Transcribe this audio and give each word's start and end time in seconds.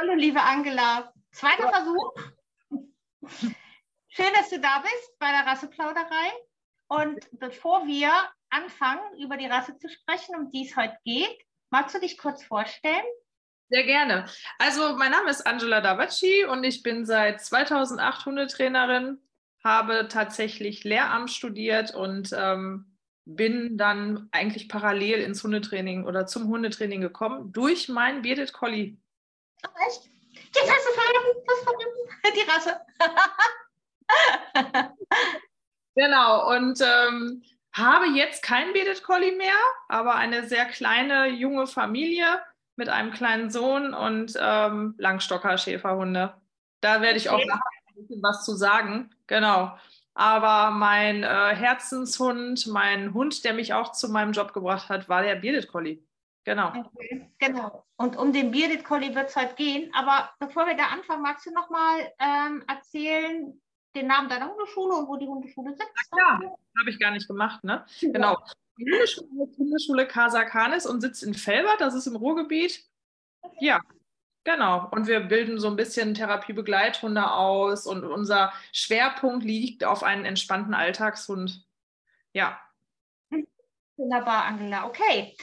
Hallo, 0.00 0.14
liebe 0.14 0.40
Angela. 0.40 1.12
Zweiter 1.30 1.64
ja. 1.64 1.72
Versuch. 1.72 2.14
Schön, 4.08 4.32
dass 4.34 4.48
du 4.48 4.58
da 4.58 4.78
bist 4.78 5.18
bei 5.18 5.30
der 5.30 5.44
Rasseplauderei. 5.44 6.30
Und 6.88 7.18
bevor 7.32 7.86
wir 7.86 8.10
anfangen, 8.48 9.02
über 9.22 9.36
die 9.36 9.44
Rasse 9.44 9.76
zu 9.76 9.90
sprechen, 9.90 10.36
um 10.36 10.50
die 10.50 10.66
es 10.66 10.74
heute 10.74 10.96
geht, 11.04 11.44
magst 11.68 11.94
du 11.94 12.00
dich 12.00 12.16
kurz 12.16 12.42
vorstellen? 12.42 13.04
Sehr 13.68 13.84
gerne. 13.84 14.24
Also, 14.58 14.96
mein 14.96 15.10
Name 15.10 15.28
ist 15.28 15.46
Angela 15.46 15.82
Davacci 15.82 16.46
und 16.46 16.64
ich 16.64 16.82
bin 16.82 17.04
seit 17.04 17.42
2008 17.42 18.24
Hundetrainerin, 18.24 19.18
habe 19.62 20.08
tatsächlich 20.08 20.82
Lehramt 20.82 21.30
studiert 21.30 21.94
und 21.94 22.30
ähm, 22.32 22.96
bin 23.26 23.76
dann 23.76 24.30
eigentlich 24.32 24.70
parallel 24.70 25.20
ins 25.20 25.44
Hundetraining 25.44 26.06
oder 26.06 26.24
zum 26.24 26.48
Hundetraining 26.48 27.02
gekommen 27.02 27.52
durch 27.52 27.90
meinen 27.90 28.22
Bearded 28.22 28.54
Collie. 28.54 28.96
Ach, 29.62 29.86
echt? 29.86 30.10
Jetzt 30.54 30.70
hast 30.70 30.86
du 30.86 30.92
verraten, 30.92 31.44
das 31.46 31.60
verraten. 31.62 32.34
Die 32.34 32.50
Rasse. 32.50 32.80
genau, 35.94 36.54
und 36.54 36.80
ähm, 36.80 37.42
habe 37.72 38.06
jetzt 38.06 38.42
keinen 38.42 38.72
Bearded 38.72 39.02
Collie 39.02 39.36
mehr, 39.36 39.56
aber 39.88 40.16
eine 40.16 40.46
sehr 40.48 40.64
kleine, 40.66 41.28
junge 41.28 41.66
Familie 41.66 42.40
mit 42.76 42.88
einem 42.88 43.12
kleinen 43.12 43.50
Sohn 43.50 43.94
und 43.94 44.36
ähm, 44.40 44.94
Langstocker 44.98 45.56
Schäferhunde. 45.58 46.34
Da 46.80 47.02
werde 47.02 47.18
ich 47.18 47.28
auch 47.28 47.44
nachher 47.44 47.60
ein 47.88 47.94
bisschen 47.94 48.22
was 48.22 48.44
zu 48.44 48.56
sagen. 48.56 49.10
Genau. 49.26 49.76
Aber 50.14 50.70
mein 50.70 51.22
äh, 51.22 51.54
Herzenshund, 51.54 52.66
mein 52.66 53.14
Hund, 53.14 53.44
der 53.44 53.54
mich 53.54 53.74
auch 53.74 53.92
zu 53.92 54.08
meinem 54.08 54.32
Job 54.32 54.52
gebracht 54.52 54.88
hat, 54.88 55.08
war 55.08 55.22
der 55.22 55.36
Bearded 55.36 55.68
Collie. 55.68 56.02
Genau. 56.44 56.68
Okay, 56.68 57.30
genau. 57.38 57.84
Und 57.96 58.16
um 58.16 58.32
den 58.32 58.50
Bearded 58.50 58.84
Collie 58.84 59.14
wird 59.14 59.28
es 59.28 59.36
heute 59.36 59.54
gehen. 59.54 59.92
Aber 59.94 60.30
bevor 60.38 60.66
wir 60.66 60.74
da 60.74 60.86
anfangen, 60.86 61.22
magst 61.22 61.46
du 61.46 61.50
noch 61.52 61.68
mal 61.68 62.00
ähm, 62.18 62.64
erzählen, 62.66 63.60
den 63.94 64.06
Namen 64.06 64.28
deiner 64.28 64.50
Hundeschule 64.50 64.94
und 64.94 65.08
wo 65.08 65.16
die 65.16 65.26
Hundeschule 65.26 65.72
sitzt? 65.72 66.10
Ja, 66.16 66.40
habe 66.78 66.90
ich 66.90 66.98
gar 66.98 67.10
nicht 67.10 67.28
gemacht, 67.28 67.62
ne? 67.62 67.84
Ja. 67.98 68.12
Genau. 68.12 68.38
Die 68.78 68.90
Hundeschule 68.90 69.44
ist 69.44 69.58
Hundeschule 69.58 70.06
Kasakanis 70.06 70.86
und 70.86 71.00
sitzt 71.00 71.22
in 71.22 71.34
Felbert, 71.34 71.80
das 71.80 71.94
ist 71.94 72.06
im 72.06 72.16
Ruhrgebiet. 72.16 72.84
Ja, 73.58 73.80
Genau, 74.44 74.88
und 74.90 75.06
wir 75.06 75.20
bilden 75.20 75.58
so 75.58 75.68
ein 75.68 75.76
bisschen 75.76 76.14
Therapiebegleithunde 76.14 77.30
aus 77.30 77.86
und 77.86 78.04
unser 78.04 78.52
Schwerpunkt 78.72 79.44
liegt 79.44 79.84
auf 79.84 80.02
einen 80.02 80.24
entspannten 80.24 80.72
Alltagshund. 80.72 81.66
Ja. 82.32 82.58
Wunderbar, 83.96 84.46
Angela. 84.46 84.86
Okay. 84.86 85.36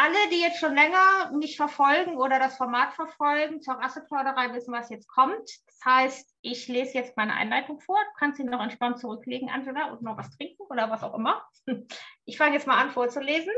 Alle, 0.00 0.28
die 0.30 0.40
jetzt 0.40 0.60
schon 0.60 0.76
länger 0.76 1.32
mich 1.32 1.56
verfolgen 1.56 2.18
oder 2.18 2.38
das 2.38 2.56
Format 2.56 2.94
verfolgen 2.94 3.60
zur 3.60 3.74
Rasseplauderei, 3.74 4.54
wissen, 4.54 4.72
was 4.72 4.90
jetzt 4.90 5.08
kommt. 5.08 5.50
Das 5.66 5.84
heißt, 5.84 6.36
ich 6.40 6.68
lese 6.68 6.94
jetzt 6.94 7.16
meine 7.16 7.34
Einleitung 7.34 7.80
vor. 7.80 7.96
Du 7.96 8.18
kannst 8.20 8.36
sie 8.36 8.44
noch 8.44 8.62
entspannt 8.62 9.00
zurücklegen, 9.00 9.50
Angela, 9.50 9.90
und 9.90 10.02
noch 10.02 10.16
was 10.16 10.30
trinken 10.36 10.62
oder 10.70 10.88
was 10.88 11.02
auch 11.02 11.14
immer. 11.14 11.44
Ich 12.26 12.38
fange 12.38 12.54
jetzt 12.54 12.68
mal 12.68 12.80
an 12.80 12.92
vorzulesen. 12.92 13.52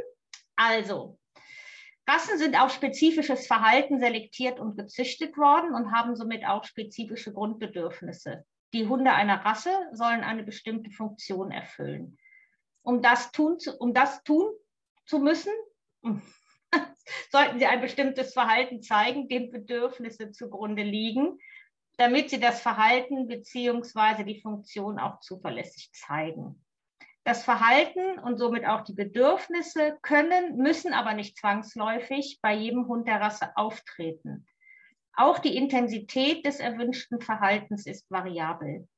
Also, 0.57 1.19
Rassen 2.09 2.39
sind 2.39 2.59
auf 2.59 2.73
spezifisches 2.73 3.47
Verhalten 3.47 4.01
selektiert 4.01 4.61
und 4.61 4.79
gezüchtet 4.79 5.37
worden 5.37 5.75
und 5.75 5.93
haben 5.93 6.17
somit 6.17 6.47
auch 6.47 6.65
spezifische 6.65 7.35
Grundbedürfnisse. 7.35 8.47
Die 8.73 8.87
Hunde 8.87 9.13
einer 9.13 9.45
Rasse 9.45 9.73
sollen 9.93 10.25
eine 10.25 10.45
bestimmte 10.45 10.91
Funktion 10.91 11.51
erfüllen. 11.51 12.17
Um 12.81 13.03
das 13.03 13.31
tun 13.31 13.59
zu, 13.59 13.77
um 13.77 13.93
das 13.93 14.23
tun 14.23 14.51
zu 15.05 15.19
müssen, 15.19 15.53
sollten 17.31 17.59
sie 17.59 17.67
ein 17.67 17.81
bestimmtes 17.81 18.33
Verhalten 18.33 18.83
zeigen, 18.83 19.29
dem 19.29 19.51
Bedürfnisse 19.51 20.33
zugrunde 20.33 20.83
liegen, 20.83 21.39
damit 21.97 22.31
sie 22.31 22.41
das 22.41 22.61
Verhalten 22.61 23.27
bzw. 23.27 24.25
die 24.25 24.41
Funktion 24.41 24.99
auch 24.99 25.21
zuverlässig 25.21 25.91
zeigen. 25.93 26.65
Das 27.25 27.45
Verhalten 27.45 28.19
und 28.19 28.39
somit 28.39 28.65
auch 28.65 28.81
die 28.81 28.95
Bedürfnisse 28.95 29.99
können, 30.01 30.57
müssen 30.57 30.95
aber 30.95 31.13
nicht 31.13 31.37
zwangsläufig 31.37 32.39
bei 32.41 32.55
jedem 32.55 32.89
Hund 32.89 33.07
der 33.07 33.21
Rasse 33.21 33.55
auftreten. 33.57 34.47
Auch 35.13 35.39
die 35.39 35.57
Intensität 35.57 36.47
des 36.47 36.61
erwünschten 36.61 37.21
Verhaltens 37.21 37.85
ist 37.85 38.11
variabel. 38.11 38.89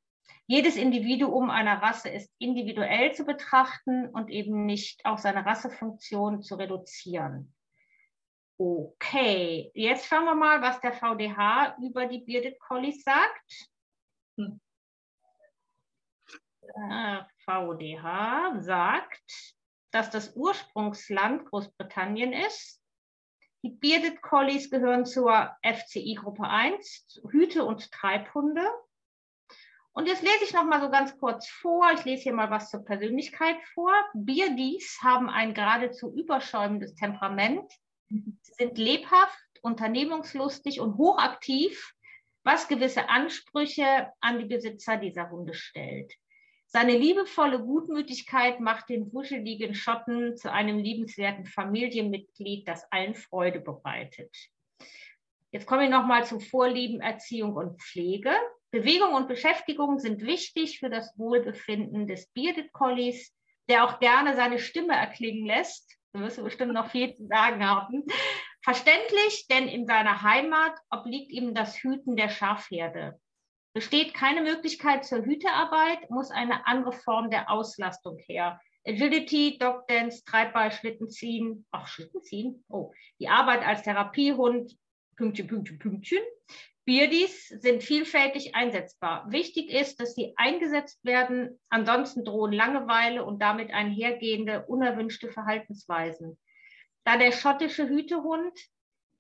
Jedes 0.47 0.77
Individuum 0.77 1.51
einer 1.51 1.81
Rasse 1.81 2.09
ist 2.09 2.31
individuell 2.39 3.15
zu 3.15 3.25
betrachten 3.25 4.09
und 4.09 4.29
eben 4.31 4.67
nicht 4.67 5.05
auf 5.05 5.19
seine 5.19 5.47
Rassefunktion 5.47 6.43
zu 6.43 6.57
reduzieren. 6.57 7.55
Okay, 8.59 9.71
jetzt 9.75 10.07
schauen 10.07 10.25
wir 10.25 10.35
mal, 10.35 10.61
was 10.63 10.81
der 10.81 10.93
VDH 10.93 11.77
über 11.83 12.07
die 12.07 12.21
Bearded 12.21 12.61
Collies 12.61 13.03
sagt. 13.03 13.71
Hm. 14.37 14.61
VDH 17.45 18.61
sagt, 18.61 19.57
dass 19.91 20.11
das 20.11 20.35
Ursprungsland 20.37 21.47
Großbritannien 21.47 22.33
ist. 22.33 22.81
Die 23.65 23.71
Bearded 23.71 24.23
Collies 24.23 24.71
gehören 24.71 25.07
zur 25.07 25.57
FCI 25.63 26.15
Gruppe 26.15 26.45
1, 26.45 27.21
Hüte 27.31 27.65
und 27.65 27.91
Treibhunde. 27.93 28.67
Und 29.95 30.07
jetzt 30.07 30.23
lese 30.23 30.45
ich 30.45 30.55
noch 30.55 30.65
mal 30.65 30.81
so 30.81 30.91
ganz 30.91 31.19
kurz 31.19 31.49
vor. 31.49 31.91
Ich 31.93 32.05
lese 32.05 32.23
hier 32.23 32.33
mal 32.33 32.51
was 32.51 32.71
zur 32.71 32.85
Persönlichkeit 32.85 33.57
vor. 33.75 33.93
Beardies 34.15 34.99
haben 35.03 35.29
ein 35.29 35.53
geradezu 35.53 36.15
überschäumendes 36.15 36.95
Temperament, 36.95 37.71
sind 38.09 38.79
lebhaft, 38.79 39.39
unternehmungslustig 39.61 40.81
und 40.81 40.97
hochaktiv, 40.97 41.95
was 42.43 42.69
gewisse 42.69 43.09
Ansprüche 43.09 44.11
an 44.21 44.39
die 44.39 44.47
Besitzer 44.47 44.97
dieser 44.97 45.31
Hunde 45.31 45.55
stellt. 45.55 46.13
Seine 46.67 46.97
liebevolle 46.97 47.63
Gutmütigkeit 47.63 48.61
macht 48.61 48.89
den 48.89 49.13
wuscheligen 49.13 49.75
Schotten 49.75 50.39
zu 50.39 50.51
einem 50.51 50.79
liebenswerten 50.79 51.45
Familienmitglied, 51.45 52.67
das 52.67 52.91
allen 52.91 53.15
Freude 53.15 53.61
bereitet. 53.61 54.35
Jetzt 55.51 55.67
komme 55.67 55.85
ich 55.85 55.91
nochmal 55.91 56.25
zu 56.25 56.41
Vorlieben, 56.41 57.03
Erziehung 57.03 57.55
und 57.57 57.81
Pflege. 57.83 58.33
Bewegung 58.73 59.13
und 59.13 59.29
Beschäftigung 59.29 59.99
sind 59.99 60.23
wichtig 60.23 60.79
für 60.79 60.89
das 60.89 61.17
Wohlbefinden 61.19 62.07
des 62.07 62.27
Bearded 62.29 62.73
Collies, 62.73 63.35
der 63.69 63.85
auch 63.85 64.01
gerne 64.01 64.35
seine 64.35 64.59
Stimme 64.59 64.95
erklingen 64.95 65.47
lässt. 65.47 65.99
Da 66.15 66.21
wirst 66.21 66.39
du 66.39 66.45
bestimmt 66.45 66.73
noch 66.73 66.91
viel 66.91 67.15
zu 67.15 67.27
sagen 67.27 67.69
haben. 67.69 68.05
Verständlich, 68.65 69.47
denn 69.51 69.69
in 69.69 69.87
seiner 69.87 70.23
Heimat 70.23 70.73
obliegt 70.91 71.33
ihm 71.33 71.55
das 71.55 71.77
Hüten 71.77 72.17
der 72.17 72.31
Schafherde. 72.31 73.21
Besteht 73.75 74.15
keine 74.15 74.41
Möglichkeit 74.41 75.05
zur 75.05 75.23
Hütearbeit, 75.23 76.09
muss 76.11 76.31
eine 76.31 76.67
andere 76.67 76.93
Form 76.93 77.29
der 77.29 77.51
Auslastung 77.51 78.19
her. 78.27 78.59
Agility, 78.87 79.59
Dog 79.59 79.87
Dance, 79.87 80.25
Treibball, 80.25 80.73
Schlitten 80.73 81.11
ziehen, 81.11 81.67
ach, 81.73 81.89
Schlitten 81.89 82.23
ziehen, 82.23 82.65
oh, 82.69 82.93
die 83.19 83.29
Arbeit 83.29 83.67
als 83.67 83.83
Therapiehund, 83.83 84.77
Pünktchen, 85.17 85.47
Pünktchen, 85.47 85.79
Pünktchen. 85.79 86.23
Beardies 86.85 87.49
sind 87.49 87.83
vielfältig 87.83 88.57
einsetzbar. 88.57 89.31
Wichtig 89.31 89.71
ist, 89.71 90.01
dass 90.01 90.15
sie 90.15 90.33
eingesetzt 90.37 91.05
werden, 91.05 91.61
ansonsten 91.69 92.25
drohen 92.25 92.53
Langeweile 92.53 93.25
und 93.25 93.41
damit 93.41 93.73
einhergehende 93.73 94.65
unerwünschte 94.67 95.31
Verhaltensweisen. 95.31 96.39
Da 97.05 97.17
der 97.17 97.33
schottische 97.33 97.89
Hütehund 97.89 98.59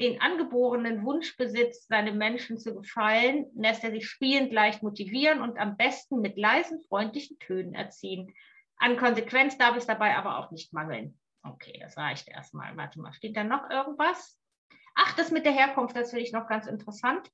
den 0.00 0.20
angeborenen 0.20 1.04
Wunsch 1.04 1.36
besitzt, 1.36 1.86
seinem 1.88 2.18
Menschen 2.18 2.58
zu 2.58 2.74
gefallen, 2.74 3.46
lässt 3.54 3.84
er 3.84 3.92
sich 3.92 4.08
spielend 4.08 4.52
leicht 4.52 4.82
motivieren 4.82 5.40
und 5.40 5.58
am 5.58 5.76
besten 5.76 6.20
mit 6.20 6.36
leisen, 6.36 6.80
freundlichen 6.88 7.38
Tönen 7.38 7.74
erziehen. 7.74 8.34
An 8.76 8.96
Konsequenz 8.96 9.56
darf 9.58 9.76
es 9.76 9.86
dabei 9.86 10.16
aber 10.16 10.38
auch 10.38 10.50
nicht 10.50 10.72
mangeln. 10.72 11.16
Okay, 11.44 11.78
das 11.80 11.96
reicht 11.96 12.28
erstmal. 12.28 12.76
Warte 12.76 13.00
mal, 13.00 13.12
steht 13.12 13.36
da 13.36 13.44
noch 13.44 13.70
irgendwas? 13.70 14.40
Ach, 14.96 15.14
das 15.14 15.30
mit 15.30 15.44
der 15.44 15.52
Herkunft, 15.52 15.96
das 15.96 16.10
finde 16.10 16.24
ich 16.24 16.32
noch 16.32 16.48
ganz 16.48 16.66
interessant. 16.66 17.30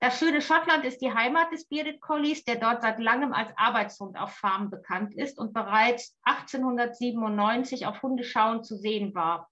Das 0.00 0.18
schöne 0.18 0.42
Schottland 0.42 0.84
ist 0.84 1.00
die 1.00 1.12
Heimat 1.12 1.52
des 1.52 1.66
Bearded 1.68 2.00
Collies, 2.00 2.44
der 2.44 2.56
dort 2.56 2.82
seit 2.82 2.98
langem 2.98 3.32
als 3.32 3.52
Arbeitshund 3.56 4.18
auf 4.18 4.32
Farmen 4.32 4.70
bekannt 4.70 5.14
ist 5.14 5.38
und 5.38 5.52
bereits 5.52 6.18
1897 6.24 7.86
auf 7.86 8.02
Hundeschauen 8.02 8.64
zu 8.64 8.76
sehen 8.76 9.14
war. 9.14 9.48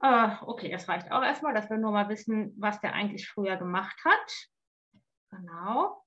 Äh, 0.00 0.30
okay, 0.42 0.70
das 0.70 0.88
reicht 0.88 1.10
auch 1.10 1.22
erstmal, 1.22 1.54
dass 1.54 1.68
wir 1.70 1.76
nur 1.76 1.90
mal 1.90 2.08
wissen, 2.08 2.54
was 2.56 2.80
der 2.80 2.94
eigentlich 2.94 3.28
früher 3.28 3.56
gemacht 3.56 3.98
hat. 4.04 4.48
Genau. 5.30 6.04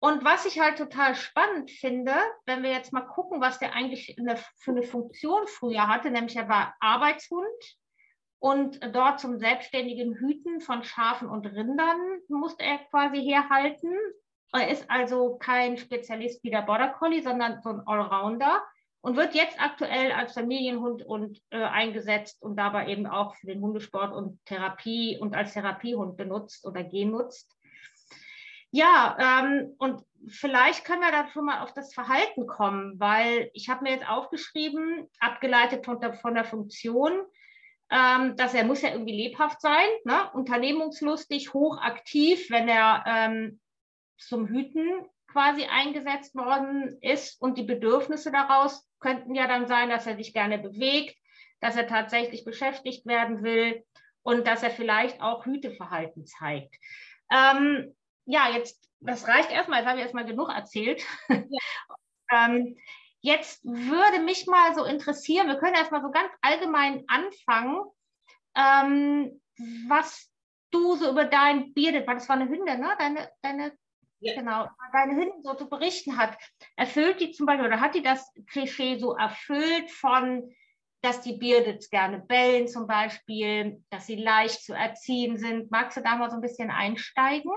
Und 0.00 0.24
was 0.24 0.44
ich 0.44 0.60
halt 0.60 0.78
total 0.78 1.14
spannend 1.16 1.70
finde, 1.70 2.14
wenn 2.46 2.62
wir 2.62 2.70
jetzt 2.70 2.92
mal 2.92 3.06
gucken, 3.06 3.40
was 3.40 3.58
der 3.58 3.72
eigentlich 3.72 4.14
für 4.56 4.70
eine 4.70 4.82
Funktion 4.82 5.46
früher 5.48 5.88
hatte, 5.88 6.10
nämlich 6.10 6.36
er 6.36 6.48
war 6.48 6.76
Arbeitshund 6.80 7.46
und 8.40 8.80
dort 8.94 9.20
zum 9.20 9.38
selbstständigen 9.38 10.14
Hüten 10.14 10.60
von 10.60 10.84
Schafen 10.84 11.28
und 11.28 11.46
Rindern 11.46 12.00
musste 12.28 12.64
er 12.64 12.78
quasi 12.90 13.20
herhalten. 13.22 13.92
Er 14.52 14.70
ist 14.70 14.88
also 14.90 15.36
kein 15.36 15.76
Spezialist 15.76 16.42
wie 16.44 16.50
der 16.50 16.62
Border 16.62 16.88
Collie, 16.88 17.22
sondern 17.22 17.60
so 17.62 17.70
ein 17.70 17.82
Allrounder 17.86 18.62
und 19.00 19.16
wird 19.16 19.34
jetzt 19.34 19.60
aktuell 19.60 20.12
als 20.12 20.32
Familienhund 20.32 21.04
und, 21.04 21.40
äh, 21.50 21.62
eingesetzt 21.62 22.42
und 22.42 22.56
dabei 22.56 22.88
eben 22.88 23.06
auch 23.06 23.34
für 23.36 23.46
den 23.46 23.60
Hundesport 23.60 24.12
und 24.12 24.44
Therapie 24.46 25.18
und 25.18 25.34
als 25.34 25.54
Therapiehund 25.54 26.16
benutzt 26.16 26.66
oder 26.66 26.84
genutzt. 26.84 27.54
Ja, 28.70 29.16
ähm, 29.18 29.74
und 29.78 30.02
vielleicht 30.26 30.84
können 30.84 31.00
wir 31.00 31.10
da 31.10 31.26
schon 31.28 31.46
mal 31.46 31.62
auf 31.62 31.72
das 31.72 31.94
Verhalten 31.94 32.46
kommen, 32.46 33.00
weil 33.00 33.50
ich 33.54 33.70
habe 33.70 33.82
mir 33.82 33.92
jetzt 33.92 34.08
aufgeschrieben, 34.08 35.08
abgeleitet 35.20 35.86
von 35.86 36.00
der, 36.00 36.12
von 36.14 36.34
der 36.34 36.44
Funktion, 36.44 37.22
ähm, 37.90 38.36
dass 38.36 38.54
er 38.54 38.64
muss 38.64 38.82
ja 38.82 38.90
irgendwie 38.90 39.16
lebhaft 39.16 39.60
sein, 39.60 39.88
ne? 40.04 40.30
unternehmungslustig, 40.32 41.54
hochaktiv, 41.54 42.50
wenn 42.50 42.68
er 42.68 43.04
ähm, 43.06 43.60
zum 44.18 44.46
Hüten 44.46 45.06
quasi 45.28 45.64
eingesetzt 45.64 46.34
worden 46.34 46.98
ist 47.00 47.40
und 47.40 47.58
die 47.58 47.62
Bedürfnisse 47.62 48.32
daraus 48.32 48.86
könnten 49.00 49.34
ja 49.34 49.46
dann 49.46 49.66
sein, 49.66 49.90
dass 49.90 50.06
er 50.06 50.16
sich 50.16 50.32
gerne 50.32 50.58
bewegt, 50.58 51.16
dass 51.60 51.76
er 51.76 51.86
tatsächlich 51.86 52.44
beschäftigt 52.44 53.06
werden 53.06 53.42
will 53.42 53.84
und 54.22 54.46
dass 54.46 54.62
er 54.62 54.70
vielleicht 54.70 55.20
auch 55.20 55.46
Hüteverhalten 55.46 56.26
zeigt. 56.26 56.74
Ähm, 57.30 57.94
ja, 58.24 58.50
jetzt, 58.50 58.90
das 59.00 59.28
reicht 59.28 59.50
erstmal, 59.50 59.80
jetzt 59.80 59.88
habe 59.88 59.98
ich 59.98 60.04
erstmal 60.04 60.26
genug 60.26 60.50
erzählt. 60.50 61.02
Ja. 61.28 61.38
ähm, 62.46 62.76
jetzt 63.20 63.64
würde 63.64 64.22
mich 64.22 64.46
mal 64.46 64.74
so 64.74 64.84
interessieren, 64.84 65.48
wir 65.48 65.56
können 65.56 65.74
erstmal 65.74 66.02
so 66.02 66.10
ganz 66.10 66.30
allgemein 66.40 67.04
anfangen, 67.08 67.84
ähm, 68.54 69.40
was 69.88 70.30
du 70.70 70.96
so 70.96 71.10
über 71.10 71.24
dein 71.24 71.72
Bearded, 71.74 72.06
weil 72.06 72.14
das 72.14 72.28
war 72.28 72.36
eine 72.36 72.48
Hündin, 72.48 72.80
ne? 72.80 72.94
Deine, 72.98 73.30
deine, 73.42 73.72
ja. 74.20 74.34
genau, 74.34 74.68
deine 74.92 75.16
Hündin 75.16 75.42
so 75.42 75.54
zu 75.54 75.68
berichten 75.68 76.16
hat. 76.16 76.36
Erfüllt 76.76 77.20
die 77.20 77.32
zum 77.32 77.46
Beispiel, 77.46 77.66
oder 77.66 77.80
hat 77.80 77.94
die 77.94 78.02
das 78.02 78.32
Klischee 78.50 78.98
so 78.98 79.16
erfüllt 79.16 79.90
von, 79.90 80.52
dass 81.00 81.20
die 81.20 81.36
Beardeds 81.36 81.90
gerne 81.90 82.20
bellen 82.20 82.68
zum 82.68 82.86
Beispiel, 82.86 83.82
dass 83.90 84.06
sie 84.06 84.16
leicht 84.16 84.62
zu 84.62 84.74
erziehen 84.74 85.38
sind? 85.38 85.70
Magst 85.70 85.96
du 85.96 86.02
da 86.02 86.16
mal 86.16 86.30
so 86.30 86.36
ein 86.36 86.42
bisschen 86.42 86.70
einsteigen? 86.70 87.52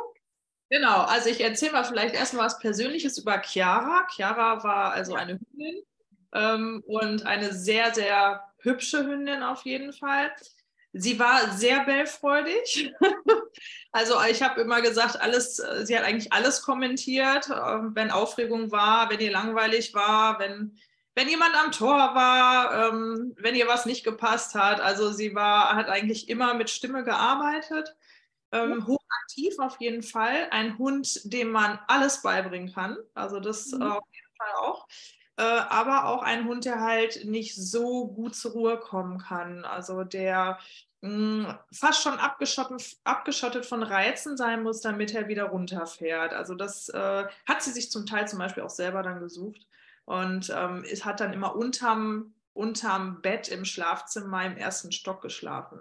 Genau, 0.71 1.01
also 1.01 1.29
ich 1.29 1.41
erzähle 1.41 1.73
mal 1.73 1.83
vielleicht 1.83 2.15
erstmal 2.15 2.45
was 2.45 2.57
Persönliches 2.57 3.18
über 3.18 3.41
Chiara. 3.41 4.07
Chiara 4.09 4.63
war 4.63 4.94
also 4.94 5.15
eine 5.15 5.33
Hündin 5.33 5.83
ähm, 6.33 6.81
und 6.88 7.25
eine 7.25 7.51
sehr, 7.51 7.94
sehr 7.94 8.41
hübsche 8.59 9.06
Hündin 9.06 9.44
auf 9.44 9.65
jeden 9.65 9.91
Fall. 9.91 10.31
Sie 10.94 11.19
war 11.19 11.51
sehr 11.51 11.83
bellfreudig. 11.83 12.94
also 13.91 14.15
ich 14.29 14.41
habe 14.41 14.62
immer 14.62 14.81
gesagt, 14.81 15.19
alles, 15.19 15.57
sie 15.57 15.97
hat 15.97 16.06
eigentlich 16.06 16.31
alles 16.31 16.62
kommentiert, 16.62 17.50
ähm, 17.50 17.91
wenn 17.94 18.09
Aufregung 18.09 18.71
war, 18.71 19.09
wenn 19.09 19.19
ihr 19.19 19.31
langweilig 19.31 19.94
war, 19.94 20.39
wenn, 20.39 20.77
wenn 21.15 21.27
jemand 21.27 21.53
am 21.62 21.74
Tor 21.74 22.15
war, 22.15 22.94
ähm, 22.94 23.35
wenn 23.38 23.56
ihr 23.56 23.67
was 23.67 23.85
nicht 23.85 24.06
gepasst 24.06 24.56
hat. 24.56 24.79
Also 24.79 25.12
sie 25.12 25.35
war, 25.35 25.75
hat 25.75 25.89
eigentlich 25.89 26.29
immer 26.29 26.53
mit 26.53 26.69
Stimme 26.69 27.03
gearbeitet. 27.03 27.94
Ähm, 28.51 28.86
hochaktiv 28.86 29.59
auf 29.59 29.80
jeden 29.80 30.03
Fall. 30.03 30.48
Ein 30.51 30.77
Hund, 30.77 31.21
dem 31.31 31.51
man 31.51 31.80
alles 31.88 32.21
beibringen 32.21 32.74
kann. 32.74 32.98
Also 33.13 33.39
das 33.39 33.71
mhm. 33.71 33.81
äh, 33.81 33.86
auf 33.86 34.03
jeden 34.12 34.36
Fall 34.38 34.53
auch. 34.59 34.88
Äh, 35.38 35.44
aber 35.44 36.06
auch 36.06 36.24
ein 36.24 36.45
Hund, 36.45 36.65
der 36.65 36.81
halt 36.81 37.25
nicht 37.25 37.56
so 37.56 38.07
gut 38.07 38.36
zur 38.36 38.51
Ruhe 38.51 38.77
kommen 38.80 39.18
kann. 39.19 39.63
Also 39.65 40.03
der 40.03 40.59
mh, 41.01 41.48
hm, 41.48 41.57
fast 41.71 42.03
schon 42.03 42.19
abgeschottet, 42.19 42.98
abgeschottet 43.03 43.65
von 43.65 43.83
Reizen 43.83 44.38
sein 44.38 44.63
muss, 44.63 44.81
damit 44.81 45.13
er 45.13 45.27
wieder 45.27 45.45
runterfährt. 45.45 46.33
Also 46.33 46.56
das 46.56 46.89
äh, 46.89 47.25
hat 47.45 47.63
sie 47.63 47.71
sich 47.71 47.92
zum 47.92 48.06
Teil 48.06 48.27
zum 48.27 48.39
Beispiel 48.39 48.63
auch 48.63 48.69
selber 48.69 49.03
dann 49.03 49.19
gesucht. 49.19 49.68
Und 50.06 50.51
ähm, 50.56 50.83
es 50.92 51.06
hat 51.06 51.19
dann 51.21 51.33
immer 51.33 51.56
unterm, 51.56 52.33
unterm 52.53 53.21
Bett 53.21 53.48
im 53.48 53.65
Schlafzimmer 53.65 54.45
im 54.45 54.57
ersten 54.57 54.92
Stock 54.92 55.21
geschlafen. 55.21 55.80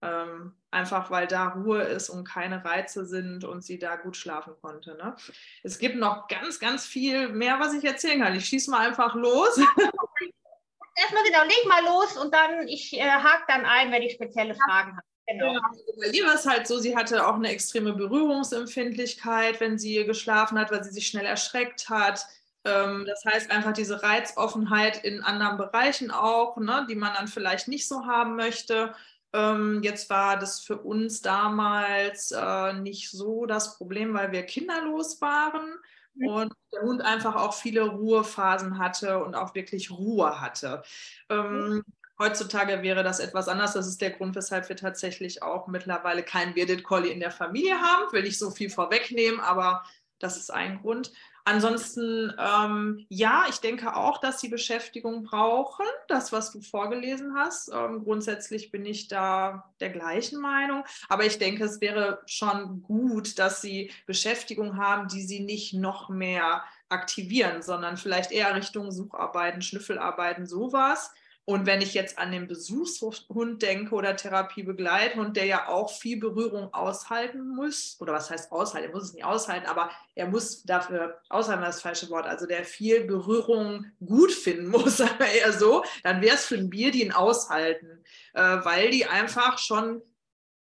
Ähm, 0.00 0.54
einfach 0.70 1.10
weil 1.10 1.26
da 1.26 1.48
Ruhe 1.48 1.82
ist 1.82 2.08
und 2.08 2.24
keine 2.24 2.64
Reize 2.64 3.04
sind 3.04 3.44
und 3.44 3.64
sie 3.64 3.78
da 3.78 3.96
gut 3.96 4.16
schlafen 4.16 4.54
konnte. 4.60 4.96
Ne? 4.96 5.16
Es 5.64 5.78
gibt 5.78 5.96
noch 5.96 6.28
ganz, 6.28 6.60
ganz 6.60 6.86
viel 6.86 7.28
mehr, 7.30 7.58
was 7.58 7.74
ich 7.74 7.84
erzählen 7.84 8.20
kann. 8.20 8.36
Ich 8.36 8.44
schieße 8.44 8.70
mal 8.70 8.86
einfach 8.86 9.14
los. 9.14 9.56
Erstmal 10.94 11.24
genau, 11.24 11.42
leg 11.42 11.66
mal 11.66 11.84
los 11.84 12.16
und 12.16 12.32
dann 12.34 12.68
ich 12.68 12.92
äh, 12.94 13.02
hake 13.02 13.44
dann 13.48 13.64
ein, 13.64 13.90
wenn 13.90 14.02
ich 14.02 14.12
spezielle 14.14 14.54
Fragen 14.54 14.96
habe. 14.96 15.06
Genau. 15.28 15.52
Ja, 15.52 15.60
bei 16.00 16.06
ihr 16.08 16.26
war 16.26 16.34
es 16.34 16.46
halt 16.46 16.66
so, 16.66 16.78
sie 16.78 16.96
hatte 16.96 17.26
auch 17.26 17.34
eine 17.34 17.50
extreme 17.50 17.92
Berührungsempfindlichkeit, 17.92 19.60
wenn 19.60 19.78
sie 19.78 20.04
geschlafen 20.04 20.58
hat, 20.58 20.70
weil 20.70 20.82
sie 20.82 20.90
sich 20.90 21.06
schnell 21.06 21.26
erschreckt 21.26 21.88
hat. 21.90 22.26
Ähm, 22.64 23.04
das 23.06 23.24
heißt 23.24 23.50
einfach 23.50 23.72
diese 23.72 24.02
Reizoffenheit 24.02 25.04
in 25.04 25.22
anderen 25.22 25.58
Bereichen 25.58 26.10
auch, 26.10 26.56
ne, 26.56 26.86
die 26.88 26.94
man 26.94 27.12
dann 27.14 27.28
vielleicht 27.28 27.68
nicht 27.68 27.86
so 27.86 28.06
haben 28.06 28.36
möchte. 28.36 28.94
Ähm, 29.32 29.80
jetzt 29.82 30.08
war 30.08 30.38
das 30.38 30.60
für 30.60 30.78
uns 30.78 31.20
damals 31.20 32.30
äh, 32.30 32.72
nicht 32.74 33.10
so 33.10 33.46
das 33.46 33.76
Problem, 33.76 34.14
weil 34.14 34.32
wir 34.32 34.42
kinderlos 34.44 35.20
waren 35.20 35.78
mhm. 36.14 36.28
und 36.28 36.52
der 36.72 36.82
Hund 36.82 37.02
einfach 37.02 37.36
auch 37.36 37.54
viele 37.54 37.82
Ruhephasen 37.82 38.78
hatte 38.78 39.22
und 39.22 39.34
auch 39.34 39.54
wirklich 39.54 39.90
Ruhe 39.90 40.40
hatte. 40.40 40.82
Ähm, 41.28 41.68
mhm. 41.68 41.84
Heutzutage 42.18 42.82
wäre 42.82 43.04
das 43.04 43.20
etwas 43.20 43.46
anders. 43.46 43.74
Das 43.74 43.86
ist 43.86 44.00
der 44.00 44.10
Grund, 44.10 44.34
weshalb 44.34 44.68
wir 44.68 44.76
tatsächlich 44.76 45.42
auch 45.42 45.68
mittlerweile 45.68 46.24
keinen 46.24 46.52
Bearded 46.54 46.82
Collie 46.82 47.12
in 47.12 47.20
der 47.20 47.30
Familie 47.30 47.80
haben. 47.80 48.12
Will 48.12 48.26
ich 48.26 48.38
so 48.38 48.50
viel 48.50 48.70
vorwegnehmen, 48.70 49.38
aber 49.38 49.84
das 50.18 50.36
ist 50.36 50.52
ein 50.52 50.80
Grund. 50.80 51.12
Ansonsten, 51.50 52.30
ähm, 52.38 53.06
ja, 53.08 53.46
ich 53.48 53.60
denke 53.60 53.96
auch, 53.96 54.18
dass 54.18 54.38
sie 54.38 54.48
Beschäftigung 54.48 55.22
brauchen. 55.22 55.86
Das, 56.06 56.30
was 56.30 56.52
du 56.52 56.60
vorgelesen 56.60 57.34
hast. 57.34 57.70
Ähm, 57.72 58.04
grundsätzlich 58.04 58.70
bin 58.70 58.84
ich 58.84 59.08
da 59.08 59.72
der 59.80 59.88
gleichen 59.88 60.42
Meinung. 60.42 60.84
Aber 61.08 61.24
ich 61.24 61.38
denke, 61.38 61.64
es 61.64 61.80
wäre 61.80 62.20
schon 62.26 62.82
gut, 62.82 63.38
dass 63.38 63.62
sie 63.62 63.90
Beschäftigung 64.04 64.76
haben, 64.76 65.08
die 65.08 65.22
sie 65.22 65.40
nicht 65.40 65.72
noch 65.72 66.10
mehr 66.10 66.64
aktivieren, 66.90 67.62
sondern 67.62 67.96
vielleicht 67.96 68.30
eher 68.30 68.54
Richtung 68.54 68.92
Sucharbeiten, 68.92 69.62
Schnüffelarbeiten, 69.62 70.44
sowas. 70.44 71.14
Und 71.48 71.64
wenn 71.64 71.80
ich 71.80 71.94
jetzt 71.94 72.18
an 72.18 72.30
den 72.30 72.46
Besuchshund 72.46 73.62
denke 73.62 73.94
oder 73.94 74.14
Therapiebegleithund, 74.14 75.34
der 75.34 75.46
ja 75.46 75.68
auch 75.68 75.90
viel 75.90 76.18
Berührung 76.20 76.74
aushalten 76.74 77.48
muss, 77.48 77.96
oder 78.00 78.12
was 78.12 78.28
heißt 78.28 78.52
aushalten, 78.52 78.88
er 78.88 78.94
muss 78.94 79.04
es 79.04 79.14
nicht 79.14 79.24
aushalten, 79.24 79.66
aber 79.66 79.90
er 80.14 80.26
muss 80.26 80.62
dafür, 80.64 81.22
aushalten 81.30 81.62
das 81.62 81.80
falsche 81.80 82.10
Wort, 82.10 82.26
also 82.26 82.44
der 82.44 82.66
viel 82.66 83.04
Berührung 83.04 83.86
gut 84.04 84.30
finden 84.30 84.68
muss, 84.68 84.98
wir 84.98 85.08
eher 85.20 85.54
so, 85.54 85.82
dann 86.02 86.20
wäre 86.20 86.34
es 86.34 86.44
für 86.44 86.56
ein 86.56 86.68
Bier, 86.68 86.90
die 86.90 87.02
ihn 87.02 87.12
aushalten, 87.12 88.04
äh, 88.34 88.42
weil 88.42 88.90
die 88.90 89.06
einfach 89.06 89.56
schon, 89.56 90.02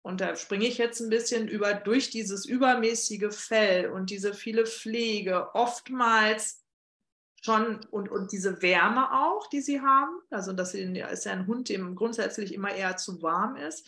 und 0.03 0.21
da 0.21 0.35
springe 0.35 0.67
ich 0.67 0.77
jetzt 0.77 0.99
ein 0.99 1.09
bisschen 1.09 1.47
über, 1.47 1.73
durch 1.73 2.11
dieses 2.11 2.45
übermäßige 2.45 3.35
Fell 3.35 3.89
und 3.89 4.11
diese 4.11 4.35
viele 4.35 4.67
Pflege 4.67 5.47
oftmals 5.55 6.63
schon 7.45 7.79
und, 7.91 8.09
und 8.09 8.31
diese 8.31 8.61
Wärme 8.61 9.13
auch, 9.13 9.47
die 9.47 9.61
sie 9.61 9.81
haben, 9.81 10.19
also 10.31 10.51
das 10.51 10.73
ist 10.73 11.25
ja 11.25 11.31
ein 11.31 11.47
Hund, 11.47 11.69
dem 11.69 11.95
grundsätzlich 11.95 12.53
immer 12.53 12.73
eher 12.73 12.97
zu 12.97 13.21
warm 13.21 13.55
ist, 13.55 13.87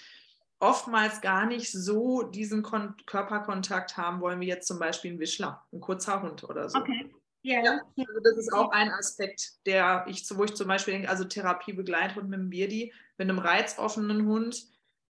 oftmals 0.60 1.22
gar 1.22 1.46
nicht 1.46 1.72
so 1.72 2.22
diesen 2.22 2.62
Kon 2.62 2.96
Körperkontakt 3.06 3.98
haben 3.98 4.22
wollen, 4.22 4.40
wie 4.40 4.48
jetzt 4.48 4.68
zum 4.68 4.80
Beispiel 4.80 5.14
ein 5.14 5.20
Wischler, 5.20 5.64
ein 5.74 5.82
kurzer 5.82 6.22
Hund 6.22 6.44
oder 6.44 6.70
so. 6.70 6.80
Okay. 6.80 7.12
Yeah. 7.44 7.64
Ja, 7.96 8.06
also 8.08 8.20
das 8.24 8.38
ist 8.38 8.54
auch 8.54 8.72
ein 8.72 8.92
Aspekt, 8.92 9.66
der 9.66 10.06
ich, 10.08 10.26
wo 10.36 10.44
ich 10.44 10.54
zum 10.56 10.68
Beispiel 10.68 10.96
denke, 10.96 11.10
also 11.10 11.24
Therapiebegleithund 11.24 12.30
mit 12.30 12.40
einem 12.40 12.50
Birdi, 12.50 12.94
mit 13.18 13.30
einem 13.30 13.40
reizoffenen 13.40 14.26
Hund, 14.26 14.68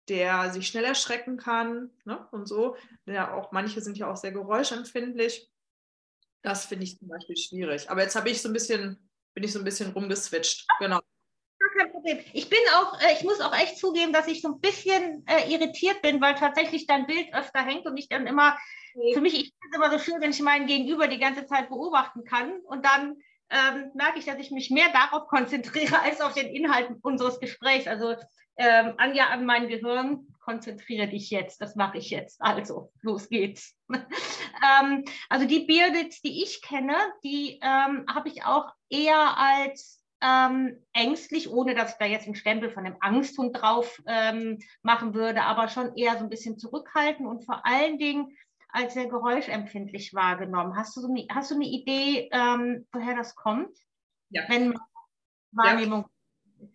der 0.09 0.51
sich 0.51 0.67
schnell 0.67 0.85
erschrecken 0.85 1.37
kann 1.37 1.91
ne, 2.05 2.27
und 2.33 2.47
so. 2.47 2.77
Ja, 3.07 3.33
auch 3.35 3.53
manche 3.53 3.81
sind 3.81 3.99
ja 3.99 4.11
auch 4.11 4.17
sehr 4.17 4.33
geräuschempfindlich. 4.33 5.51
Das 6.45 6.67
finde 6.67 6.85
ich 6.85 6.99
zum 6.99 7.09
Beispiel 7.09 7.37
schwierig. 7.37 7.91
Aber 7.91 8.03
jetzt 8.03 8.15
habe 8.15 8.29
ich 8.29 8.41
so 8.41 8.51
ein 8.51 8.53
bisschen, 8.53 9.11
bin 9.33 9.45
ich 9.45 9.53
so 9.53 9.59
ein 9.59 9.65
bisschen 9.65 9.91
rumgeswitcht. 9.93 10.67
Genau. 10.79 11.01
Kein 11.79 11.91
Problem. 11.91 12.19
Ich 12.35 12.51
bin 12.51 12.59
auch, 12.77 13.01
äh, 13.01 13.15
ich 13.15 13.25
muss 13.25 13.41
auch 13.41 13.57
echt 13.57 13.79
zugeben, 13.79 14.13
dass 14.13 14.29
ich 14.29 14.43
so 14.43 14.49
ein 14.49 14.61
bisschen 14.61 15.25
äh, 15.27 15.51
irritiert 15.51 16.03
bin, 16.03 16.21
weil 16.21 16.35
tatsächlich 16.35 16.87
dein 16.87 17.07
Bild 17.07 17.35
öfter 17.35 17.65
hängt 17.65 17.87
und 17.87 17.97
ich 17.97 18.09
dann 18.09 18.27
immer, 18.27 18.57
okay. 18.95 19.15
für 19.15 19.23
mich, 19.23 19.35
ich 19.35 19.55
finde 19.55 19.69
es 19.71 19.77
immer 19.77 19.91
so 19.91 19.99
schön, 19.99 20.21
wenn 20.21 20.31
ich 20.31 20.41
meinen 20.41 20.67
Gegenüber 20.67 21.09
die 21.09 21.19
ganze 21.19 21.47
Zeit 21.47 21.71
beobachten 21.71 22.25
kann 22.25 22.61
und 22.67 22.85
dann 22.85 23.17
ähm, 23.49 23.91
merke 23.95 24.19
ich, 24.19 24.27
dass 24.27 24.39
ich 24.39 24.51
mich 24.51 24.71
mehr 24.71 24.93
darauf 24.93 25.27
konzentriere 25.29 25.99
als 26.03 26.21
auf 26.21 26.35
den 26.35 26.55
Inhalt 26.55 26.91
unseres 27.01 27.41
Gesprächs. 27.41 27.87
Also 27.87 28.15
ähm, 28.57 28.95
Anja, 28.97 29.27
an 29.27 29.47
mein 29.47 29.69
Gehirn, 29.69 30.29
konzentriere 30.41 31.09
dich 31.09 31.31
jetzt, 31.31 31.61
das 31.61 31.75
mache 31.75 31.99
ich 31.99 32.11
jetzt. 32.11 32.41
Also, 32.41 32.93
los 33.01 33.29
geht's. 33.29 33.77
ähm, 33.89 35.05
also 35.29 35.47
die 35.47 35.61
Beardeds, 35.61 36.21
die 36.21 36.43
ich 36.43 36.63
kenne, 36.63 36.97
die 37.23 37.59
ähm, 37.63 38.05
habe 38.09 38.29
ich 38.29 38.45
auch 38.45 38.73
eher 38.91 39.39
als 39.39 40.05
ähm, 40.21 40.83
ängstlich, 40.93 41.51
ohne 41.51 41.75
dass 41.75 41.93
ich 41.93 41.99
da 41.99 42.07
jetzt 42.07 42.27
einen 42.27 42.35
Stempel 42.35 42.71
von 42.71 42.87
einem 42.87 42.97
Angsthund 43.01 43.61
drauf 43.61 44.03
ähm, 44.07 44.59
machen 44.83 45.15
würde, 45.15 45.43
aber 45.43 45.69
schon 45.69 45.97
eher 45.97 46.13
so 46.17 46.25
ein 46.25 46.31
bisschen 46.31 46.59
zurückhalten 46.59 47.27
und 47.27 47.45
vor 47.45 47.67
allen 47.67 47.99
Dingen 47.99 48.37
als 48.69 48.95
sehr 48.95 49.07
geräuschempfindlich 49.07 50.15
wahrgenommen. 50.15 50.77
Hast 50.77 50.97
du, 50.97 51.01
so 51.01 51.09
eine, 51.09 51.27
hast 51.31 51.51
du 51.51 51.55
eine 51.55 51.67
Idee, 51.67 52.29
ähm, 52.33 52.87
woher 52.93 53.15
das 53.15 53.37
kommt? 53.37 53.77
Ja. 54.31 54.43
Wenn 54.49 54.79
Wahrnehmung. 55.53 56.07
Ja. 56.59 56.69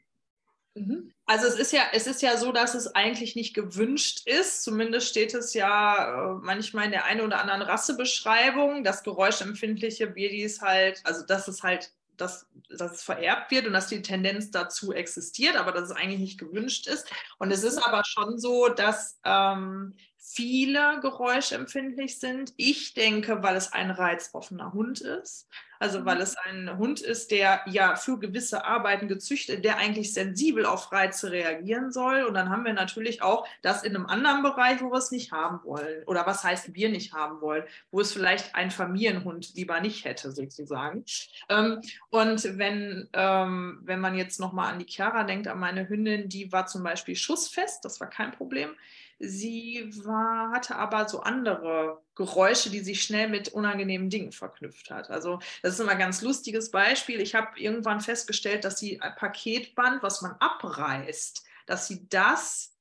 Mhm. 0.76 1.14
Also 1.30 1.46
es 1.46 1.60
ist 1.60 1.72
ja, 1.72 1.84
es 1.94 2.08
ist 2.08 2.24
ja 2.24 2.38
so, 2.38 2.52
dass 2.52 2.74
es 2.74 2.96
eigentlich 2.96 3.36
nicht 3.36 3.54
gewünscht 3.54 4.26
ist. 4.26 4.64
Zumindest 4.64 5.10
steht 5.10 5.36
es 5.36 5.54
ja 5.54 6.34
äh, 6.34 6.40
manchmal 6.42 6.86
in 6.86 6.92
der 6.92 7.06
einen 7.06 7.22
oder 7.22 7.40
anderen 7.40 7.62
Rassebeschreibung, 7.62 8.84
dass 8.84 9.04
geräuschempfindliche 9.04 10.08
Babys 10.08 10.60
halt, 10.60 11.02
also 11.04 11.24
dass 11.24 11.48
es 11.48 11.62
halt 11.62 11.92
dass, 12.18 12.48
dass 12.70 12.94
es 12.94 13.04
vererbt 13.04 13.52
wird 13.52 13.68
und 13.68 13.74
dass 13.74 13.88
die 13.88 14.02
Tendenz 14.02 14.50
dazu 14.50 14.92
existiert, 14.92 15.56
aber 15.56 15.72
dass 15.72 15.92
es 15.92 15.96
eigentlich 15.96 16.20
nicht 16.20 16.40
gewünscht 16.40 16.88
ist. 16.88 17.08
Und 17.38 17.52
es 17.52 17.64
ist 17.64 17.78
aber 17.78 18.04
schon 18.06 18.40
so, 18.40 18.68
dass 18.68 19.20
ähm, 19.24 19.94
viele 20.20 21.00
geräuschempfindlich 21.02 22.20
sind. 22.20 22.54
Ich 22.58 22.94
denke, 22.94 23.42
weil 23.42 23.56
es 23.56 23.72
ein 23.72 23.90
reizoffener 23.90 24.74
Hund 24.74 25.02
ist. 25.02 25.48
Also 25.80 26.04
weil 26.04 26.18
mhm. 26.18 26.22
es 26.22 26.36
ein 26.38 26.78
Hund 26.78 27.00
ist, 27.00 27.32
der 27.32 27.62
ja 27.66 27.96
für 27.96 28.20
gewisse 28.20 28.66
Arbeiten 28.66 29.08
gezüchtet, 29.08 29.64
der 29.64 29.78
eigentlich 29.78 30.14
sensibel 30.14 30.66
auf 30.66 30.92
Reize 30.92 31.32
reagieren 31.32 31.92
soll. 31.92 32.24
Und 32.24 32.34
dann 32.34 32.50
haben 32.50 32.66
wir 32.66 32.74
natürlich 32.74 33.22
auch 33.22 33.48
das 33.62 33.84
in 33.84 33.96
einem 33.96 34.06
anderen 34.06 34.44
Bereich, 34.44 34.82
wo 34.82 34.92
wir 34.92 34.98
es 34.98 35.12
nicht 35.12 35.32
haben 35.32 35.62
wollen. 35.64 36.04
Oder 36.06 36.26
was 36.26 36.44
heißt 36.44 36.76
wir 36.76 36.90
nicht 36.90 37.14
haben 37.14 37.40
wollen, 37.40 37.64
wo 37.92 38.02
es 38.02 38.12
vielleicht 38.12 38.56
ein 38.56 38.72
Familienhund 38.72 39.56
lieber 39.56 39.80
nicht 39.80 40.04
hätte, 40.04 40.34
sozusagen. 40.34 41.06
Ähm, 41.48 41.82
und 42.10 42.58
wenn, 42.58 43.08
ähm, 43.14 43.80
wenn 43.84 44.02
man 44.02 44.16
jetzt 44.16 44.40
nochmal 44.42 44.74
an 44.74 44.80
die 44.80 44.86
Chiara 44.86 45.24
denkt, 45.24 45.48
an 45.48 45.60
meine 45.60 45.88
Hündin, 45.88 46.28
die 46.28 46.52
war 46.52 46.68
zum 46.68 46.84
Beispiel 46.84 47.16
schussfest, 47.16 47.86
das 47.86 48.02
war 48.02 48.10
kein 48.10 48.32
Problem. 48.32 48.76
Sie 49.22 49.92
war, 50.06 50.52
hatte 50.52 50.78
aber 50.78 51.10
so 51.10 51.20
andere 51.20 52.02
Geräusche, 52.16 52.70
die 52.70 52.80
sich 52.80 53.04
schnell 53.04 53.28
mit 53.28 53.50
unangenehmen 53.50 54.10
Dingen 54.10 54.32
verknüpft 54.32 54.90
hat. 54.90 55.10
Also 55.10 55.40
das 55.62 55.74
ist 55.74 55.82
immer 55.82 55.92
ein 55.92 56.00
ganz 56.00 56.22
lustiges 56.22 56.72
Beispiel. 56.72 57.20
Ich 57.20 57.36
habe 57.36 57.60
irgendwann 57.60 58.00
festgestellt, 58.00 58.64
dass 58.64 58.80
sie 58.80 59.02
ein 59.02 59.14
Paketband, 59.16 60.02
was 60.04 60.22
man 60.22 60.36
abreißt, 60.40 61.46
dass 61.66 61.88
sie 61.88 62.08
das 62.08 62.78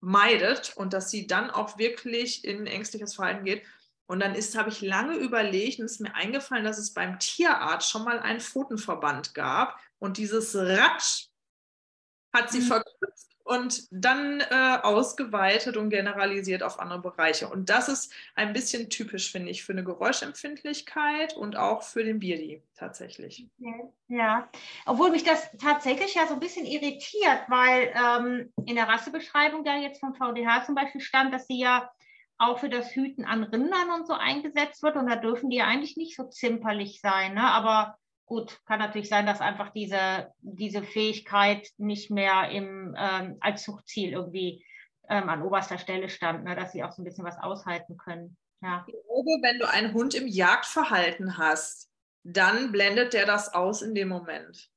meidet 0.00 0.76
und 0.76 0.92
dass 0.92 1.10
sie 1.10 1.26
dann 1.26 1.50
auch 1.50 1.78
wirklich 1.78 2.44
in 2.44 2.68
ängstliches 2.68 3.16
Verhalten 3.16 3.44
geht. 3.44 3.64
Und 4.06 4.20
dann 4.20 4.34
habe 4.34 4.68
ich 4.68 4.80
lange 4.82 5.16
überlegt 5.16 5.80
und 5.80 5.86
es 5.86 5.92
ist 5.92 6.00
mir 6.00 6.14
eingefallen, 6.14 6.64
dass 6.64 6.78
es 6.78 6.94
beim 6.94 7.18
Tierarzt 7.18 7.90
schon 7.90 8.04
mal 8.04 8.20
einen 8.20 8.38
Pfotenverband 8.38 9.34
gab 9.34 9.80
und 9.98 10.16
dieses 10.16 10.54
Ratsch 10.54 11.26
hat 12.32 12.52
sie 12.52 12.60
mhm. 12.60 12.66
verknüpft 12.66 13.35
und 13.46 13.86
dann 13.92 14.40
äh, 14.40 14.78
ausgeweitet 14.82 15.76
und 15.76 15.90
generalisiert 15.90 16.64
auf 16.64 16.80
andere 16.80 17.00
Bereiche. 17.00 17.48
Und 17.48 17.70
das 17.70 17.88
ist 17.88 18.12
ein 18.34 18.52
bisschen 18.52 18.90
typisch, 18.90 19.30
finde 19.30 19.50
ich, 19.50 19.64
für 19.64 19.72
eine 19.72 19.84
Geräuschempfindlichkeit 19.84 21.36
und 21.36 21.56
auch 21.56 21.84
für 21.84 22.02
den 22.02 22.18
Birdi 22.18 22.60
tatsächlich. 22.74 23.46
Ja, 24.08 24.48
obwohl 24.84 25.12
mich 25.12 25.22
das 25.22 25.48
tatsächlich 25.58 26.16
ja 26.16 26.26
so 26.26 26.34
ein 26.34 26.40
bisschen 26.40 26.66
irritiert, 26.66 27.42
weil 27.46 27.94
ähm, 27.94 28.52
in 28.66 28.74
der 28.74 28.88
Rassebeschreibung 28.88 29.62
da 29.62 29.76
jetzt 29.76 30.00
vom 30.00 30.14
VDH 30.14 30.64
zum 30.64 30.74
Beispiel 30.74 31.00
stand, 31.00 31.32
dass 31.32 31.46
sie 31.46 31.60
ja 31.60 31.88
auch 32.38 32.58
für 32.58 32.68
das 32.68 32.90
Hüten 32.96 33.24
an 33.24 33.44
Rindern 33.44 33.92
und 33.94 34.08
so 34.08 34.14
eingesetzt 34.14 34.82
wird 34.82 34.96
und 34.96 35.06
da 35.06 35.14
dürfen 35.14 35.50
die 35.50 35.58
ja 35.58 35.66
eigentlich 35.66 35.96
nicht 35.96 36.16
so 36.16 36.24
zimperlich 36.24 37.00
sein, 37.00 37.34
ne? 37.34 37.42
aber 37.42 37.96
Gut, 38.26 38.60
kann 38.66 38.80
natürlich 38.80 39.08
sein, 39.08 39.24
dass 39.24 39.40
einfach 39.40 39.70
diese, 39.70 40.32
diese 40.40 40.82
Fähigkeit 40.82 41.68
nicht 41.78 42.10
mehr 42.10 42.50
im, 42.50 42.94
ähm, 42.98 43.36
als 43.40 43.62
Zuchtziel 43.62 44.12
irgendwie 44.12 44.64
ähm, 45.08 45.28
an 45.28 45.42
oberster 45.42 45.78
Stelle 45.78 46.08
stand, 46.08 46.44
ne, 46.44 46.56
dass 46.56 46.72
sie 46.72 46.82
auch 46.82 46.90
so 46.90 47.02
ein 47.02 47.04
bisschen 47.04 47.24
was 47.24 47.38
aushalten 47.38 47.96
können. 47.96 48.36
Ja. 48.62 48.84
Ich 48.88 48.94
glaube, 48.94 49.30
wenn 49.42 49.60
du 49.60 49.68
einen 49.68 49.94
Hund 49.94 50.14
im 50.14 50.26
Jagdverhalten 50.26 51.38
hast, 51.38 51.88
dann 52.24 52.72
blendet 52.72 53.12
der 53.12 53.26
das 53.26 53.54
aus 53.54 53.82
in 53.82 53.94
dem 53.94 54.08
Moment. 54.08 54.70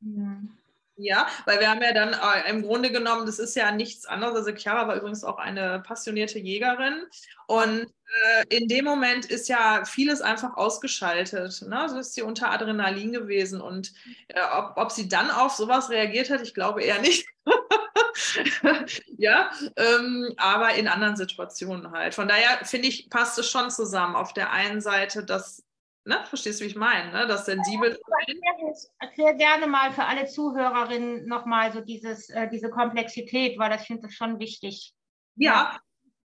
Mhm. 0.00 0.58
Ja, 1.00 1.28
weil 1.46 1.60
wir 1.60 1.70
haben 1.70 1.80
ja 1.80 1.92
dann 1.92 2.12
äh, 2.12 2.50
im 2.50 2.62
Grunde 2.62 2.90
genommen, 2.90 3.24
das 3.24 3.38
ist 3.38 3.54
ja 3.54 3.70
nichts 3.70 4.04
anderes. 4.04 4.34
Also 4.34 4.52
Chiara 4.52 4.88
war 4.88 4.96
übrigens 4.96 5.22
auch 5.22 5.38
eine 5.38 5.80
passionierte 5.86 6.40
Jägerin 6.40 7.04
und 7.46 7.82
äh, 7.82 8.56
in 8.56 8.66
dem 8.66 8.84
Moment 8.84 9.26
ist 9.26 9.48
ja 9.48 9.84
vieles 9.84 10.20
einfach 10.22 10.56
ausgeschaltet. 10.56 11.62
Ne? 11.68 11.78
Also 11.78 11.98
ist 11.98 12.14
sie 12.14 12.22
unter 12.22 12.50
Adrenalin 12.50 13.12
gewesen 13.12 13.60
und 13.60 13.92
äh, 14.26 14.40
ob, 14.56 14.76
ob 14.76 14.90
sie 14.90 15.08
dann 15.08 15.30
auf 15.30 15.52
sowas 15.52 15.88
reagiert 15.88 16.30
hat, 16.30 16.42
ich 16.42 16.52
glaube 16.52 16.82
eher 16.82 17.00
nicht. 17.00 17.28
ja, 19.18 19.52
ähm, 19.76 20.34
aber 20.36 20.74
in 20.74 20.88
anderen 20.88 21.16
Situationen 21.16 21.92
halt. 21.92 22.16
Von 22.16 22.26
daher 22.26 22.64
finde 22.64 22.88
ich, 22.88 23.08
passt 23.08 23.38
es 23.38 23.48
schon 23.48 23.70
zusammen. 23.70 24.16
Auf 24.16 24.32
der 24.32 24.50
einen 24.50 24.80
Seite, 24.80 25.24
dass 25.24 25.62
Ne? 26.08 26.24
Verstehst 26.24 26.58
du, 26.58 26.64
wie 26.64 26.68
ich 26.68 26.74
meine? 26.74 27.12
Ne? 27.12 27.26
Das 27.26 27.44
sensibel. 27.44 27.90
Ja, 27.90 28.72
erklär 28.98 29.34
gerne 29.34 29.66
mal 29.66 29.92
für 29.92 30.06
alle 30.06 30.24
Zuhörerinnen 30.26 31.26
nochmal 31.26 31.70
so 31.70 31.82
dieses, 31.82 32.30
äh, 32.30 32.48
diese 32.48 32.70
Komplexität, 32.70 33.58
weil 33.58 33.68
das 33.68 33.84
finde 33.84 34.08
ich 34.08 34.16
schon 34.16 34.38
wichtig. 34.40 34.94
Ja, 35.36 35.78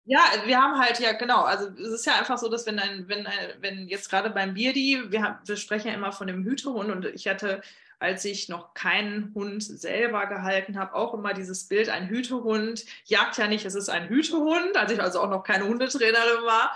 ja, 0.05 0.21
wir 0.45 0.57
haben 0.57 0.79
halt 0.79 1.01
ja 1.01 1.11
genau, 1.11 1.43
also 1.43 1.67
es 1.67 1.89
ist 1.89 2.05
ja 2.05 2.15
einfach 2.15 2.37
so, 2.37 2.47
dass 2.49 2.65
wenn 2.65 2.79
ein, 2.79 3.09
wenn 3.09 3.27
ein, 3.27 3.49
wenn 3.59 3.87
jetzt 3.89 4.09
gerade 4.09 4.29
beim 4.29 4.53
Birdi, 4.53 5.03
wir, 5.09 5.21
haben, 5.21 5.39
wir 5.45 5.57
sprechen 5.57 5.89
ja 5.89 5.93
immer 5.93 6.13
von 6.13 6.27
dem 6.27 6.45
Hütehund 6.45 6.89
und 6.89 7.05
ich 7.05 7.27
hatte, 7.27 7.61
als 7.99 8.23
ich 8.23 8.47
noch 8.47 8.73
keinen 8.73 9.33
Hund 9.33 9.63
selber 9.63 10.27
gehalten 10.27 10.79
habe, 10.79 10.95
auch 10.95 11.13
immer 11.13 11.33
dieses 11.33 11.67
Bild, 11.67 11.89
ein 11.89 12.07
Hütehund 12.07 12.85
jagt 13.03 13.37
ja 13.37 13.47
nicht, 13.47 13.65
es 13.65 13.75
ist 13.75 13.89
ein 13.89 14.07
Hütehund, 14.07 14.77
als 14.77 14.93
ich 14.93 15.01
also 15.01 15.19
auch 15.19 15.29
noch 15.29 15.43
keine 15.43 15.67
Hundetrainerin 15.67 16.43
war, 16.45 16.73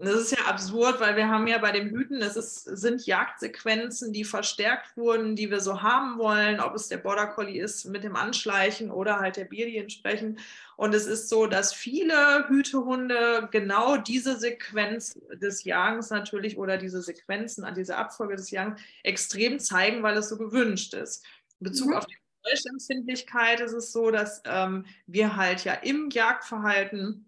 das 0.00 0.14
ist 0.14 0.30
ja 0.30 0.44
absurd, 0.46 1.00
weil 1.00 1.16
wir 1.16 1.28
haben 1.28 1.48
ja 1.48 1.58
bei 1.58 1.72
dem 1.72 1.90
Hüten, 1.90 2.22
es 2.22 2.36
ist, 2.36 2.62
sind 2.64 3.04
Jagdsequenzen, 3.04 4.12
die 4.12 4.22
verstärkt 4.22 4.96
wurden, 4.96 5.34
die 5.34 5.50
wir 5.50 5.58
so 5.58 5.82
haben 5.82 6.18
wollen, 6.18 6.60
ob 6.60 6.76
es 6.76 6.86
der 6.86 6.98
Border 6.98 7.26
Collie 7.26 7.60
ist 7.60 7.84
mit 7.86 8.04
dem 8.04 8.14
Anschleichen 8.14 8.92
oder 8.92 9.18
halt 9.18 9.36
der 9.36 9.46
Biri 9.46 9.76
entsprechend. 9.76 10.38
Und 10.76 10.94
es 10.94 11.06
ist 11.06 11.28
so, 11.28 11.48
dass 11.48 11.72
viele 11.72 12.46
Hütehunde 12.48 13.48
genau 13.50 13.96
diese 13.96 14.38
Sequenz 14.38 15.18
des 15.32 15.64
Jagens 15.64 16.10
natürlich 16.10 16.58
oder 16.58 16.78
diese 16.78 17.02
Sequenzen 17.02 17.64
an 17.64 17.74
diese 17.74 17.96
Abfolge 17.96 18.36
des 18.36 18.52
Jagens 18.52 18.80
extrem 19.02 19.58
zeigen, 19.58 20.04
weil 20.04 20.16
es 20.16 20.28
so 20.28 20.38
gewünscht 20.38 20.94
ist. 20.94 21.24
In 21.58 21.64
Bezug 21.64 21.88
mhm. 21.88 21.94
auf 21.94 22.06
die 22.06 22.16
Geräuschempfindlichkeit 22.44 23.60
ist 23.60 23.72
es 23.72 23.90
so, 23.90 24.12
dass 24.12 24.42
ähm, 24.44 24.86
wir 25.08 25.34
halt 25.34 25.64
ja 25.64 25.74
im 25.74 26.08
Jagdverhalten 26.10 27.27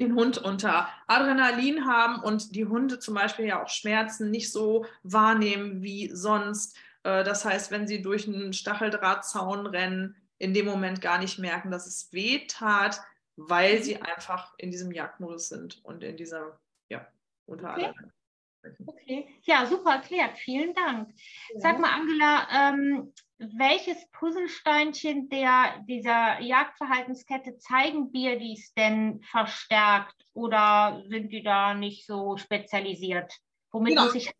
den 0.00 0.14
Hund 0.14 0.38
unter 0.38 0.88
Adrenalin 1.06 1.86
haben 1.86 2.22
und 2.22 2.54
die 2.56 2.64
Hunde 2.64 2.98
zum 2.98 3.14
Beispiel 3.14 3.46
ja 3.46 3.62
auch 3.62 3.68
Schmerzen 3.68 4.30
nicht 4.30 4.50
so 4.50 4.86
wahrnehmen 5.02 5.82
wie 5.82 6.10
sonst. 6.12 6.76
Äh, 7.04 7.22
das 7.22 7.44
heißt, 7.44 7.70
wenn 7.70 7.86
sie 7.86 8.02
durch 8.02 8.26
einen 8.26 8.52
Stacheldrahtzaun 8.52 9.66
rennen, 9.66 10.16
in 10.38 10.54
dem 10.54 10.64
Moment 10.64 11.02
gar 11.02 11.18
nicht 11.18 11.38
merken, 11.38 11.70
dass 11.70 11.86
es 11.86 12.12
weh 12.12 12.46
tat, 12.46 13.00
weil 13.36 13.82
sie 13.82 14.00
einfach 14.00 14.54
in 14.56 14.70
diesem 14.70 14.90
Jagdmodus 14.90 15.48
sind 15.48 15.84
und 15.84 16.02
in 16.02 16.16
dieser, 16.16 16.58
ja, 16.88 17.06
unter 17.46 17.74
okay. 17.74 17.92
Okay, 18.86 19.28
ja, 19.42 19.64
super 19.66 19.94
erklärt. 19.94 20.36
Vielen 20.38 20.74
Dank. 20.74 21.14
Ja. 21.54 21.60
Sag 21.60 21.78
mal, 21.78 21.92
Angela, 21.94 22.46
ähm, 22.52 23.12
welches 23.40 23.96
Puzzlesteinchen 24.12 25.30
der, 25.30 25.82
dieser 25.88 26.40
Jagdverhaltenskette 26.40 27.56
zeigen 27.58 28.12
Birdis 28.12 28.74
denn 28.74 29.22
verstärkt 29.22 30.14
oder 30.34 31.02
sind 31.08 31.32
die 31.32 31.42
da 31.42 31.72
nicht 31.72 32.06
so 32.06 32.36
spezialisiert? 32.36 33.32
Womit 33.72 33.90
genau. 33.90 34.04
muss 34.04 34.14
ich 34.14 34.30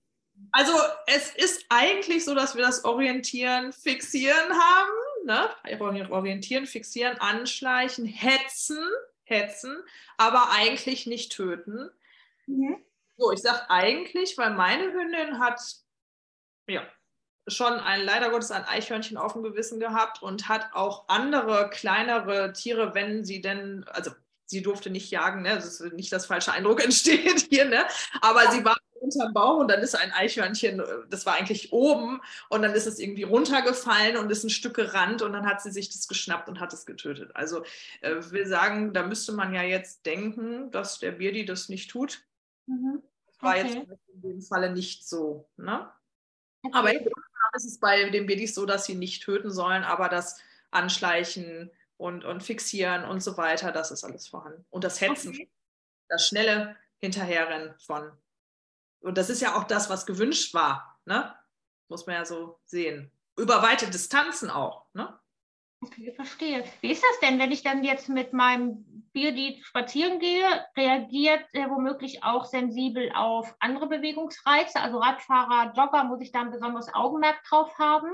also 0.52 0.72
es 1.06 1.34
ist 1.34 1.66
eigentlich 1.68 2.24
so, 2.24 2.34
dass 2.34 2.54
wir 2.54 2.62
das 2.62 2.84
Orientieren, 2.84 3.72
Fixieren 3.72 4.50
haben. 4.50 5.26
Ne? 5.26 6.10
Orientieren, 6.10 6.66
Fixieren, 6.66 7.18
Anschleichen, 7.18 8.06
Hetzen, 8.06 8.82
Hetzen, 9.24 9.76
aber 10.16 10.50
eigentlich 10.50 11.06
nicht 11.06 11.32
töten. 11.32 11.90
Mhm. 12.46 12.82
So, 13.18 13.32
ich 13.32 13.40
sage 13.40 13.68
eigentlich, 13.68 14.38
weil 14.38 14.54
meine 14.54 14.92
Hündin 14.92 15.38
hat 15.38 15.60
ja, 16.66 16.86
schon 17.46 17.72
ein, 17.74 18.04
leider 18.04 18.30
Gottes, 18.30 18.50
ein 18.50 18.64
Eichhörnchen 18.64 19.16
auf 19.16 19.32
dem 19.32 19.42
Gewissen 19.42 19.80
gehabt 19.80 20.22
und 20.22 20.48
hat 20.48 20.70
auch 20.72 21.04
andere 21.08 21.70
kleinere 21.70 22.52
Tiere, 22.52 22.94
wenn 22.94 23.24
sie 23.24 23.40
denn, 23.40 23.84
also 23.88 24.12
sie 24.46 24.62
durfte 24.62 24.90
nicht 24.90 25.10
jagen, 25.10 25.42
ne? 25.42 25.54
dass 25.54 25.80
nicht 25.80 26.12
das 26.12 26.26
falsche 26.26 26.52
Eindruck 26.52 26.82
entsteht 26.84 27.46
hier, 27.50 27.64
ne? 27.64 27.84
aber 28.20 28.50
sie 28.50 28.64
war 28.64 28.76
unterm 29.00 29.32
Baum 29.32 29.60
und 29.60 29.70
dann 29.70 29.80
ist 29.80 29.94
ein 29.94 30.12
Eichhörnchen, 30.12 30.82
das 31.08 31.24
war 31.24 31.34
eigentlich 31.34 31.72
oben 31.72 32.20
und 32.50 32.60
dann 32.60 32.74
ist 32.74 32.86
es 32.86 32.98
irgendwie 32.98 33.22
runtergefallen 33.22 34.18
und 34.18 34.30
ist 34.30 34.44
ein 34.44 34.50
Stück 34.50 34.74
gerannt 34.74 35.22
und 35.22 35.32
dann 35.32 35.46
hat 35.46 35.62
sie 35.62 35.70
sich 35.70 35.88
das 35.88 36.06
geschnappt 36.06 36.50
und 36.50 36.60
hat 36.60 36.74
es 36.74 36.84
getötet. 36.84 37.30
Also 37.34 37.64
äh, 38.02 38.16
will 38.30 38.46
sagen, 38.46 38.92
da 38.92 39.06
müsste 39.06 39.32
man 39.32 39.54
ja 39.54 39.62
jetzt 39.62 40.04
denken, 40.04 40.70
dass 40.70 40.98
der 40.98 41.12
Birdi 41.12 41.46
das 41.46 41.70
nicht 41.70 41.90
tut. 41.90 42.20
Mhm 42.66 43.02
war 43.42 43.56
okay. 43.56 43.86
jetzt 43.86 44.00
in 44.14 44.22
dem 44.22 44.42
Falle 44.42 44.72
nicht 44.72 45.08
so. 45.08 45.48
Ne? 45.56 45.90
Okay. 46.62 46.78
Aber 46.78 46.92
im 46.92 47.04
ist 47.54 47.64
es 47.64 47.78
bei 47.78 48.08
den 48.10 48.26
Babys 48.26 48.54
so, 48.54 48.66
dass 48.66 48.84
sie 48.84 48.94
nicht 48.94 49.22
töten 49.22 49.50
sollen, 49.50 49.82
aber 49.82 50.08
das 50.08 50.40
Anschleichen 50.70 51.70
und, 51.96 52.24
und 52.24 52.42
Fixieren 52.42 53.04
und 53.04 53.22
so 53.22 53.36
weiter, 53.36 53.72
das 53.72 53.90
ist 53.90 54.04
alles 54.04 54.28
vorhanden. 54.28 54.64
Und 54.70 54.84
das 54.84 55.00
Hetzen, 55.00 55.30
okay. 55.30 55.50
das 56.08 56.26
schnelle 56.26 56.76
Hinterherrennen 56.98 57.74
von. 57.78 58.12
Und 59.00 59.18
das 59.18 59.30
ist 59.30 59.42
ja 59.42 59.56
auch 59.56 59.64
das, 59.64 59.90
was 59.90 60.06
gewünscht 60.06 60.54
war. 60.54 61.00
Ne? 61.04 61.34
Muss 61.88 62.06
man 62.06 62.16
ja 62.16 62.24
so 62.24 62.58
sehen. 62.66 63.10
über 63.36 63.62
weite 63.62 63.90
Distanzen 63.90 64.50
auch. 64.50 64.86
Ne? 64.94 65.18
Okay, 65.82 66.12
verstehe. 66.14 66.64
Wie 66.82 66.90
ist 66.90 67.02
das 67.02 67.20
denn, 67.20 67.38
wenn 67.38 67.52
ich 67.52 67.62
dann 67.62 67.82
jetzt 67.82 68.08
mit 68.10 68.34
meinem 68.34 68.84
Birdie 69.12 69.62
spazieren 69.64 70.18
gehe? 70.18 70.44
Reagiert 70.76 71.46
er 71.52 71.70
womöglich 71.70 72.22
auch 72.22 72.44
sensibel 72.44 73.10
auf 73.14 73.54
andere 73.60 73.88
Bewegungsreize? 73.88 74.78
Also 74.78 74.98
Radfahrer, 74.98 75.72
Jogger, 75.74 76.04
muss 76.04 76.20
ich 76.20 76.32
da 76.32 76.42
ein 76.42 76.50
besonderes 76.50 76.92
Augenmerk 76.92 77.42
drauf 77.44 77.78
haben? 77.78 78.10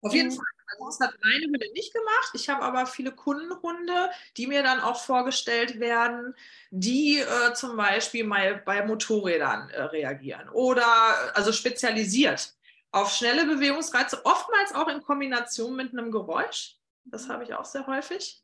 Auf 0.00 0.14
jeden 0.14 0.30
Fall. 0.30 0.46
Also 0.68 0.86
das 0.86 1.00
hat 1.00 1.14
meine 1.22 1.44
Hunde 1.46 1.72
nicht 1.74 1.92
gemacht. 1.92 2.30
Ich 2.34 2.48
habe 2.48 2.62
aber 2.62 2.86
viele 2.86 3.12
Kundenhunde, 3.12 4.10
die 4.36 4.46
mir 4.46 4.62
dann 4.62 4.80
auch 4.80 4.96
vorgestellt 4.96 5.78
werden, 5.78 6.34
die 6.70 7.18
äh, 7.18 7.52
zum 7.54 7.76
Beispiel 7.76 8.24
mal 8.24 8.62
bei 8.64 8.84
Motorrädern 8.84 9.70
äh, 9.70 9.82
reagieren 9.82 10.48
oder 10.48 10.86
also 11.34 11.52
spezialisiert 11.52 12.54
auf 12.90 13.12
schnelle 13.12 13.44
Bewegungsreize, 13.44 14.24
oftmals 14.24 14.74
auch 14.74 14.88
in 14.88 15.02
Kombination 15.02 15.76
mit 15.76 15.92
einem 15.92 16.10
Geräusch. 16.10 16.75
Das 17.06 17.28
habe 17.28 17.44
ich 17.44 17.54
auch 17.54 17.64
sehr 17.64 17.86
häufig. 17.86 18.42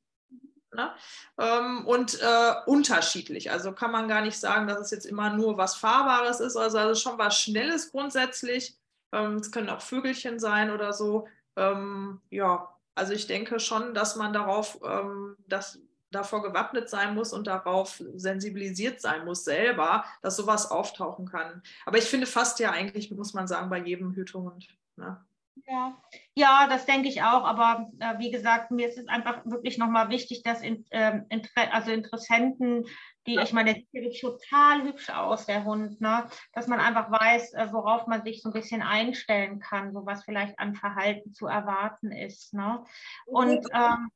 Ne? 0.75 0.91
Ähm, 1.39 1.87
und 1.87 2.19
äh, 2.21 2.55
unterschiedlich. 2.67 3.51
Also 3.51 3.73
kann 3.73 3.93
man 3.93 4.09
gar 4.09 4.23
nicht 4.23 4.39
sagen, 4.39 4.67
dass 4.67 4.81
es 4.81 4.91
jetzt 4.91 5.05
immer 5.05 5.31
nur 5.31 5.59
was 5.59 5.77
Fahrbares 5.77 6.41
ist. 6.41 6.57
Also, 6.57 6.79
also 6.79 6.99
schon 6.99 7.19
was 7.19 7.39
Schnelles 7.39 7.91
grundsätzlich. 7.91 8.79
Ähm, 9.13 9.37
es 9.37 9.53
können 9.53 9.69
auch 9.69 9.83
Vögelchen 9.83 10.39
sein 10.39 10.71
oder 10.71 10.93
so. 10.93 11.29
Ähm, 11.57 12.21
ja, 12.31 12.75
also 12.95 13.13
ich 13.13 13.27
denke 13.27 13.61
schon, 13.61 13.93
dass 13.93 14.17
man 14.17 14.33
darauf, 14.33 14.79
ähm, 14.83 15.37
dass 15.47 15.79
davor 16.11 16.43
gewappnet 16.43 16.89
sein 16.89 17.15
muss 17.15 17.33
und 17.33 17.47
darauf 17.47 18.03
sensibilisiert 18.15 19.01
sein 19.01 19.25
muss 19.25 19.45
selber, 19.45 20.05
dass 20.21 20.37
sowas 20.37 20.71
auftauchen 20.71 21.27
kann. 21.27 21.63
Aber 21.87 21.99
ich 21.99 22.05
finde 22.05 22.27
fast 22.27 22.59
ja 22.61 22.71
eigentlich, 22.71 23.11
muss 23.11 23.35
man 23.35 23.49
sagen, 23.49 23.71
bei 23.71 23.79
jedem 23.79 24.15
Hütehund. 24.15 24.69
Ne? 24.97 25.23
Ja. 25.67 26.03
ja, 26.35 26.67
das 26.69 26.87
denke 26.87 27.09
ich 27.09 27.23
auch. 27.23 27.45
Aber 27.45 27.91
äh, 28.01 28.19
wie 28.19 28.31
gesagt, 28.31 28.71
mir 28.71 28.89
ist 28.89 28.99
es 28.99 29.09
einfach 29.09 29.45
wirklich 29.45 29.79
nochmal 29.79 30.09
wichtig, 30.09 30.43
dass 30.43 30.63
in, 30.63 30.85
ähm, 30.91 31.27
Inter 31.29 31.73
also 31.73 31.91
Interessenten, 31.91 32.87
die, 33.27 33.39
ich 33.39 33.53
meine, 33.53 33.75
der 33.93 34.03
sieht 34.03 34.21
total 34.21 34.83
hübsch 34.83 35.11
aus, 35.11 35.47
der 35.47 35.65
Hund, 35.65 36.01
ne? 36.01 36.27
dass 36.53 36.67
man 36.67 36.81
einfach 36.81 37.11
weiß, 37.11 37.55
äh, 37.55 37.73
worauf 37.73 38.07
man 38.07 38.25
sich 38.25 38.43
so 38.43 38.49
ein 38.49 38.53
bisschen 38.53 38.83
einstellen 38.83 39.61
kann, 39.61 39.93
so 39.93 40.05
was 40.05 40.25
vielleicht 40.25 40.59
an 40.59 40.75
Verhalten 40.75 41.33
zu 41.33 41.47
erwarten 41.47 42.11
ist. 42.11 42.53
Ne? 42.55 42.85
Und 43.27 43.65
ähm, 43.73 44.11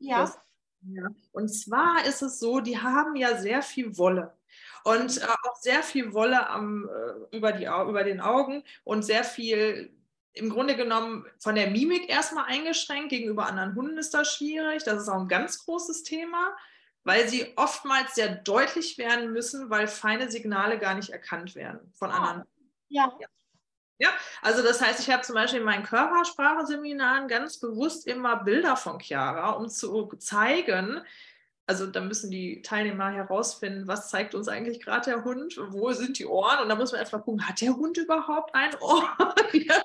ja. 0.00 0.30
ja. 0.82 1.08
Und 1.30 1.48
zwar 1.48 2.04
ist 2.04 2.22
es 2.22 2.38
so, 2.38 2.60
die 2.60 2.78
haben 2.78 3.16
ja 3.16 3.36
sehr 3.36 3.62
viel 3.62 3.96
Wolle 3.96 4.36
und 4.84 5.18
äh, 5.18 5.24
auch 5.24 5.56
sehr 5.56 5.82
viel 5.82 6.12
Wolle 6.12 6.48
am, 6.50 6.88
äh, 6.88 7.36
über, 7.36 7.52
die, 7.52 7.64
über 7.64 8.04
den 8.04 8.20
Augen 8.20 8.64
und 8.84 9.02
sehr 9.02 9.24
viel 9.24 9.94
im 10.34 10.50
Grunde 10.50 10.76
genommen 10.76 11.26
von 11.38 11.54
der 11.54 11.70
Mimik 11.70 12.08
erstmal 12.08 12.46
eingeschränkt. 12.46 13.10
Gegenüber 13.10 13.46
anderen 13.46 13.74
Hunden 13.74 13.98
ist 13.98 14.14
das 14.14 14.34
schwierig. 14.34 14.82
Das 14.84 15.02
ist 15.02 15.08
auch 15.08 15.20
ein 15.20 15.28
ganz 15.28 15.64
großes 15.64 16.02
Thema, 16.04 16.56
weil 17.04 17.28
sie 17.28 17.52
oftmals 17.56 18.14
sehr 18.14 18.36
deutlich 18.36 18.98
werden 18.98 19.32
müssen, 19.32 19.68
weil 19.70 19.86
feine 19.86 20.30
Signale 20.30 20.78
gar 20.78 20.94
nicht 20.94 21.10
erkannt 21.10 21.54
werden 21.54 21.92
von 21.94 22.10
oh. 22.10 22.14
anderen. 22.14 22.48
Ja. 22.88 23.12
ja. 23.20 23.28
Ja, 23.98 24.08
also 24.40 24.64
das 24.64 24.80
heißt, 24.80 24.98
ich 24.98 25.10
habe 25.10 25.22
zum 25.22 25.36
Beispiel 25.36 25.60
in 25.60 25.64
meinen 25.64 25.84
Körperspracheseminaren 25.84 27.28
ganz 27.28 27.60
bewusst 27.60 28.08
immer 28.08 28.42
Bilder 28.42 28.76
von 28.76 28.98
Chiara, 28.98 29.50
um 29.50 29.68
zu 29.68 30.08
zeigen, 30.18 31.04
also 31.72 31.86
da 31.86 32.02
müssen 32.02 32.30
die 32.30 32.60
Teilnehmer 32.60 33.10
herausfinden, 33.10 33.88
was 33.88 34.10
zeigt 34.10 34.34
uns 34.34 34.46
eigentlich 34.46 34.80
gerade 34.80 35.10
der 35.10 35.24
Hund, 35.24 35.58
wo 35.70 35.90
sind 35.92 36.18
die 36.18 36.26
Ohren? 36.26 36.60
Und 36.60 36.68
da 36.68 36.74
muss 36.74 36.92
man 36.92 37.00
erstmal 37.00 37.22
gucken, 37.22 37.48
hat 37.48 37.62
der 37.62 37.74
Hund 37.74 37.96
überhaupt 37.96 38.54
ein 38.54 38.74
Ohr? 38.80 39.08
ja, 39.54 39.80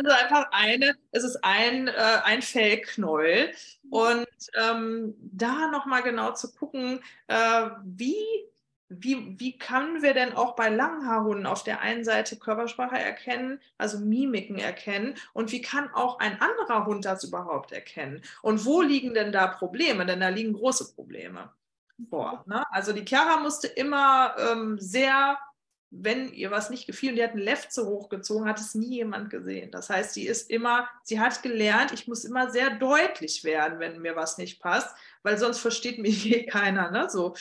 das 0.00 0.02
ist 0.04 0.22
einfach 0.22 0.46
eine, 0.52 0.94
es 1.10 1.24
ist 1.24 1.42
ein, 1.42 1.88
äh, 1.88 2.20
ein 2.22 2.40
Fellknäuel. 2.40 3.50
Und 3.90 4.28
ähm, 4.54 5.16
da 5.18 5.68
nochmal 5.72 6.04
genau 6.04 6.34
zu 6.34 6.52
gucken, 6.52 7.00
äh, 7.26 7.66
wie 7.84 8.14
wie, 8.88 9.38
wie 9.38 9.58
können 9.58 10.02
wir 10.02 10.14
denn 10.14 10.34
auch 10.34 10.56
bei 10.56 10.70
Langhaarhunden 10.70 11.46
auf 11.46 11.62
der 11.62 11.80
einen 11.80 12.04
Seite 12.04 12.36
Körpersprache 12.36 12.98
erkennen, 12.98 13.60
also 13.76 13.98
Mimiken 13.98 14.58
erkennen 14.58 15.14
und 15.34 15.52
wie 15.52 15.60
kann 15.60 15.92
auch 15.92 16.18
ein 16.20 16.40
anderer 16.40 16.86
Hund 16.86 17.04
das 17.04 17.24
überhaupt 17.24 17.72
erkennen? 17.72 18.22
Und 18.40 18.64
wo 18.64 18.80
liegen 18.80 19.12
denn 19.12 19.32
da 19.32 19.46
Probleme? 19.46 20.06
Denn 20.06 20.20
da 20.20 20.28
liegen 20.28 20.54
große 20.54 20.94
Probleme 20.94 21.52
vor. 22.08 22.44
Ne? 22.46 22.64
Also 22.70 22.92
die 22.92 23.04
Chiara 23.04 23.40
musste 23.40 23.66
immer 23.66 24.34
ähm, 24.38 24.78
sehr, 24.78 25.38
wenn 25.90 26.32
ihr 26.32 26.50
was 26.50 26.70
nicht 26.70 26.86
gefiel 26.86 27.10
und 27.10 27.16
die 27.16 27.22
hat 27.22 27.32
einen 27.32 27.40
Lefze 27.40 27.86
hochgezogen, 27.86 28.48
hat 28.48 28.58
es 28.58 28.74
nie 28.74 28.96
jemand 28.96 29.28
gesehen. 29.28 29.70
Das 29.70 29.90
heißt, 29.90 30.14
sie 30.14 30.26
ist 30.26 30.50
immer, 30.50 30.88
sie 31.02 31.20
hat 31.20 31.42
gelernt, 31.42 31.92
ich 31.92 32.08
muss 32.08 32.24
immer 32.24 32.50
sehr 32.50 32.70
deutlich 32.70 33.44
werden, 33.44 33.80
wenn 33.80 34.00
mir 34.00 34.16
was 34.16 34.38
nicht 34.38 34.60
passt, 34.60 34.96
weil 35.22 35.36
sonst 35.36 35.58
versteht 35.58 35.98
mich 35.98 36.22
hier 36.22 36.46
keiner. 36.50 36.90
Ne? 36.90 37.10
So. 37.10 37.34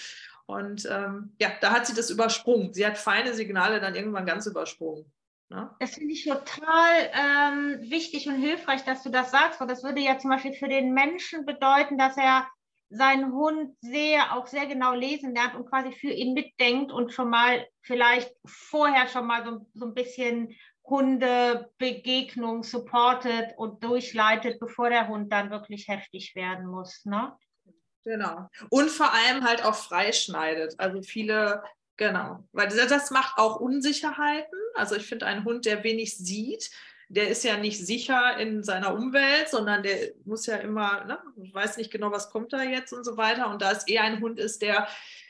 Und 0.48 0.88
ähm, 0.90 1.36
ja, 1.40 1.52
da 1.62 1.72
hat 1.72 1.86
sie 1.86 1.94
das 1.94 2.10
übersprungen. 2.10 2.74
Sie 2.74 2.86
hat 2.86 2.98
feine 2.98 3.34
Signale 3.34 3.80
dann 3.80 3.96
irgendwann 3.96 4.26
ganz 4.26 4.46
übersprungen. 4.46 5.12
Ne? 5.50 5.70
Das 5.80 5.96
finde 5.96 6.14
ich 6.14 6.26
total 6.26 7.12
ähm, 7.14 7.80
wichtig 7.90 8.28
und 8.28 8.36
hilfreich, 8.36 8.84
dass 8.84 9.04
du 9.04 9.10
das 9.10 9.32
sagst. 9.32 9.62
Und 9.62 9.70
das 9.70 9.84
würde 9.84 10.02
ja 10.02 10.18
zum 10.18 10.32
Beispiel 10.32 10.54
für 10.54 10.70
den 10.70 10.94
Menschen 10.94 11.46
bedeuten, 11.46 11.98
dass 11.98 12.18
er 12.18 12.48
seinen 12.90 13.34
Hund 13.34 13.76
sehr, 13.82 14.36
auch 14.38 14.48
sehr 14.48 14.66
genau 14.66 14.94
lesen 14.94 15.36
lernt 15.36 15.56
und 15.56 15.70
quasi 15.70 15.92
für 15.92 16.10
ihn 16.10 16.34
mitdenkt 16.34 16.92
und 16.92 17.12
schon 17.12 17.30
mal 17.30 17.68
vielleicht 17.82 18.34
vorher 18.46 19.08
schon 19.10 19.28
mal 19.28 19.44
so, 19.44 19.68
so 19.74 19.86
ein 19.86 19.94
bisschen 19.94 20.56
Hundebegegnung 20.86 22.64
supportet 22.64 23.54
und 23.58 23.84
durchleitet, 23.84 24.60
bevor 24.60 24.90
der 24.90 25.10
Hund 25.10 25.34
dann 25.34 25.50
wirklich 25.50 25.90
heftig 25.90 26.34
werden 26.36 26.68
muss. 26.68 27.04
Ne? 27.04 27.34
Genau. 28.08 28.50
Und 28.70 28.90
vor 28.90 29.14
allem 29.14 29.44
halt 29.44 29.66
auch 29.66 29.76
freischneidet. 29.76 30.76
Also 30.78 31.02
viele, 31.02 31.62
genau. 31.98 32.42
Weil 32.54 32.70
das 32.70 33.12
macht 33.12 33.38
auch 33.38 33.60
Unsicherheiten. 33.60 34.58
Also 34.76 34.96
ich 34.96 35.06
finde, 35.06 35.26
ein 35.26 35.44
Hund, 35.44 35.66
der 35.66 35.84
wenig 35.84 36.18
sieht, 36.18 36.72
der 37.10 37.28
ist 37.28 37.44
ja 37.44 37.58
nicht 37.58 37.86
sicher 37.86 38.38
in 38.38 38.64
seiner 38.64 38.94
Umwelt, 38.94 39.50
sondern 39.50 39.84
der 39.84 40.14
muss 40.24 40.46
ja 40.46 40.56
immer, 40.56 41.04
ne, 41.04 41.20
weiß 41.36 41.76
nicht 41.76 41.92
genau, 41.92 42.10
was 42.12 42.30
kommt 42.30 42.54
da 42.54 42.64
jetzt 42.64 42.94
und 42.94 43.04
so 43.04 43.18
weiter. 43.18 43.50
Und 43.50 43.62
da 43.62 43.74
es 43.74 43.86
eher 43.88 44.04
ein 44.04 44.22
Hund 44.22 44.40
ist, 44.40 44.62
der 44.62 44.88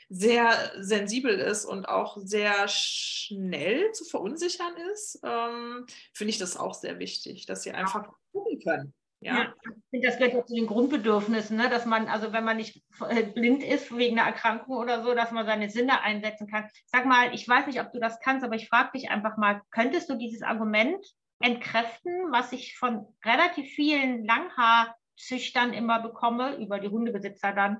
sehr 0.08 0.72
sensibel 0.78 1.34
ist 1.34 1.64
und 1.64 1.88
auch 1.88 2.16
sehr 2.20 2.68
schnell 2.68 3.90
zu 3.90 4.04
verunsichern 4.04 4.74
ist, 4.92 5.18
ähm, 5.24 5.84
finde 6.12 6.30
ich 6.30 6.38
das 6.38 6.56
auch 6.56 6.74
sehr 6.74 7.00
wichtig, 7.00 7.44
dass 7.46 7.64
sie 7.64 7.72
einfach 7.72 8.08
gucken 8.32 8.60
können. 8.60 8.94
Ja. 9.20 9.34
ja. 9.34 9.54
ich 9.62 9.90
finde, 9.90 10.06
das 10.06 10.18
gehört 10.18 10.34
ja 10.34 10.46
zu 10.46 10.54
den 10.54 10.66
Grundbedürfnissen, 10.66 11.56
ne? 11.56 11.68
dass 11.68 11.86
man, 11.86 12.08
also 12.08 12.32
wenn 12.32 12.44
man 12.44 12.56
nicht 12.56 12.82
äh, 13.08 13.24
blind 13.24 13.64
ist 13.64 13.96
wegen 13.96 14.18
einer 14.18 14.28
Erkrankung 14.28 14.76
oder 14.76 15.02
so, 15.02 15.14
dass 15.14 15.32
man 15.32 15.46
seine 15.46 15.70
Sinne 15.70 16.02
einsetzen 16.02 16.46
kann. 16.46 16.68
Sag 16.86 17.04
mal, 17.04 17.34
ich 17.34 17.48
weiß 17.48 17.66
nicht, 17.66 17.80
ob 17.80 17.92
du 17.92 17.98
das 17.98 18.20
kannst, 18.20 18.44
aber 18.44 18.54
ich 18.54 18.68
frage 18.68 18.92
dich 18.94 19.10
einfach 19.10 19.36
mal, 19.36 19.62
könntest 19.70 20.08
du 20.08 20.14
dieses 20.14 20.42
Argument 20.42 21.04
entkräften, 21.40 22.30
was 22.30 22.52
ich 22.52 22.76
von 22.78 23.06
relativ 23.24 23.68
vielen 23.70 24.24
Langhaarzüchtern 24.24 25.72
immer 25.72 26.00
bekomme, 26.00 26.56
über 26.56 26.78
die 26.78 26.88
Hundebesitzer 26.88 27.52
dann? 27.52 27.78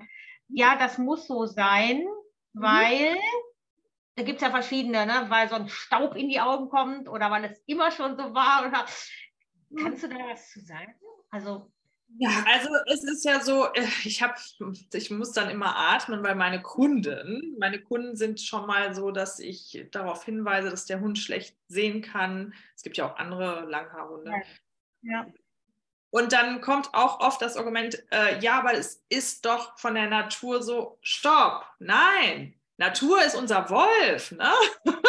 Ja, 0.49 0.75
das 0.77 0.97
muss 0.97 1.27
so 1.27 1.45
sein, 1.45 1.99
mhm. 2.53 2.61
weil 2.61 3.15
da 4.15 4.23
gibt 4.23 4.41
es 4.41 4.41
ja 4.41 4.51
verschiedene, 4.51 5.05
ne? 5.05 5.25
weil 5.29 5.47
so 5.47 5.55
ein 5.55 5.69
Staub 5.69 6.15
in 6.15 6.27
die 6.27 6.41
Augen 6.41 6.67
kommt 6.69 7.07
oder 7.07 7.31
weil 7.31 7.45
es 7.45 7.63
immer 7.67 7.91
schon 7.91 8.17
so 8.17 8.33
war. 8.33 8.67
Oder 8.67 8.85
kannst 9.81 10.03
du 10.03 10.09
da 10.09 10.15
was 10.29 10.49
zu 10.51 10.59
sagen? 10.59 10.93
Also 11.29 11.71
ja, 12.17 12.43
also 12.47 12.69
es 12.87 13.03
ist 13.03 13.23
ja 13.23 13.39
so, 13.39 13.71
äh, 13.73 13.85
ich 14.03 14.21
habe, 14.21 14.33
ich 14.93 15.11
muss 15.11 15.31
dann 15.31 15.49
immer 15.49 15.77
atmen, 15.77 16.23
weil 16.23 16.35
meine 16.35 16.61
Kunden, 16.61 17.55
meine 17.59 17.79
Kunden 17.79 18.15
sind 18.15 18.41
schon 18.41 18.65
mal 18.65 18.95
so, 18.95 19.11
dass 19.11 19.39
ich 19.39 19.87
darauf 19.91 20.25
hinweise, 20.25 20.69
dass 20.71 20.85
der 20.85 21.01
Hund 21.01 21.19
schlecht 21.19 21.55
sehen 21.67 22.01
kann. 22.01 22.53
Es 22.75 22.81
gibt 22.81 22.97
ja 22.97 23.05
auch 23.05 23.17
andere 23.17 23.65
Langhaarhunde. 23.69 24.31
Ja. 25.01 25.11
ja. 25.11 25.27
Und 26.09 26.33
dann 26.33 26.61
kommt 26.61 26.89
auch 26.93 27.19
oft 27.19 27.41
das 27.41 27.55
Argument, 27.55 28.03
äh, 28.11 28.39
ja, 28.39 28.57
aber 28.57 28.73
es 28.73 29.03
ist 29.09 29.45
doch 29.45 29.77
von 29.77 29.93
der 29.93 30.07
Natur 30.07 30.63
so, 30.63 30.97
stopp, 31.01 31.63
nein, 31.77 32.55
Natur 32.77 33.23
ist 33.23 33.35
unser 33.35 33.69
Wolf. 33.69 34.31
Ne? 34.31 34.49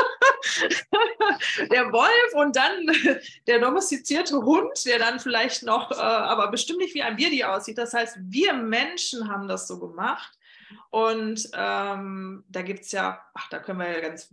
der 1.70 1.92
Wolf 1.92 2.34
und 2.34 2.56
dann 2.56 2.86
der 3.46 3.58
domestizierte 3.58 4.36
Hund, 4.36 4.84
der 4.86 4.98
dann 4.98 5.20
vielleicht 5.20 5.62
noch, 5.62 5.90
äh, 5.90 5.94
aber 5.94 6.50
bestimmt 6.50 6.80
nicht 6.80 6.94
wie 6.94 7.02
ein 7.02 7.16
Birdi 7.16 7.44
aussieht. 7.44 7.78
Das 7.78 7.92
heißt, 7.92 8.18
wir 8.20 8.54
Menschen 8.54 9.28
haben 9.28 9.48
das 9.48 9.66
so 9.66 9.78
gemacht. 9.78 10.38
Und 10.90 11.48
ähm, 11.54 12.44
da 12.48 12.62
gibt 12.62 12.84
es 12.84 12.92
ja, 12.92 13.24
ach, 13.34 13.48
da 13.48 13.58
können 13.58 13.80
wir 13.80 13.90
ja 13.90 14.00
ganz 14.00 14.32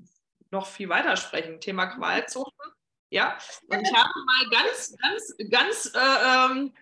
noch 0.52 0.68
viel 0.68 0.90
weiter 0.90 1.16
sprechen. 1.18 1.60
Thema 1.60 1.88
Qualzuchten. 1.88 2.72
Ja, 3.10 3.38
und 3.68 3.82
ich 3.82 3.94
habe 3.94 4.10
mal 4.26 4.50
ganz, 4.50 4.96
ganz, 5.02 5.36
ganz 5.50 5.92
äh, 5.96 6.52
ähm, 6.52 6.74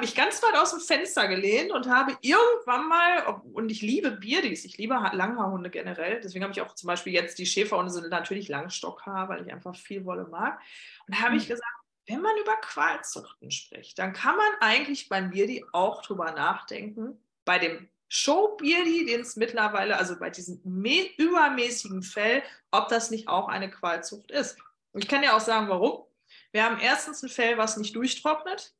mich 0.00 0.14
ganz 0.14 0.42
weit 0.42 0.56
aus 0.56 0.70
dem 0.70 0.80
Fenster 0.80 1.26
gelehnt 1.26 1.72
und 1.72 1.88
habe 1.88 2.16
irgendwann 2.20 2.88
mal, 2.88 3.40
und 3.52 3.68
ich 3.68 3.82
liebe 3.82 4.12
Birdis, 4.12 4.64
ich 4.64 4.78
liebe 4.78 4.94
Langhaarhunde 4.94 5.70
generell, 5.70 6.20
deswegen 6.20 6.44
habe 6.44 6.52
ich 6.52 6.60
auch 6.60 6.74
zum 6.74 6.86
Beispiel 6.86 7.12
jetzt 7.12 7.38
die 7.38 7.46
Schäferhunde 7.46 7.90
sind 7.90 8.08
natürlich 8.08 8.48
Langstockhaar, 8.48 9.28
weil 9.28 9.44
ich 9.44 9.52
einfach 9.52 9.74
viel 9.74 10.04
Wolle 10.04 10.28
mag. 10.28 10.60
Und 11.08 11.16
da 11.16 11.22
habe 11.22 11.36
ich 11.36 11.44
mhm. 11.44 11.48
gesagt, 11.48 11.72
wenn 12.06 12.22
man 12.22 12.36
über 12.40 12.54
Qualzuchten 12.56 13.50
spricht, 13.50 13.98
dann 13.98 14.12
kann 14.12 14.36
man 14.36 14.46
eigentlich 14.60 15.08
beim 15.08 15.30
Birdi 15.30 15.64
auch 15.72 16.02
drüber 16.02 16.30
nachdenken, 16.30 17.20
bei 17.44 17.58
dem 17.58 17.88
Show-Birdi, 18.08 19.06
den 19.06 19.22
es 19.22 19.34
mittlerweile, 19.34 19.96
also 19.98 20.16
bei 20.16 20.30
diesem 20.30 20.60
übermäßigen 20.64 22.02
Fell, 22.02 22.44
ob 22.70 22.88
das 22.88 23.10
nicht 23.10 23.26
auch 23.26 23.48
eine 23.48 23.68
Qualzucht 23.68 24.30
ist. 24.30 24.56
Und 24.92 25.02
ich 25.02 25.08
kann 25.08 25.22
dir 25.22 25.34
auch 25.34 25.40
sagen, 25.40 25.68
warum. 25.68 26.04
Wir 26.52 26.64
haben 26.64 26.78
erstens 26.78 27.22
ein 27.22 27.28
Fell, 27.28 27.58
was 27.58 27.76
nicht 27.76 27.96
durchtrocknet. 27.96 28.72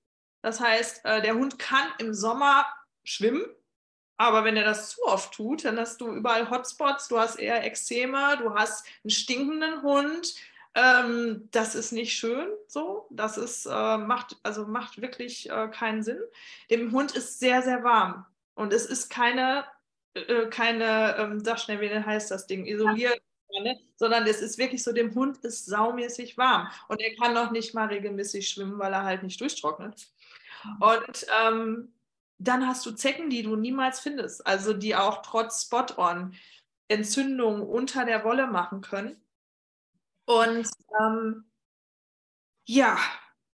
Das 0.46 0.60
heißt, 0.60 1.04
äh, 1.04 1.22
der 1.22 1.34
Hund 1.34 1.58
kann 1.58 1.88
im 1.98 2.14
Sommer 2.14 2.66
schwimmen, 3.02 3.44
aber 4.16 4.44
wenn 4.44 4.56
er 4.56 4.62
das 4.62 4.90
zu 4.90 5.02
oft 5.02 5.34
tut, 5.34 5.64
dann 5.64 5.76
hast 5.76 6.00
du 6.00 6.06
überall 6.06 6.48
Hotspots, 6.48 7.08
du 7.08 7.18
hast 7.18 7.40
eher 7.40 7.64
Ekzeme, 7.64 8.36
du 8.38 8.54
hast 8.54 8.86
einen 9.02 9.10
stinkenden 9.10 9.82
Hund. 9.82 10.36
Ähm, 10.76 11.48
das 11.50 11.74
ist 11.74 11.90
nicht 11.90 12.12
schön 12.12 12.46
so. 12.68 13.08
Das 13.10 13.38
ist, 13.38 13.66
äh, 13.66 13.98
macht, 13.98 14.36
also 14.44 14.66
macht 14.66 15.02
wirklich 15.02 15.50
äh, 15.50 15.66
keinen 15.66 16.04
Sinn. 16.04 16.20
Dem 16.70 16.92
Hund 16.92 17.16
ist 17.16 17.40
sehr, 17.40 17.62
sehr 17.62 17.82
warm. 17.82 18.24
Und 18.54 18.72
es 18.72 18.86
ist 18.86 19.10
keine, 19.10 19.64
äh, 20.14 20.46
keine, 20.46 21.16
ähm, 21.18 21.44
sag 21.44 21.58
schnell, 21.58 21.80
wie 21.80 21.90
heißt 21.90 22.30
das 22.30 22.46
Ding, 22.46 22.66
isoliert. 22.66 23.20
Ne? 23.62 23.80
sondern 23.96 24.26
es 24.26 24.42
ist 24.42 24.58
wirklich 24.58 24.82
so, 24.82 24.92
dem 24.92 25.14
Hund 25.14 25.38
ist 25.38 25.66
saumäßig 25.66 26.36
warm 26.36 26.68
und 26.88 27.00
er 27.00 27.16
kann 27.16 27.32
noch 27.32 27.52
nicht 27.52 27.74
mal 27.74 27.86
regelmäßig 27.86 28.48
schwimmen, 28.48 28.78
weil 28.78 28.92
er 28.92 29.04
halt 29.04 29.22
nicht 29.22 29.40
durchtrocknet. 29.40 30.08
Und 30.80 31.26
ähm, 31.42 31.92
dann 32.38 32.66
hast 32.66 32.84
du 32.86 32.92
Zecken, 32.92 33.30
die 33.30 33.42
du 33.42 33.56
niemals 33.56 34.00
findest, 34.00 34.46
also 34.46 34.72
die 34.72 34.94
auch 34.94 35.22
trotz 35.22 35.62
Spot-on 35.62 36.34
Entzündungen 36.88 37.62
unter 37.62 38.04
der 38.04 38.24
Wolle 38.24 38.46
machen 38.46 38.80
können. 38.80 39.20
Und 40.26 40.68
ähm, 41.00 41.44
ja, 42.66 42.98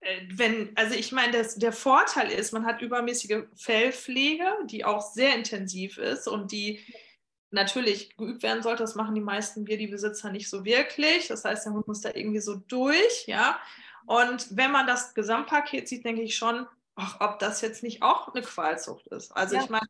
äh, 0.00 0.22
wenn, 0.32 0.76
also 0.76 0.94
ich 0.94 1.12
meine, 1.12 1.44
der 1.56 1.72
Vorteil 1.72 2.30
ist, 2.30 2.52
man 2.52 2.64
hat 2.64 2.82
übermäßige 2.82 3.44
Fellpflege, 3.54 4.46
die 4.66 4.84
auch 4.84 5.02
sehr 5.02 5.34
intensiv 5.34 5.98
ist 5.98 6.26
und 6.26 6.52
die 6.52 6.80
natürlich 7.50 8.16
geübt 8.16 8.42
werden 8.42 8.62
sollte. 8.62 8.82
Das 8.82 8.94
machen 8.94 9.14
die 9.14 9.20
meisten 9.20 9.64
Bier-die-Besitzer 9.64 10.30
nicht 10.30 10.48
so 10.48 10.64
wirklich. 10.64 11.28
Das 11.28 11.44
heißt, 11.44 11.66
der 11.66 11.72
Hund 11.72 11.88
muss 11.88 12.00
da 12.00 12.10
irgendwie 12.14 12.40
so 12.40 12.56
durch, 12.56 13.26
ja. 13.26 13.58
Und 14.06 14.56
wenn 14.56 14.70
man 14.70 14.86
das 14.86 15.14
Gesamtpaket 15.14 15.88
sieht, 15.88 16.04
denke 16.04 16.22
ich 16.22 16.36
schon, 16.36 16.66
ach, 17.00 17.16
ob 17.20 17.38
das 17.38 17.60
jetzt 17.60 17.82
nicht 17.82 18.02
auch 18.02 18.28
eine 18.28 18.42
Qualzucht 18.42 19.06
ist. 19.08 19.32
Also 19.32 19.56
ja. 19.56 19.62
ich 19.62 19.70
meine, 19.70 19.86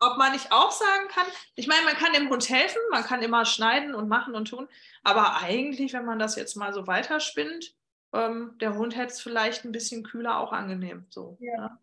ob 0.00 0.16
man 0.18 0.32
nicht 0.32 0.52
auch 0.52 0.70
sagen 0.70 1.08
kann, 1.08 1.26
ich 1.54 1.66
meine, 1.66 1.84
man 1.84 1.94
kann 1.94 2.12
dem 2.12 2.28
Hund 2.28 2.48
helfen, 2.48 2.80
man 2.90 3.04
kann 3.04 3.22
immer 3.22 3.44
schneiden 3.44 3.94
und 3.94 4.08
machen 4.08 4.34
und 4.34 4.48
tun, 4.48 4.68
aber 5.02 5.36
eigentlich, 5.42 5.92
wenn 5.92 6.04
man 6.04 6.18
das 6.18 6.36
jetzt 6.36 6.56
mal 6.56 6.72
so 6.72 6.86
weiterspinnt, 6.86 7.74
ähm, 8.12 8.56
der 8.60 8.74
Hund 8.74 8.96
hätte 8.96 9.12
es 9.12 9.20
vielleicht 9.20 9.64
ein 9.64 9.72
bisschen 9.72 10.02
kühler 10.02 10.38
auch 10.38 10.52
angenehm. 10.52 11.06
So, 11.10 11.36
ja. 11.40 11.60
Ne? 11.60 11.78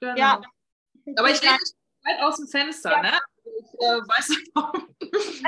Genau. 0.00 0.16
ja. 0.16 0.42
Aber 1.16 1.30
ich 1.30 1.40
denke, 1.40 1.62
weit 2.02 2.22
aus 2.22 2.36
dem 2.36 2.48
Fenster, 2.48 2.90
ja. 2.90 3.02
ne? 3.02 3.12
Ich 3.44 3.80
äh, 3.80 4.00
weiß 4.00 4.28
nicht, 4.30 4.50
also, 4.54 4.86
ich 5.10 5.42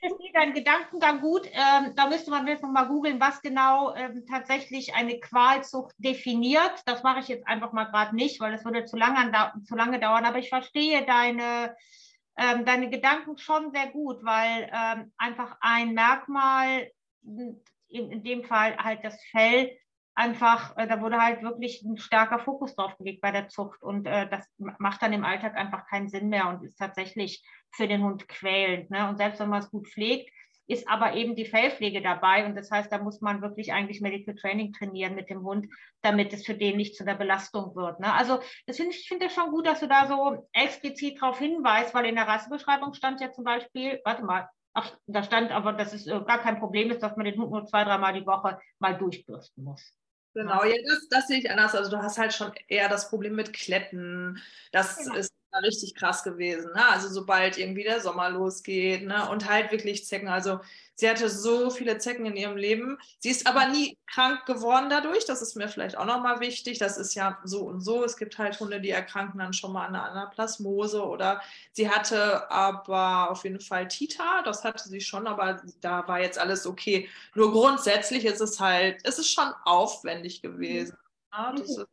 verstehe 0.00 0.32
deinen 0.32 0.54
Gedankengang 0.54 1.20
gut. 1.20 1.46
Ähm, 1.46 1.94
da 1.94 2.08
müsste 2.08 2.30
man 2.30 2.46
jetzt 2.46 2.62
nochmal 2.62 2.88
googeln, 2.88 3.20
was 3.20 3.40
genau 3.42 3.94
ähm, 3.94 4.24
tatsächlich 4.26 4.94
eine 4.94 5.20
Qualzucht 5.20 5.94
definiert. 5.98 6.82
Das 6.86 7.02
mache 7.02 7.20
ich 7.20 7.28
jetzt 7.28 7.46
einfach 7.46 7.72
mal 7.72 7.84
gerade 7.84 8.14
nicht, 8.14 8.40
weil 8.40 8.52
das 8.52 8.64
würde 8.64 8.84
zu 8.84 8.96
lange, 8.96 9.32
zu 9.64 9.76
lange 9.76 10.00
dauern. 10.00 10.24
Aber 10.24 10.38
ich 10.38 10.48
verstehe 10.48 11.04
deine, 11.04 11.76
ähm, 12.36 12.64
deine 12.64 12.90
Gedanken 12.90 13.38
schon 13.38 13.70
sehr 13.72 13.88
gut, 13.88 14.24
weil 14.24 14.70
ähm, 14.72 15.12
einfach 15.18 15.56
ein 15.60 15.94
Merkmal, 15.94 16.90
in, 17.22 18.10
in 18.10 18.22
dem 18.22 18.44
Fall 18.44 18.76
halt 18.76 19.04
das 19.04 19.22
Fell, 19.30 19.76
einfach, 20.18 20.76
äh, 20.76 20.88
da 20.88 21.00
wurde 21.00 21.22
halt 21.22 21.42
wirklich 21.42 21.82
ein 21.82 21.96
starker 21.96 22.40
Fokus 22.40 22.74
drauf 22.74 22.98
gelegt 22.98 23.20
bei 23.20 23.30
der 23.30 23.48
Zucht 23.48 23.80
und 23.82 24.06
äh, 24.06 24.28
das 24.28 24.44
macht 24.58 25.00
dann 25.00 25.12
im 25.12 25.24
Alltag 25.24 25.56
einfach 25.56 25.86
keinen 25.86 26.08
Sinn 26.08 26.28
mehr 26.28 26.48
und 26.48 26.64
ist 26.64 26.76
tatsächlich 26.76 27.42
für 27.70 27.86
den 27.86 28.02
Hund 28.02 28.28
quälend. 28.28 28.90
Ne? 28.90 29.08
Und 29.08 29.16
selbst 29.16 29.38
wenn 29.38 29.48
man 29.48 29.60
es 29.60 29.70
gut 29.70 29.88
pflegt, 29.88 30.30
ist 30.66 30.88
aber 30.88 31.14
eben 31.14 31.36
die 31.36 31.46
Fellpflege 31.46 32.02
dabei 32.02 32.44
und 32.44 32.56
das 32.56 32.70
heißt, 32.70 32.90
da 32.90 32.98
muss 32.98 33.20
man 33.20 33.40
wirklich 33.40 33.72
eigentlich 33.72 34.00
Medical 34.00 34.34
Training 34.34 34.72
trainieren 34.72 35.14
mit 35.14 35.30
dem 35.30 35.42
Hund, 35.42 35.68
damit 36.02 36.32
es 36.32 36.44
für 36.44 36.54
den 36.54 36.76
nicht 36.76 36.96
zu 36.96 37.04
einer 37.04 37.14
Belastung 37.14 37.74
wird. 37.76 38.00
Ne? 38.00 38.12
Also 38.12 38.40
das 38.66 38.76
finde 38.76 38.90
ich, 38.90 39.08
finde 39.08 39.30
schon 39.30 39.50
gut, 39.50 39.66
dass 39.66 39.80
du 39.80 39.86
da 39.86 40.08
so 40.08 40.48
explizit 40.52 41.22
darauf 41.22 41.38
hinweist, 41.38 41.94
weil 41.94 42.06
in 42.06 42.16
der 42.16 42.26
Rassebeschreibung 42.26 42.92
stand 42.92 43.20
ja 43.20 43.32
zum 43.32 43.44
Beispiel, 43.44 44.00
warte 44.04 44.24
mal, 44.24 44.48
Ach, 44.74 44.96
da 45.06 45.24
stand 45.24 45.50
aber, 45.50 45.72
dass 45.72 45.92
es 45.92 46.06
äh, 46.06 46.20
gar 46.20 46.38
kein 46.38 46.60
Problem 46.60 46.92
ist, 46.92 47.02
dass 47.02 47.16
man 47.16 47.24
den 47.24 47.36
Hund 47.36 47.50
nur 47.50 47.66
zwei, 47.66 47.82
dreimal 47.82 48.12
die 48.12 48.26
Woche 48.26 48.60
mal 48.78 48.96
durchbürsten 48.96 49.64
muss. 49.64 49.92
Genau, 50.38 50.62
ja, 50.62 50.76
das, 50.86 51.08
das 51.08 51.26
sehe 51.26 51.38
ich 51.40 51.50
anders. 51.50 51.74
Also 51.74 51.90
du 51.90 51.98
hast 52.00 52.16
halt 52.16 52.32
schon 52.32 52.52
eher 52.68 52.88
das 52.88 53.08
Problem 53.08 53.34
mit 53.34 53.52
Kletten. 53.52 54.40
Das 54.70 54.98
genau. 54.98 55.16
ist 55.16 55.32
richtig 55.56 55.94
krass 55.94 56.22
gewesen. 56.22 56.72
Ne? 56.74 56.86
Also 56.88 57.08
sobald 57.08 57.58
irgendwie 57.58 57.82
der 57.82 58.00
Sommer 58.00 58.30
losgeht 58.30 59.06
ne? 59.06 59.28
und 59.30 59.48
halt 59.48 59.72
wirklich 59.72 60.06
Zecken. 60.06 60.28
Also 60.28 60.60
sie 60.94 61.08
hatte 61.08 61.28
so 61.28 61.70
viele 61.70 61.98
Zecken 61.98 62.26
in 62.26 62.36
ihrem 62.36 62.56
Leben. 62.56 62.98
Sie 63.18 63.30
ist 63.30 63.46
aber 63.46 63.68
nie 63.68 63.96
krank 64.06 64.46
geworden 64.46 64.90
dadurch. 64.90 65.24
Das 65.24 65.42
ist 65.42 65.56
mir 65.56 65.68
vielleicht 65.68 65.96
auch 65.96 66.04
nochmal 66.04 66.40
wichtig. 66.40 66.78
Das 66.78 66.98
ist 66.98 67.14
ja 67.14 67.38
so 67.44 67.62
und 67.62 67.80
so. 67.80 68.04
Es 68.04 68.16
gibt 68.16 68.38
halt 68.38 68.58
Hunde, 68.60 68.80
die 68.80 68.90
erkranken 68.90 69.38
dann 69.38 69.52
schon 69.52 69.72
mal 69.72 69.86
an 69.86 69.94
einer 69.94 70.10
Anaplasmose 70.10 71.04
oder 71.04 71.40
sie 71.72 71.90
hatte 71.90 72.50
aber 72.50 73.30
auf 73.30 73.44
jeden 73.44 73.60
Fall 73.60 73.88
Tita. 73.88 74.42
Das 74.42 74.64
hatte 74.64 74.88
sie 74.88 75.00
schon, 75.00 75.26
aber 75.26 75.62
da 75.80 76.06
war 76.06 76.20
jetzt 76.20 76.38
alles 76.38 76.66
okay. 76.66 77.08
Nur 77.34 77.52
grundsätzlich 77.52 78.24
ist 78.24 78.40
es 78.40 78.60
halt, 78.60 79.00
es 79.04 79.18
ist 79.18 79.32
schon 79.32 79.52
aufwendig 79.64 80.42
gewesen. 80.42 80.96
Ja, 81.32 81.52
das 81.52 81.70
ist 81.70 81.86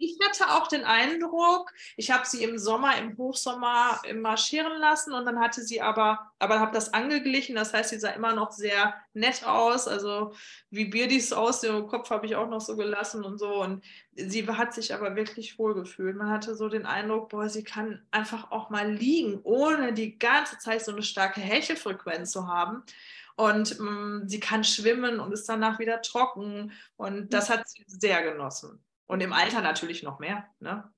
ich 0.00 0.18
hatte 0.26 0.50
auch 0.54 0.66
den 0.66 0.84
Eindruck, 0.84 1.72
ich 1.96 2.10
habe 2.10 2.26
sie 2.26 2.42
im 2.42 2.58
Sommer, 2.58 2.96
im 2.96 3.16
Hochsommer 3.18 4.00
marschieren 4.14 4.78
lassen 4.80 5.12
und 5.12 5.26
dann 5.26 5.38
hatte 5.38 5.62
sie 5.62 5.82
aber, 5.82 6.32
aber 6.38 6.58
habe 6.58 6.72
das 6.72 6.94
angeglichen, 6.94 7.54
das 7.54 7.74
heißt, 7.74 7.90
sie 7.90 8.00
sah 8.00 8.10
immer 8.10 8.34
noch 8.34 8.50
sehr 8.50 8.94
nett 9.12 9.44
aus, 9.44 9.86
also 9.86 10.32
wie 10.70 10.86
Birdis 10.86 11.32
aus, 11.32 11.60
den 11.60 11.86
Kopf 11.86 12.08
habe 12.10 12.26
ich 12.26 12.34
auch 12.34 12.48
noch 12.48 12.62
so 12.62 12.76
gelassen 12.76 13.24
und 13.24 13.38
so. 13.38 13.62
Und 13.62 13.84
sie 14.16 14.48
hat 14.48 14.72
sich 14.72 14.94
aber 14.94 15.16
wirklich 15.16 15.58
wohl 15.58 15.74
gefühlt. 15.74 16.16
Man 16.16 16.30
hatte 16.30 16.54
so 16.54 16.68
den 16.68 16.86
Eindruck, 16.86 17.28
boah, 17.28 17.48
sie 17.48 17.64
kann 17.64 18.02
einfach 18.10 18.50
auch 18.50 18.70
mal 18.70 18.90
liegen, 18.90 19.40
ohne 19.42 19.92
die 19.92 20.18
ganze 20.18 20.58
Zeit 20.58 20.82
so 20.84 20.92
eine 20.92 21.02
starke 21.02 21.40
Hechelfrequenz 21.40 22.30
zu 22.30 22.48
haben. 22.48 22.82
Und 23.36 23.78
mh, 23.78 23.90
mm, 23.90 24.28
sie 24.28 24.40
kann 24.40 24.64
schwimmen 24.64 25.20
und 25.20 25.32
ist 25.32 25.48
danach 25.48 25.78
wieder 25.78 26.00
trocken. 26.02 26.72
Und 26.96 27.32
das 27.34 27.50
hat 27.50 27.68
sie 27.68 27.84
sehr 27.86 28.22
genossen. 28.22 28.82
Und 29.10 29.20
im 29.22 29.32
Alter 29.32 29.60
natürlich 29.60 30.04
noch 30.04 30.20
mehr. 30.20 30.46
Ne? 30.60 30.88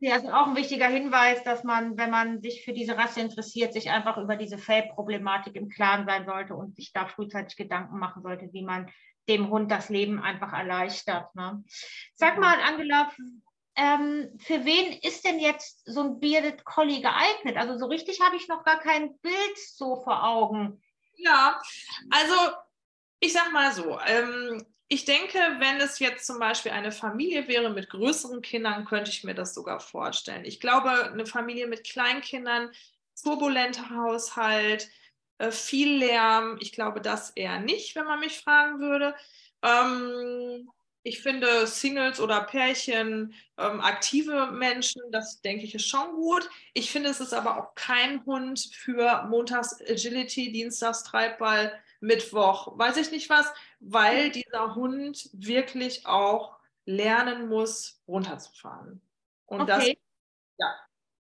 Ja, 0.00 0.16
ist 0.16 0.24
auch 0.24 0.46
ein 0.46 0.56
wichtiger 0.56 0.86
Hinweis, 0.86 1.44
dass 1.44 1.62
man, 1.62 1.98
wenn 1.98 2.10
man 2.10 2.40
sich 2.40 2.64
für 2.64 2.72
diese 2.72 2.96
Rasse 2.96 3.20
interessiert, 3.20 3.74
sich 3.74 3.90
einfach 3.90 4.16
über 4.16 4.36
diese 4.36 4.56
Fellproblematik 4.56 5.54
im 5.56 5.68
Klaren 5.68 6.06
sein 6.06 6.24
sollte 6.24 6.54
und 6.54 6.74
sich 6.74 6.94
da 6.94 7.04
frühzeitig 7.04 7.58
Gedanken 7.58 7.98
machen 7.98 8.22
sollte, 8.22 8.48
wie 8.54 8.64
man 8.64 8.90
dem 9.28 9.50
Hund 9.50 9.70
das 9.70 9.90
Leben 9.90 10.22
einfach 10.22 10.54
erleichtert. 10.54 11.34
Ne? 11.34 11.62
Sag 12.14 12.38
mal, 12.38 12.56
Angela, 12.66 13.12
ähm, 13.76 14.30
für 14.38 14.64
wen 14.64 14.98
ist 15.02 15.26
denn 15.26 15.38
jetzt 15.38 15.82
so 15.84 16.00
ein 16.00 16.18
Bearded 16.18 16.64
Collie 16.64 17.02
geeignet? 17.02 17.58
Also 17.58 17.76
so 17.76 17.88
richtig 17.88 18.22
habe 18.22 18.36
ich 18.36 18.48
noch 18.48 18.64
gar 18.64 18.80
kein 18.80 19.18
Bild 19.18 19.58
so 19.58 19.96
vor 19.96 20.24
Augen. 20.24 20.80
Ja, 21.16 21.60
also 22.08 22.34
ich 23.20 23.34
sag 23.34 23.52
mal 23.52 23.70
so, 23.70 23.98
ähm, 24.06 24.64
ich 24.92 25.04
denke, 25.04 25.38
wenn 25.60 25.80
es 25.80 26.00
jetzt 26.00 26.26
zum 26.26 26.40
Beispiel 26.40 26.72
eine 26.72 26.90
Familie 26.90 27.46
wäre 27.46 27.70
mit 27.70 27.88
größeren 27.90 28.42
Kindern, 28.42 28.84
könnte 28.84 29.12
ich 29.12 29.22
mir 29.22 29.34
das 29.34 29.54
sogar 29.54 29.78
vorstellen. 29.78 30.44
Ich 30.44 30.58
glaube, 30.58 30.90
eine 31.12 31.26
Familie 31.26 31.68
mit 31.68 31.84
Kleinkindern, 31.84 32.72
turbulenter 33.22 33.88
Haushalt, 33.90 34.90
äh, 35.38 35.52
viel 35.52 35.98
Lärm, 35.98 36.58
ich 36.60 36.72
glaube 36.72 37.00
das 37.00 37.30
eher 37.30 37.60
nicht, 37.60 37.94
wenn 37.94 38.04
man 38.04 38.18
mich 38.18 38.40
fragen 38.40 38.80
würde. 38.80 39.14
Ähm, 39.62 40.68
ich 41.04 41.22
finde 41.22 41.68
Singles 41.68 42.18
oder 42.18 42.42
Pärchen, 42.42 43.32
ähm, 43.58 43.80
aktive 43.80 44.50
Menschen, 44.50 45.02
das 45.12 45.40
denke 45.40 45.66
ich 45.66 45.74
ist 45.76 45.88
schon 45.88 46.16
gut. 46.16 46.50
Ich 46.74 46.90
finde, 46.90 47.10
es 47.10 47.20
ist 47.20 47.32
aber 47.32 47.58
auch 47.58 47.76
kein 47.76 48.26
Hund 48.26 48.68
für 48.74 49.22
Montags 49.28 49.80
Agility, 49.88 50.50
Dienstags 50.50 51.04
Treibball, 51.04 51.80
Mittwoch, 52.00 52.78
weiß 52.78 52.96
ich 52.96 53.10
nicht 53.10 53.30
was, 53.30 53.52
weil 53.78 54.30
dieser 54.30 54.74
Hund 54.74 55.28
wirklich 55.32 56.06
auch 56.06 56.56
lernen 56.86 57.48
muss, 57.48 58.02
runterzufahren. 58.08 59.00
Und 59.46 59.62
okay. 59.62 59.68
das, 59.68 59.86
ja. 60.58 60.74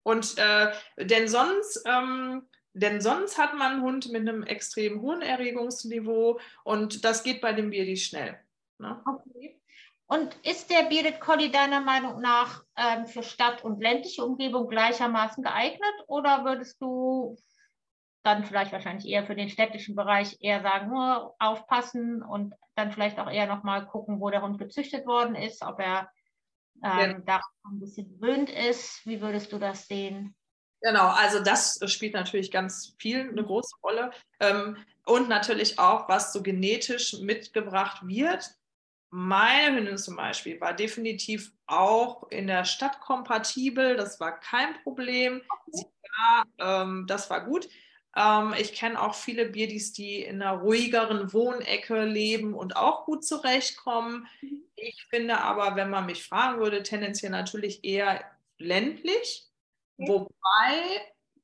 Und 0.02 0.38
äh, 0.38 0.72
denn 0.96 1.28
sonst, 1.28 1.82
ähm, 1.86 2.48
denn 2.72 3.00
sonst 3.00 3.36
hat 3.36 3.54
man 3.54 3.72
einen 3.72 3.82
Hund 3.82 4.10
mit 4.10 4.28
einem 4.28 4.44
extrem 4.44 5.00
hohen 5.02 5.22
Erregungsniveau 5.22 6.40
und 6.64 7.04
das 7.04 7.22
geht 7.22 7.40
bei 7.40 7.52
dem 7.52 7.70
Beardy 7.70 7.96
schnell. 7.96 8.38
Ne? 8.78 9.02
Okay. 9.06 9.60
Und 10.06 10.34
ist 10.44 10.70
der 10.70 10.84
Bearded 10.84 11.20
Collie 11.20 11.50
deiner 11.50 11.80
Meinung 11.80 12.20
nach 12.20 12.64
ähm, 12.76 13.06
für 13.06 13.22
Stadt- 13.22 13.62
und 13.62 13.80
ländliche 13.80 14.24
Umgebung 14.24 14.68
gleichermaßen 14.68 15.42
geeignet 15.42 15.94
oder 16.08 16.44
würdest 16.44 16.80
du 16.80 17.36
dann 18.22 18.44
vielleicht 18.44 18.72
wahrscheinlich 18.72 19.06
eher 19.06 19.24
für 19.24 19.34
den 19.34 19.48
städtischen 19.48 19.94
Bereich 19.94 20.36
eher 20.40 20.62
sagen, 20.62 20.88
nur 20.88 21.34
aufpassen 21.38 22.22
und 22.22 22.54
dann 22.74 22.92
vielleicht 22.92 23.18
auch 23.18 23.30
eher 23.30 23.46
nochmal 23.46 23.86
gucken, 23.86 24.20
wo 24.20 24.30
der 24.30 24.42
Hund 24.42 24.58
gezüchtet 24.58 25.06
worden 25.06 25.34
ist, 25.34 25.62
ob 25.62 25.80
er 25.80 26.10
ähm, 26.82 26.98
ja. 26.98 27.18
da 27.26 27.40
ein 27.64 27.80
bisschen 27.80 28.08
gewöhnt 28.08 28.50
ist. 28.50 29.04
Wie 29.06 29.20
würdest 29.20 29.52
du 29.52 29.58
das 29.58 29.86
sehen? 29.86 30.34
Genau, 30.82 31.08
also 31.08 31.40
das 31.40 31.78
spielt 31.86 32.14
natürlich 32.14 32.50
ganz 32.50 32.94
viel 32.98 33.28
eine 33.28 33.44
große 33.44 33.76
Rolle. 33.82 34.10
Ähm, 34.38 34.78
und 35.04 35.28
natürlich 35.28 35.78
auch, 35.78 36.08
was 36.08 36.32
so 36.32 36.42
genetisch 36.42 37.18
mitgebracht 37.20 38.06
wird. 38.06 38.50
Meine 39.10 39.76
Hündin 39.76 39.98
zum 39.98 40.16
Beispiel 40.16 40.60
war 40.60 40.72
definitiv 40.72 41.52
auch 41.66 42.30
in 42.30 42.46
der 42.46 42.64
Stadt 42.64 43.00
kompatibel. 43.00 43.96
Das 43.96 44.20
war 44.20 44.38
kein 44.38 44.74
Problem. 44.82 45.42
War, 46.16 46.46
ähm, 46.58 47.06
das 47.06 47.28
war 47.28 47.44
gut. 47.44 47.68
Ähm, 48.16 48.54
ich 48.58 48.74
kenne 48.74 49.00
auch 49.00 49.14
viele 49.14 49.46
Birdis, 49.46 49.92
die 49.92 50.22
in 50.22 50.42
einer 50.42 50.60
ruhigeren 50.60 51.32
Wohnecke 51.32 52.04
leben 52.04 52.54
und 52.54 52.76
auch 52.76 53.04
gut 53.04 53.24
zurechtkommen. 53.24 54.26
Mhm. 54.40 54.64
Ich 54.76 55.06
finde 55.10 55.38
aber, 55.38 55.76
wenn 55.76 55.90
man 55.90 56.06
mich 56.06 56.24
fragen 56.24 56.60
würde, 56.60 56.82
tendenziell 56.82 57.30
natürlich 57.30 57.84
eher 57.84 58.24
ländlich. 58.58 59.46
Wobei, 59.98 60.30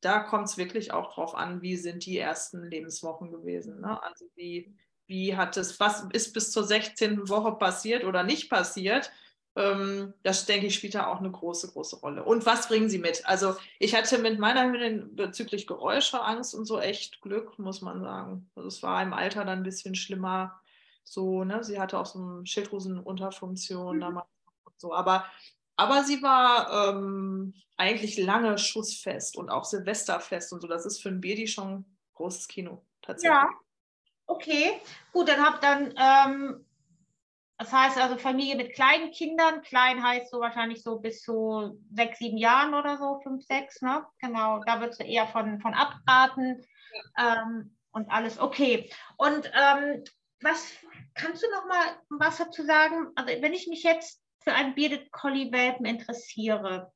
da 0.01 0.21
kommt 0.21 0.49
es 0.49 0.57
wirklich 0.57 0.93
auch 0.93 1.13
drauf 1.13 1.35
an, 1.35 1.61
wie 1.61 1.77
sind 1.77 2.07
die 2.07 2.19
ersten 2.19 2.63
Lebenswochen 2.65 3.31
gewesen. 3.31 3.81
Ne? 3.81 4.03
Also 4.03 4.25
wie, 4.35 4.75
wie 5.07 5.37
hat 5.37 5.57
es, 5.57 5.79
was 5.79 6.07
ist 6.13 6.33
bis 6.33 6.53
zur 6.53 6.65
16. 6.65 7.29
Woche 7.29 7.53
passiert 7.53 8.05
oder 8.05 8.23
nicht 8.23 8.49
passiert? 8.49 9.13
Ähm, 9.57 10.13
das 10.23 10.47
denke 10.47 10.67
ich 10.67 10.75
spielt 10.75 10.95
da 10.95 11.07
auch 11.07 11.19
eine 11.19 11.31
große, 11.31 11.73
große 11.73 11.97
Rolle. 11.97 12.23
Und 12.25 12.47
was 12.47 12.69
bringen 12.69 12.89
sie 12.89 12.99
mit? 12.99 13.27
Also 13.27 13.57
ich 13.79 13.95
hatte 13.95 14.19
mit 14.19 14.39
meiner 14.39 14.65
Hündin 14.65 15.17
bezüglich 15.17 15.67
Geräusche 15.67 16.23
Angst 16.23 16.55
und 16.55 16.67
so 16.67 16.79
echt 16.79 17.23
Glück, 17.23 17.59
muss 17.59 17.81
man 17.81 18.03
sagen. 18.03 18.51
Also 18.55 18.69
es 18.69 18.83
war 18.83 19.03
im 19.03 19.13
Alter 19.13 19.45
dann 19.45 19.61
ein 19.61 19.65
bisschen 19.65 19.95
schlimmer. 19.95 20.61
So, 21.05 21.45
ne? 21.45 21.65
Sie 21.65 21.81
hatte 21.81 21.99
auch 21.99 22.07
so 22.07 22.19
eine 22.19 22.47
Schilddrüsenunterfunktion 22.47 23.97
mhm. 23.97 24.01
damals 24.01 24.27
so. 24.77 24.93
Aber 24.93 25.25
aber 25.77 26.05
sie 26.05 26.23
war 26.23 26.89
ähm, 26.89 27.55
eigentlich 27.77 28.17
lange 28.19 28.57
schussfest 28.59 29.37
und 29.37 29.51
auch 29.51 29.65
Silvesterfest 29.65 30.53
und 30.53 30.63
so. 30.63 30.69
Das 30.69 30.87
ist 30.87 31.03
für 31.03 31.11
ein 31.11 31.21
Birdi 31.21 31.47
schon 31.47 31.85
großes 32.15 32.49
Kino 32.49 32.83
tatsächlich. 33.03 33.37
Ja, 33.37 33.49
okay. 34.27 34.81
Gut, 35.13 35.29
dann 35.29 35.45
habt 35.45 35.63
dann, 35.63 35.95
ähm, 35.97 36.66
das 37.59 37.73
heißt 37.73 37.99
also 37.99 38.19
Familie 38.19 38.57
mit 38.57 38.75
kleinen 38.75 39.11
Kindern. 39.13 39.63
Klein 39.63 40.03
heißt 40.03 40.31
so 40.31 40.41
wahrscheinlich 40.41 40.83
so 40.83 40.99
bis 40.99 41.23
zu 41.23 41.81
sechs, 41.95 42.19
sieben 42.19 42.37
Jahren 42.37 42.75
oder 42.75 42.99
so, 42.99 43.21
fünf, 43.23 43.45
sechs, 43.45 43.81
ne? 43.81 44.05
Genau, 44.21 44.63
da 44.67 44.81
würdest 44.81 45.01
du 45.01 45.05
eher 45.05 45.27
von, 45.27 45.61
von 45.61 45.75
abraten. 45.75 46.63
Ähm, 47.19 47.77
und 47.93 48.11
alles 48.11 48.39
okay. 48.39 48.91
Und 49.17 49.51
ähm, 49.55 50.05
was 50.43 50.71
kannst 51.15 51.43
du 51.43 51.51
noch 51.51 51.67
mal 51.67 51.97
was 52.11 52.37
dazu 52.37 52.63
sagen? 52.63 53.09
Also 53.15 53.41
wenn 53.41 53.55
ich 53.55 53.69
mich 53.69 53.83
jetzt 53.83 54.23
für 54.41 54.53
einen 54.53 54.75
Bearded 54.75 55.11
Collie 55.13 55.51
Welpen 55.51 55.87
interessiere, 55.87 56.93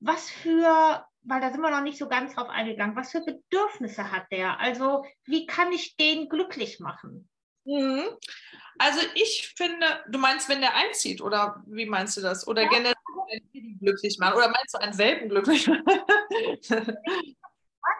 was 0.00 0.30
für, 0.30 1.04
weil 1.22 1.40
da 1.42 1.50
sind 1.50 1.60
wir 1.60 1.70
noch 1.70 1.82
nicht 1.82 1.98
so 1.98 2.08
ganz 2.08 2.34
drauf 2.34 2.48
eingegangen, 2.48 2.96
was 2.96 3.12
für 3.12 3.20
Bedürfnisse 3.20 4.10
hat 4.10 4.24
der? 4.30 4.58
Also 4.58 5.04
wie 5.26 5.44
kann 5.44 5.70
ich 5.72 5.96
den 5.96 6.30
glücklich 6.30 6.80
machen? 6.80 7.28
Mhm. 7.66 8.04
Also 8.78 9.00
ich 9.14 9.52
finde, 9.56 9.86
du 10.08 10.18
meinst, 10.18 10.48
wenn 10.48 10.60
der 10.60 10.74
einzieht, 10.74 11.20
oder 11.20 11.62
wie 11.66 11.86
meinst 11.86 12.16
du 12.16 12.20
das? 12.20 12.46
Oder 12.46 12.62
ja. 12.62 12.68
generell 12.68 12.94
einen 13.30 13.78
glücklich 13.80 14.18
machen? 14.18 14.36
Oder 14.36 14.48
meinst 14.48 14.74
du 14.74 14.78
einen 14.78 14.96
Welpen 14.96 15.28
glücklich 15.28 15.66
machen? 15.66 15.84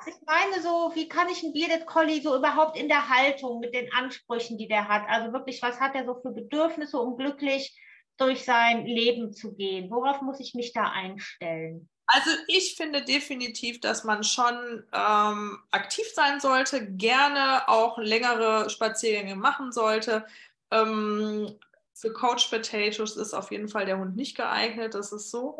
Ich 0.06 0.14
meine 0.24 0.62
so, 0.62 0.92
wie 0.94 1.08
kann 1.08 1.28
ich 1.28 1.42
einen 1.42 1.52
Bearded 1.52 1.86
Collie 1.86 2.20
so 2.20 2.36
überhaupt 2.36 2.76
in 2.76 2.88
der 2.88 3.08
Haltung 3.08 3.60
mit 3.60 3.74
den 3.74 3.92
Ansprüchen, 3.92 4.58
die 4.58 4.68
der 4.68 4.88
hat? 4.88 5.02
Also 5.08 5.32
wirklich, 5.32 5.62
was 5.62 5.80
hat 5.80 5.94
er 5.94 6.04
so 6.04 6.20
für 6.20 6.30
Bedürfnisse, 6.30 6.98
um 6.98 7.16
glücklich 7.16 7.76
durch 8.16 8.44
sein 8.44 8.86
Leben 8.86 9.32
zu 9.32 9.54
gehen? 9.54 9.90
Worauf 9.90 10.22
muss 10.22 10.40
ich 10.40 10.54
mich 10.54 10.72
da 10.72 10.90
einstellen? 10.90 11.88
Also 12.08 12.30
ich 12.46 12.76
finde 12.76 13.02
definitiv, 13.02 13.80
dass 13.80 14.04
man 14.04 14.22
schon 14.22 14.84
ähm, 14.92 15.58
aktiv 15.72 16.06
sein 16.14 16.38
sollte, 16.38 16.86
gerne 16.92 17.68
auch 17.68 17.98
längere 17.98 18.70
Spaziergänge 18.70 19.34
machen 19.34 19.72
sollte. 19.72 20.24
Ähm, 20.70 21.58
für 21.94 22.12
Couch 22.12 22.48
Potatoes 22.48 23.16
ist 23.16 23.34
auf 23.34 23.50
jeden 23.50 23.68
Fall 23.68 23.86
der 23.86 23.98
Hund 23.98 24.16
nicht 24.16 24.36
geeignet, 24.36 24.94
das 24.94 25.12
ist 25.12 25.30
so. 25.30 25.58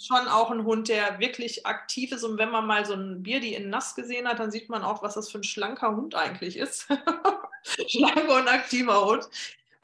Schon 0.00 0.26
auch 0.26 0.50
ein 0.50 0.64
Hund, 0.64 0.88
der 0.88 1.20
wirklich 1.20 1.66
aktiv 1.66 2.10
ist. 2.10 2.24
Und 2.24 2.38
wenn 2.38 2.50
man 2.50 2.66
mal 2.66 2.84
so 2.84 2.94
ein 2.94 3.22
Bier, 3.22 3.38
die 3.38 3.54
in 3.54 3.70
nass 3.70 3.94
gesehen 3.94 4.26
hat, 4.26 4.40
dann 4.40 4.50
sieht 4.50 4.68
man 4.68 4.82
auch, 4.82 5.04
was 5.04 5.14
das 5.14 5.30
für 5.30 5.38
ein 5.38 5.44
schlanker 5.44 5.94
Hund 5.94 6.16
eigentlich 6.16 6.56
ist. 6.56 6.88
schlanker 7.86 8.36
und 8.36 8.48
aktiver 8.48 9.04
Hund. 9.06 9.28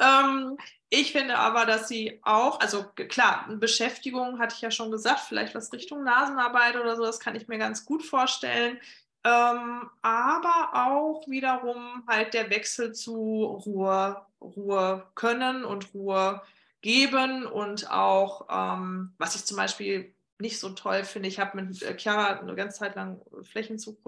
Ähm, 0.01 0.57
ich 0.89 1.13
finde 1.13 1.39
aber, 1.39 1.67
dass 1.67 1.87
sie 1.89 2.19
auch, 2.23 2.59
also 2.61 2.85
klar, 3.09 3.47
Beschäftigung 3.49 4.41
hatte 4.41 4.57
ich 4.57 4.63
ja 4.63 4.71
schon 4.71 4.91
gesagt, 4.91 5.21
vielleicht 5.21 5.55
was 5.55 5.73
Richtung 5.73 6.03
Nasenarbeit 6.03 6.77
oder 6.77 6.97
so, 6.97 7.05
das 7.05 7.21
kann 7.21 7.37
ich 7.37 7.47
mir 7.47 7.59
ganz 7.59 7.85
gut 7.85 8.03
vorstellen. 8.03 8.79
Ähm, 9.23 9.91
aber 10.03 10.71
auch 10.73 11.29
wiederum 11.29 12.03
halt 12.09 12.35
der 12.35 12.51
Wechsel 12.51 12.93
zu 12.93 13.45
Ruhe, 13.67 14.25
Ruhe 14.41 15.07
können 15.15 15.65
und 15.65 15.95
Ruhe 15.95 16.43
geben 16.81 17.47
und 17.47 17.91
auch, 17.91 18.47
ähm, 18.51 19.13
was 19.19 19.37
ich 19.37 19.45
zum 19.45 19.59
Beispiel 19.59 20.15
nicht 20.41 20.59
so 20.59 20.71
toll 20.71 21.05
finde, 21.05 21.29
ich 21.29 21.39
habe 21.39 21.61
mit 21.61 21.83
äh, 21.83 21.97
Chiara 21.97 22.41
eine 22.41 22.55
ganze 22.55 22.79
Zeit 22.79 22.97
lang 22.97 23.21
Flächenzug 23.43 23.99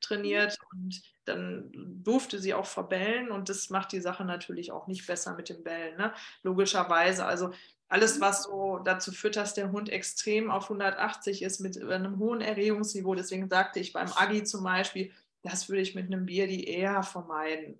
trainiert 0.00 0.58
und 0.72 1.02
dann 1.24 1.70
durfte 2.02 2.38
sie 2.38 2.54
auch 2.54 2.66
verbellen 2.66 3.30
und 3.30 3.48
das 3.48 3.70
macht 3.70 3.92
die 3.92 4.00
Sache 4.00 4.24
natürlich 4.24 4.72
auch 4.72 4.86
nicht 4.86 5.06
besser 5.06 5.34
mit 5.34 5.48
dem 5.48 5.62
Bellen, 5.62 5.96
ne? 5.96 6.12
logischerweise. 6.42 7.24
Also 7.24 7.52
alles, 7.88 8.20
was 8.20 8.44
so 8.44 8.78
dazu 8.78 9.12
führt, 9.12 9.36
dass 9.36 9.54
der 9.54 9.70
Hund 9.70 9.88
extrem 9.88 10.50
auf 10.50 10.64
180 10.64 11.42
ist 11.42 11.60
mit 11.60 11.80
einem 11.80 12.18
hohen 12.18 12.40
Erregungsniveau. 12.40 13.14
Deswegen 13.14 13.48
sagte 13.48 13.78
ich 13.78 13.92
beim 13.92 14.10
Agi 14.16 14.42
zum 14.44 14.64
Beispiel, 14.64 15.12
das 15.42 15.68
würde 15.68 15.82
ich 15.82 15.94
mit 15.94 16.06
einem 16.06 16.26
Bier 16.26 16.46
die 16.46 16.66
eher 16.66 17.02
vermeiden. 17.02 17.78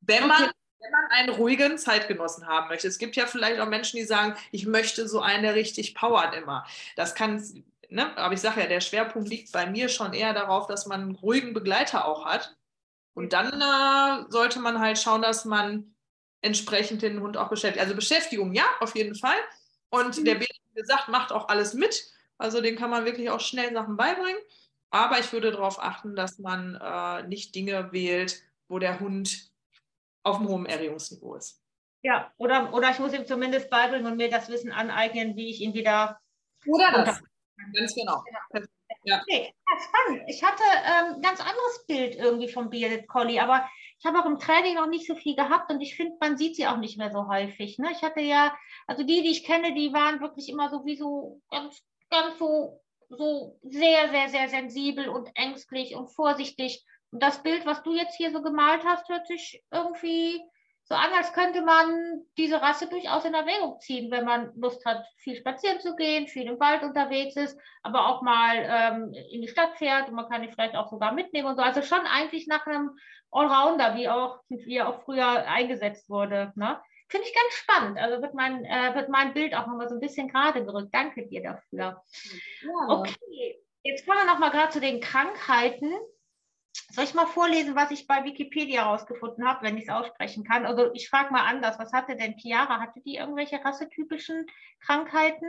Wenn 0.00 0.26
man, 0.26 0.42
okay. 0.42 0.52
Wenn 0.82 0.90
man 0.90 1.06
einen 1.10 1.30
ruhigen 1.30 1.78
Zeitgenossen 1.78 2.46
haben 2.46 2.68
möchte. 2.68 2.88
Es 2.88 2.98
gibt 2.98 3.16
ja 3.16 3.26
vielleicht 3.26 3.60
auch 3.60 3.68
Menschen, 3.68 3.98
die 3.98 4.04
sagen, 4.04 4.34
ich 4.50 4.66
möchte 4.66 5.08
so 5.08 5.20
einen, 5.20 5.42
der 5.42 5.54
richtig 5.54 5.94
powert 5.94 6.34
immer. 6.34 6.66
Das 6.96 7.14
kann 7.14 7.40
ne, 7.92 8.16
aber 8.16 8.34
ich 8.34 8.40
sage 8.40 8.60
ja, 8.60 8.66
der 8.66 8.80
Schwerpunkt 8.80 9.28
liegt 9.28 9.52
bei 9.52 9.66
mir 9.66 9.88
schon 9.88 10.12
eher 10.12 10.32
darauf, 10.32 10.66
dass 10.66 10.86
man 10.86 11.02
einen 11.02 11.14
ruhigen 11.14 11.52
Begleiter 11.52 12.06
auch 12.06 12.24
hat. 12.24 12.56
Und 13.14 13.32
dann 13.32 13.60
äh, 13.60 14.30
sollte 14.30 14.58
man 14.58 14.80
halt 14.80 14.98
schauen, 14.98 15.22
dass 15.22 15.44
man 15.44 15.94
entsprechend 16.40 17.02
den 17.02 17.20
Hund 17.20 17.36
auch 17.36 17.48
beschäftigt. 17.48 17.82
Also 17.82 17.94
Beschäftigung, 17.94 18.54
ja, 18.54 18.64
auf 18.80 18.96
jeden 18.96 19.14
Fall. 19.14 19.36
Und 19.90 20.18
mhm. 20.18 20.24
der 20.24 20.40
wie 20.40 20.48
gesagt, 20.74 21.08
macht 21.08 21.30
auch 21.30 21.48
alles 21.48 21.74
mit. 21.74 22.10
Also 22.38 22.60
den 22.60 22.76
kann 22.76 22.90
man 22.90 23.04
wirklich 23.04 23.30
auch 23.30 23.40
schnell 23.40 23.72
Sachen 23.72 23.96
beibringen. 23.96 24.40
Aber 24.90 25.18
ich 25.18 25.32
würde 25.32 25.52
darauf 25.52 25.82
achten, 25.82 26.16
dass 26.16 26.38
man 26.38 26.74
äh, 26.74 27.26
nicht 27.28 27.54
Dinge 27.54 27.92
wählt, 27.92 28.42
wo 28.68 28.78
der 28.78 29.00
Hund 29.00 29.51
auf 30.22 30.38
einem 30.38 30.48
hohen 30.48 30.66
Erregungsniveau 30.66 31.36
ist. 31.36 31.60
Ja, 32.02 32.32
oder, 32.36 32.72
oder 32.74 32.90
ich 32.90 32.98
muss 32.98 33.12
ihm 33.12 33.26
zumindest 33.26 33.70
beibringen 33.70 34.10
und 34.10 34.16
mir 34.16 34.28
das 34.28 34.48
Wissen 34.48 34.72
aneignen, 34.72 35.36
wie 35.36 35.50
ich 35.50 35.60
ihn 35.60 35.74
wieder 35.74 36.18
oder 36.66 37.04
das. 37.04 37.22
Ganz 37.76 37.94
genau. 37.94 38.22
Ja. 39.04 39.20
Okay, 39.20 39.52
ja, 39.52 39.78
spannend. 39.80 40.22
Ich 40.28 40.42
hatte 40.44 40.62
ein 40.84 41.14
ähm, 41.14 41.22
ganz 41.22 41.40
anderes 41.40 41.86
Bild 41.86 42.14
irgendwie 42.16 42.48
vom 42.48 42.70
Bearded 42.70 43.08
Collie, 43.08 43.42
aber 43.42 43.68
ich 43.98 44.04
habe 44.04 44.20
auch 44.20 44.26
im 44.26 44.38
Training 44.38 44.74
noch 44.76 44.86
nicht 44.88 45.06
so 45.06 45.14
viel 45.14 45.34
gehabt 45.34 45.70
und 45.70 45.80
ich 45.80 45.96
finde, 45.96 46.16
man 46.20 46.36
sieht 46.36 46.56
sie 46.56 46.66
auch 46.66 46.76
nicht 46.76 46.98
mehr 46.98 47.10
so 47.10 47.28
häufig. 47.28 47.78
Ne? 47.78 47.90
Ich 47.92 48.02
hatte 48.02 48.20
ja, 48.20 48.56
also 48.86 49.02
die, 49.02 49.22
die 49.22 49.30
ich 49.30 49.44
kenne, 49.44 49.74
die 49.74 49.92
waren 49.92 50.20
wirklich 50.20 50.48
immer 50.48 50.70
so 50.70 50.84
wie 50.84 50.96
so 50.96 51.40
ganz, 51.50 51.82
ganz 52.10 52.38
so, 52.38 52.80
so 53.08 53.58
sehr, 53.62 54.10
sehr, 54.10 54.28
sehr 54.28 54.48
sensibel 54.48 55.08
und 55.08 55.30
ängstlich 55.34 55.96
und 55.96 56.08
vorsichtig. 56.08 56.84
Und 57.12 57.22
das 57.22 57.42
Bild, 57.42 57.66
was 57.66 57.82
du 57.82 57.94
jetzt 57.94 58.16
hier 58.16 58.32
so 58.32 58.42
gemalt 58.42 58.82
hast, 58.84 59.08
hört 59.08 59.26
sich 59.26 59.62
irgendwie 59.70 60.40
so 60.84 60.94
an, 60.96 61.12
als 61.12 61.32
könnte 61.32 61.62
man 61.62 62.22
diese 62.36 62.60
Rasse 62.60 62.88
durchaus 62.88 63.24
in 63.24 63.34
Erwägung 63.34 63.78
ziehen, 63.80 64.10
wenn 64.10 64.24
man 64.24 64.52
Lust 64.56 64.84
hat, 64.84 65.04
viel 65.18 65.36
spazieren 65.36 65.80
zu 65.80 65.94
gehen, 65.94 66.26
viel 66.26 66.48
im 66.48 66.58
Wald 66.58 66.82
unterwegs 66.82 67.36
ist, 67.36 67.58
aber 67.82 68.08
auch 68.08 68.22
mal 68.22 68.56
ähm, 68.56 69.14
in 69.30 69.42
die 69.42 69.48
Stadt 69.48 69.76
fährt 69.76 70.08
und 70.08 70.14
man 70.14 70.28
kann 70.28 70.42
ihn 70.42 70.50
vielleicht 70.50 70.74
auch 70.74 70.90
sogar 70.90 71.12
mitnehmen 71.12 71.48
und 71.48 71.56
so. 71.56 71.62
Also 71.62 71.82
schon 71.82 72.04
eigentlich 72.06 72.48
nach 72.48 72.66
einem 72.66 72.90
Allrounder, 73.30 73.94
wie 73.96 74.08
auch, 74.08 74.40
wie 74.48 74.76
er 74.76 74.88
auch 74.88 75.02
früher 75.04 75.46
eingesetzt 75.46 76.10
wurde. 76.10 76.52
Ne? 76.56 76.80
Finde 77.08 77.26
ich 77.28 77.34
ganz 77.34 77.54
spannend. 77.54 77.98
Also 77.98 78.20
wird 78.20 78.34
mein, 78.34 78.64
äh, 78.64 78.94
wird 78.94 79.08
mein 79.08 79.34
Bild 79.34 79.54
auch 79.54 79.66
nochmal 79.66 79.88
so 79.88 79.94
ein 79.94 80.00
bisschen 80.00 80.28
gerade 80.28 80.64
gerückt. 80.64 80.92
Danke 80.92 81.26
dir 81.28 81.42
dafür. 81.42 82.02
Ja. 82.62 82.88
Okay, 82.88 83.62
jetzt 83.82 84.06
kommen 84.06 84.18
wir 84.18 84.26
nochmal 84.26 84.50
gerade 84.50 84.72
zu 84.72 84.80
den 84.80 85.00
Krankheiten. 85.00 85.92
Soll 86.90 87.04
ich 87.04 87.14
mal 87.14 87.26
vorlesen, 87.26 87.74
was 87.74 87.90
ich 87.90 88.06
bei 88.06 88.24
Wikipedia 88.24 88.84
herausgefunden 88.84 89.46
habe, 89.46 89.62
wenn 89.64 89.76
ich 89.76 89.84
es 89.84 89.88
aussprechen 89.90 90.44
kann? 90.44 90.66
Also 90.66 90.92
ich 90.94 91.08
frage 91.08 91.32
mal 91.32 91.44
anders, 91.44 91.78
was 91.78 91.92
hatte 91.92 92.16
denn 92.16 92.38
Chiara? 92.38 92.80
Hatte 92.80 93.00
die 93.00 93.16
irgendwelche 93.16 93.62
rassetypischen 93.64 94.46
Krankheiten? 94.80 95.46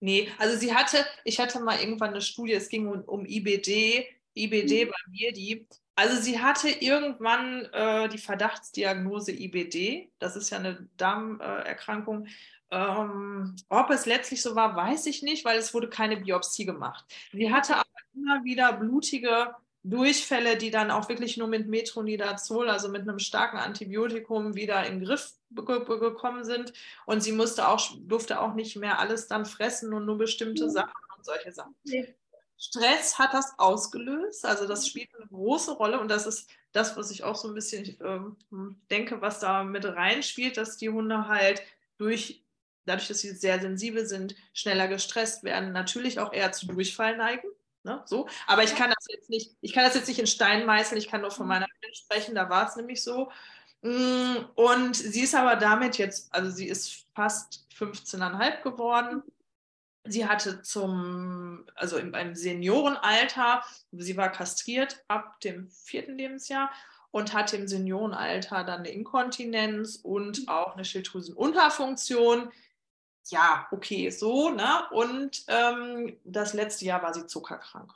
Nee, 0.00 0.28
also 0.38 0.56
sie 0.56 0.74
hatte, 0.74 1.06
ich 1.24 1.38
hatte 1.38 1.60
mal 1.60 1.78
irgendwann 1.78 2.10
eine 2.10 2.20
Studie, 2.20 2.54
es 2.54 2.68
ging 2.68 2.88
um, 2.88 3.02
um 3.02 3.24
IBD 3.24 4.08
IBD 4.34 4.86
mhm. 4.86 4.90
bei 4.90 5.10
mir, 5.10 5.32
die, 5.32 5.66
also 5.94 6.20
sie 6.20 6.40
hatte 6.40 6.68
irgendwann 6.68 7.64
äh, 7.72 8.08
die 8.08 8.18
Verdachtsdiagnose 8.18 9.32
IBD, 9.32 10.10
das 10.18 10.36
ist 10.36 10.50
ja 10.50 10.58
eine 10.58 10.88
Darmerkrankung. 10.96 12.26
Ähm, 12.72 13.54
ob 13.68 13.90
es 13.90 14.06
letztlich 14.06 14.40
so 14.40 14.54
war, 14.54 14.74
weiß 14.74 15.04
ich 15.04 15.22
nicht, 15.22 15.44
weil 15.44 15.58
es 15.58 15.74
wurde 15.74 15.90
keine 15.90 16.16
Biopsie 16.16 16.64
gemacht. 16.64 17.04
Sie 17.30 17.52
hatte 17.52 17.76
aber 17.76 17.84
immer 18.14 18.42
wieder 18.44 18.72
blutige 18.72 19.54
Durchfälle, 19.84 20.56
die 20.56 20.70
dann 20.70 20.90
auch 20.90 21.10
wirklich 21.10 21.36
nur 21.36 21.48
mit 21.48 21.68
Metronidazol, 21.68 22.70
also 22.70 22.88
mit 22.88 23.02
einem 23.02 23.18
starken 23.18 23.58
Antibiotikum, 23.58 24.54
wieder 24.54 24.86
in 24.86 25.00
den 25.00 25.04
Griff 25.04 25.34
gekommen 25.50 26.44
sind. 26.44 26.72
Und 27.04 27.22
sie 27.22 27.32
musste 27.32 27.68
auch, 27.68 27.80
durfte 28.00 28.40
auch 28.40 28.54
nicht 28.54 28.76
mehr 28.76 28.98
alles 28.98 29.26
dann 29.26 29.44
fressen 29.44 29.92
und 29.92 30.06
nur 30.06 30.16
bestimmte 30.16 30.64
mhm. 30.64 30.70
Sachen 30.70 30.92
und 31.16 31.24
solche 31.26 31.52
Sachen. 31.52 31.74
Stress 32.56 33.18
hat 33.18 33.34
das 33.34 33.58
ausgelöst, 33.58 34.46
also 34.46 34.68
das 34.68 34.86
spielt 34.86 35.08
eine 35.16 35.26
große 35.26 35.72
Rolle 35.72 35.98
und 35.98 36.08
das 36.08 36.26
ist 36.26 36.48
das, 36.70 36.96
was 36.96 37.10
ich 37.10 37.24
auch 37.24 37.34
so 37.34 37.48
ein 37.48 37.54
bisschen 37.54 38.00
äh, 38.00 38.20
denke, 38.88 39.20
was 39.20 39.40
da 39.40 39.64
mit 39.64 39.84
reinspielt, 39.84 40.56
dass 40.56 40.76
die 40.76 40.88
Hunde 40.88 41.26
halt 41.26 41.60
durch, 41.98 42.41
dadurch, 42.84 43.08
dass 43.08 43.20
sie 43.20 43.30
sehr 43.30 43.60
sensibel 43.60 44.06
sind, 44.06 44.34
schneller 44.52 44.88
gestresst 44.88 45.44
werden, 45.44 45.72
natürlich 45.72 46.18
auch 46.18 46.32
eher 46.32 46.52
zu 46.52 46.66
Durchfall 46.66 47.16
neigen. 47.16 47.48
Ne, 47.84 48.00
so. 48.04 48.28
Aber 48.46 48.62
ich 48.62 48.76
kann 48.76 48.90
das 48.90 49.06
jetzt 49.08 49.28
nicht, 49.28 49.56
ich 49.60 49.72
kann 49.72 49.84
das 49.84 49.94
jetzt 49.94 50.06
nicht 50.06 50.20
in 50.20 50.28
Stein 50.28 50.66
meißeln, 50.66 50.98
ich 50.98 51.08
kann 51.08 51.20
nur 51.20 51.32
von 51.32 51.46
mhm. 51.46 51.48
meiner 51.48 51.66
Freundin 51.66 51.94
sprechen, 51.94 52.34
da 52.34 52.48
war 52.48 52.68
es 52.68 52.76
nämlich 52.76 53.02
so. 53.02 53.30
Mm, 53.82 54.36
und 54.54 54.94
sie 54.94 55.22
ist 55.22 55.34
aber 55.34 55.56
damit 55.56 55.98
jetzt, 55.98 56.32
also 56.32 56.50
sie 56.50 56.68
ist 56.68 57.06
fast 57.14 57.66
15,5 57.76 58.62
geworden. 58.62 59.22
Sie 60.04 60.26
hatte 60.26 60.62
zum, 60.62 61.64
also 61.74 61.96
im, 61.96 62.14
im 62.14 62.34
Seniorenalter, 62.34 63.64
sie 63.92 64.16
war 64.16 64.30
kastriert 64.30 65.04
ab 65.08 65.40
dem 65.40 65.68
vierten 65.68 66.16
Lebensjahr 66.16 66.70
und 67.10 67.34
hatte 67.34 67.56
im 67.56 67.68
Seniorenalter 67.68 68.64
dann 68.64 68.80
eine 68.80 68.90
Inkontinenz 68.90 69.96
und 69.96 70.42
mhm. 70.42 70.48
auch 70.48 70.74
eine 70.74 70.84
Schilddrüsenunterfunktion 70.84 72.52
ja, 73.28 73.66
okay, 73.70 74.10
so, 74.10 74.50
ne? 74.50 74.88
Und 74.90 75.44
ähm, 75.48 76.18
das 76.24 76.54
letzte 76.54 76.84
Jahr 76.84 77.02
war 77.02 77.14
sie 77.14 77.26
zuckerkrank. 77.26 77.92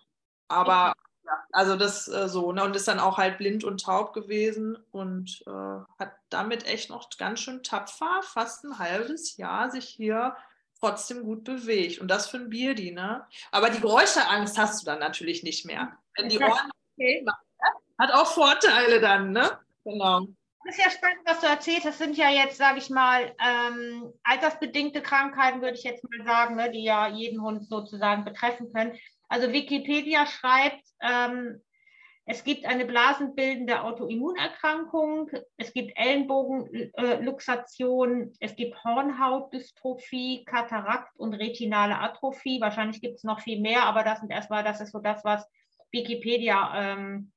Aber 0.48 0.94
ja, 1.24 1.46
also 1.52 1.76
das 1.76 2.08
äh, 2.08 2.28
so, 2.28 2.52
ne? 2.52 2.64
Und 2.64 2.76
ist 2.76 2.88
dann 2.88 3.00
auch 3.00 3.18
halt 3.18 3.38
blind 3.38 3.64
und 3.64 3.82
taub 3.82 4.12
gewesen 4.12 4.78
und 4.92 5.42
äh, 5.46 5.80
hat 5.98 6.12
damit 6.30 6.66
echt 6.66 6.90
noch 6.90 7.08
ganz 7.18 7.40
schön 7.40 7.62
tapfer, 7.62 8.20
fast 8.22 8.64
ein 8.64 8.78
halbes 8.78 9.36
Jahr 9.36 9.70
sich 9.70 9.86
hier 9.88 10.36
trotzdem 10.80 11.24
gut 11.24 11.44
bewegt. 11.44 12.00
Und 12.00 12.08
das 12.08 12.28
für 12.28 12.36
ein 12.36 12.50
Bierdie, 12.50 12.92
ne? 12.92 13.26
Aber 13.50 13.70
die 13.70 13.80
Geräuscheangst 13.80 14.58
hast 14.58 14.82
du 14.82 14.86
dann 14.86 14.98
natürlich 14.98 15.42
nicht 15.42 15.66
mehr. 15.66 15.96
Wenn 16.16 16.28
die 16.28 16.38
Ohren 16.38 16.70
okay 16.94 17.22
machen, 17.24 17.46
ne? 17.60 17.68
hat 17.98 18.12
auch 18.12 18.26
Vorteile 18.26 19.00
dann, 19.00 19.32
ne? 19.32 19.58
Genau. 19.84 20.26
Das 20.66 20.76
ist 20.76 20.84
ja 20.84 20.90
spannend, 20.90 21.20
was 21.24 21.40
du 21.40 21.46
erzählst. 21.46 21.84
Das 21.84 21.96
sind 21.96 22.16
ja 22.16 22.28
jetzt, 22.28 22.56
sage 22.56 22.78
ich 22.78 22.90
mal, 22.90 23.32
ähm, 23.38 24.12
altersbedingte 24.24 25.00
Krankheiten, 25.00 25.62
würde 25.62 25.76
ich 25.76 25.84
jetzt 25.84 26.02
mal 26.02 26.26
sagen, 26.26 26.56
ne, 26.56 26.72
die 26.72 26.82
ja 26.82 27.06
jeden 27.06 27.40
Hund 27.40 27.68
sozusagen 27.68 28.24
betreffen 28.24 28.72
können. 28.72 28.98
Also 29.28 29.52
Wikipedia 29.52 30.26
schreibt, 30.26 30.82
ähm, 31.00 31.62
es 32.24 32.42
gibt 32.42 32.66
eine 32.66 32.84
blasenbildende 32.84 33.84
Autoimmunerkrankung, 33.84 35.30
es 35.56 35.72
gibt 35.72 35.96
Ellenbogenluxation, 35.96 38.32
es 38.40 38.56
gibt 38.56 38.82
Hornhautdystrophie, 38.82 40.44
Katarakt 40.44 41.14
und 41.16 41.34
retinale 41.34 42.00
Atrophie. 42.00 42.60
Wahrscheinlich 42.60 43.00
gibt 43.00 43.18
es 43.18 43.22
noch 43.22 43.38
viel 43.38 43.60
mehr, 43.60 43.84
aber 43.84 44.02
das 44.02 44.18
sind 44.18 44.32
erstmal, 44.32 44.64
das 44.64 44.80
ist 44.80 44.90
so 44.90 44.98
das, 44.98 45.24
was 45.24 45.48
Wikipedia 45.92 46.72
ähm, 46.74 47.30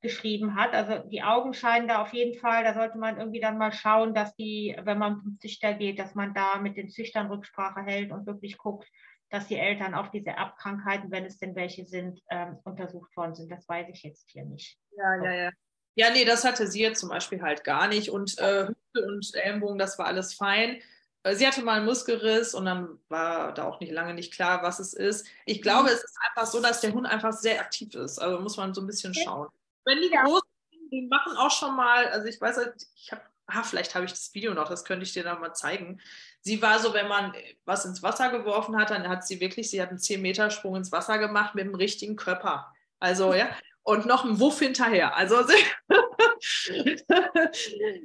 geschrieben 0.00 0.54
hat. 0.54 0.74
Also 0.74 1.08
die 1.08 1.22
Augen 1.22 1.54
scheinen 1.54 1.88
da 1.88 2.02
auf 2.02 2.12
jeden 2.12 2.38
Fall, 2.38 2.64
da 2.64 2.74
sollte 2.74 2.98
man 2.98 3.18
irgendwie 3.18 3.40
dann 3.40 3.58
mal 3.58 3.72
schauen, 3.72 4.14
dass 4.14 4.34
die, 4.36 4.76
wenn 4.82 4.98
man 4.98 5.20
zum 5.20 5.38
Züchter 5.40 5.74
geht, 5.74 5.98
dass 5.98 6.14
man 6.14 6.34
da 6.34 6.58
mit 6.58 6.76
den 6.76 6.88
Züchtern 6.88 7.26
Rücksprache 7.26 7.82
hält 7.82 8.12
und 8.12 8.26
wirklich 8.26 8.58
guckt, 8.58 8.88
dass 9.30 9.48
die 9.48 9.56
Eltern 9.56 9.94
auf 9.94 10.10
diese 10.10 10.30
Erbkrankheiten, 10.30 11.10
wenn 11.10 11.24
es 11.24 11.38
denn 11.38 11.54
welche 11.54 11.84
sind, 11.84 12.20
ähm, 12.30 12.58
untersucht 12.64 13.14
worden 13.16 13.34
sind. 13.34 13.50
Das 13.50 13.68
weiß 13.68 13.88
ich 13.92 14.02
jetzt 14.02 14.30
hier 14.30 14.44
nicht. 14.44 14.78
Ja, 14.96 15.24
ja, 15.24 15.32
ja. 15.32 15.50
Ja, 15.94 16.10
nee, 16.10 16.24
das 16.24 16.44
hatte 16.44 16.68
sie 16.68 16.80
jetzt 16.80 17.00
zum 17.00 17.08
Beispiel 17.08 17.42
halt 17.42 17.64
gar 17.64 17.88
nicht. 17.88 18.08
Und 18.10 18.38
äh, 18.38 18.68
Hüfte 18.68 19.06
und 19.06 19.34
Ellenbogen, 19.34 19.78
das 19.78 19.98
war 19.98 20.06
alles 20.06 20.32
fein. 20.32 20.80
Äh, 21.24 21.34
sie 21.34 21.44
hatte 21.44 21.62
mal 21.62 21.78
einen 21.78 21.86
Muskelriss 21.86 22.54
und 22.54 22.66
dann 22.66 23.00
war 23.08 23.52
da 23.52 23.64
auch 23.64 23.80
nicht 23.80 23.92
lange 23.92 24.14
nicht 24.14 24.32
klar, 24.32 24.62
was 24.62 24.78
es 24.78 24.92
ist. 24.92 25.26
Ich 25.44 25.60
glaube, 25.60 25.88
mhm. 25.88 25.94
es 25.94 26.04
ist 26.04 26.16
einfach 26.28 26.50
so, 26.50 26.62
dass 26.62 26.80
der 26.80 26.92
Hund 26.92 27.06
einfach 27.06 27.32
sehr 27.32 27.60
aktiv 27.60 27.94
ist. 27.96 28.18
Also 28.18 28.40
muss 28.40 28.56
man 28.56 28.74
so 28.74 28.80
ein 28.80 28.86
bisschen 28.86 29.12
schauen. 29.12 29.48
Wenn 29.88 30.02
die 30.02 30.10
ja. 30.12 30.22
großen, 30.22 30.48
die 30.92 31.08
machen 31.10 31.36
auch 31.36 31.50
schon 31.50 31.74
mal, 31.74 32.06
also 32.08 32.26
ich 32.26 32.40
weiß, 32.40 32.58
halt, 32.58 32.74
ich 32.94 33.10
habe, 33.10 33.22
ah, 33.46 33.62
vielleicht 33.62 33.94
habe 33.94 34.04
ich 34.04 34.12
das 34.12 34.34
Video 34.34 34.52
noch, 34.52 34.68
das 34.68 34.84
könnte 34.84 35.04
ich 35.04 35.12
dir 35.14 35.24
dann 35.24 35.40
mal 35.40 35.54
zeigen. 35.54 36.00
Sie 36.42 36.60
war 36.60 36.78
so, 36.78 36.92
wenn 36.92 37.08
man 37.08 37.32
was 37.64 37.84
ins 37.84 38.02
Wasser 38.02 38.30
geworfen 38.30 38.76
hat, 38.76 38.90
dann 38.90 39.08
hat 39.08 39.26
sie 39.26 39.40
wirklich, 39.40 39.70
sie 39.70 39.80
hat 39.80 39.88
einen 39.88 39.98
10-Meter-Sprung 39.98 40.76
ins 40.76 40.92
Wasser 40.92 41.18
gemacht 41.18 41.54
mit 41.54 41.64
dem 41.64 41.74
richtigen 41.74 42.16
Körper. 42.16 42.72
Also, 43.00 43.32
ja, 43.32 43.48
und 43.88 44.04
noch 44.04 44.24
ein 44.24 44.38
Wuff 44.38 44.58
hinterher. 44.58 45.16
Also 45.16 45.42
sie, 45.46 45.54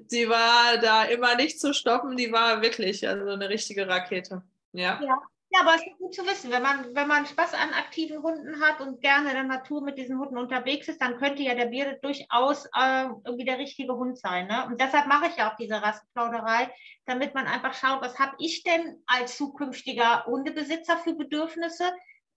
sie, 0.08 0.30
war 0.30 0.78
da 0.78 1.04
immer 1.04 1.36
nicht 1.36 1.60
zu 1.60 1.74
stoppen, 1.74 2.16
die 2.16 2.32
war 2.32 2.62
wirklich 2.62 3.06
also 3.06 3.30
eine 3.30 3.50
richtige 3.50 3.86
Rakete. 3.86 4.44
Ja. 4.72 5.02
ja. 5.04 5.22
Ja, 5.54 5.62
aber 5.62 5.76
es 5.76 5.86
ist 5.86 5.98
gut 6.00 6.16
zu 6.16 6.26
wissen, 6.26 6.50
wenn 6.50 6.64
man, 6.64 6.96
wenn 6.96 7.08
man 7.08 7.28
Spaß 7.28 7.54
an 7.54 7.74
aktiven 7.74 8.24
Hunden 8.24 8.60
hat 8.60 8.82
und 8.82 9.02
gerne 9.02 9.30
in 9.30 9.36
der 9.36 9.44
Natur 9.44 9.84
mit 9.84 10.00
diesen 10.00 10.18
Hunden 10.18 10.40
unterwegs 10.40 10.88
ist, 10.88 11.00
dann 11.00 11.20
könnte 11.20 11.44
ja 11.44 11.54
der 11.54 11.68
Bearded 11.68 12.04
durchaus 12.04 12.66
äh, 12.76 13.04
irgendwie 13.24 13.46
der 13.46 13.60
richtige 13.60 13.94
Hund 13.94 14.18
sein. 14.18 14.48
Ne? 14.48 14.66
Und 14.66 14.82
deshalb 14.82 15.06
mache 15.06 15.28
ich 15.28 15.36
ja 15.36 15.52
auch 15.52 15.56
diese 15.56 15.80
Rassenplauderei, 15.80 16.74
damit 17.06 17.36
man 17.36 17.46
einfach 17.46 17.76
schaut, 17.76 18.02
was 18.02 18.18
habe 18.18 18.36
ich 18.40 18.64
denn 18.64 19.04
als 19.06 19.38
zukünftiger 19.38 20.26
Hundebesitzer 20.26 20.98
für 20.98 21.14
Bedürfnisse? 21.14 21.84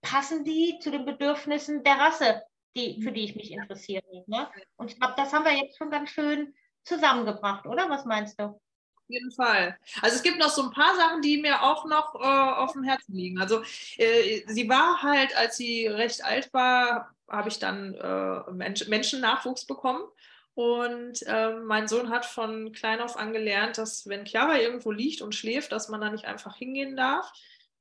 Passen 0.03 0.43
die 0.43 0.77
zu 0.79 0.91
den 0.91 1.05
Bedürfnissen 1.05 1.83
der 1.83 1.95
Rasse, 1.95 2.43
die, 2.75 3.01
für 3.01 3.11
die 3.11 3.23
ich 3.23 3.35
mich 3.35 3.51
interessiere? 3.51 4.03
Ne? 4.27 4.47
Und 4.75 4.91
ich 4.91 4.99
glaube, 4.99 5.15
das 5.17 5.33
haben 5.33 5.43
wir 5.43 5.53
jetzt 5.53 5.79
schon 5.79 5.89
ganz 5.89 6.11
schön 6.11 6.53
zusammengebracht, 6.83 7.65
oder? 7.65 7.89
Was 7.89 8.05
meinst 8.05 8.39
du? 8.39 8.61
Jeden 9.09 9.31
Fall. 9.31 9.77
Also 10.01 10.15
es 10.15 10.23
gibt 10.23 10.39
noch 10.39 10.49
so 10.49 10.63
ein 10.63 10.71
paar 10.71 10.95
Sachen, 10.95 11.21
die 11.21 11.37
mir 11.37 11.63
auch 11.63 11.85
noch 11.85 12.15
äh, 12.15 12.59
auf 12.61 12.73
dem 12.73 12.83
Herzen 12.83 13.13
liegen. 13.13 13.39
Also 13.39 13.61
äh, 13.97 14.43
sie 14.47 14.69
war 14.69 15.01
halt, 15.01 15.35
als 15.37 15.57
sie 15.57 15.87
recht 15.87 16.23
alt 16.23 16.53
war, 16.53 17.13
habe 17.29 17.49
ich 17.49 17.59
dann 17.59 17.93
äh, 17.93 18.51
Mensch, 18.51 18.87
Menschennachwuchs 18.87 19.65
bekommen. 19.65 20.03
Und 20.53 21.23
ähm, 21.27 21.65
mein 21.65 21.87
Sohn 21.87 22.09
hat 22.09 22.25
von 22.25 22.71
klein 22.71 22.99
auf 22.99 23.15
an 23.15 23.31
gelernt, 23.31 23.77
dass 23.77 24.07
wenn 24.07 24.25
Chiara 24.25 24.57
irgendwo 24.57 24.91
liegt 24.91 25.21
und 25.21 25.35
schläft, 25.35 25.71
dass 25.71 25.87
man 25.87 26.01
da 26.01 26.09
nicht 26.09 26.25
einfach 26.25 26.55
hingehen 26.55 26.97
darf. 26.97 27.31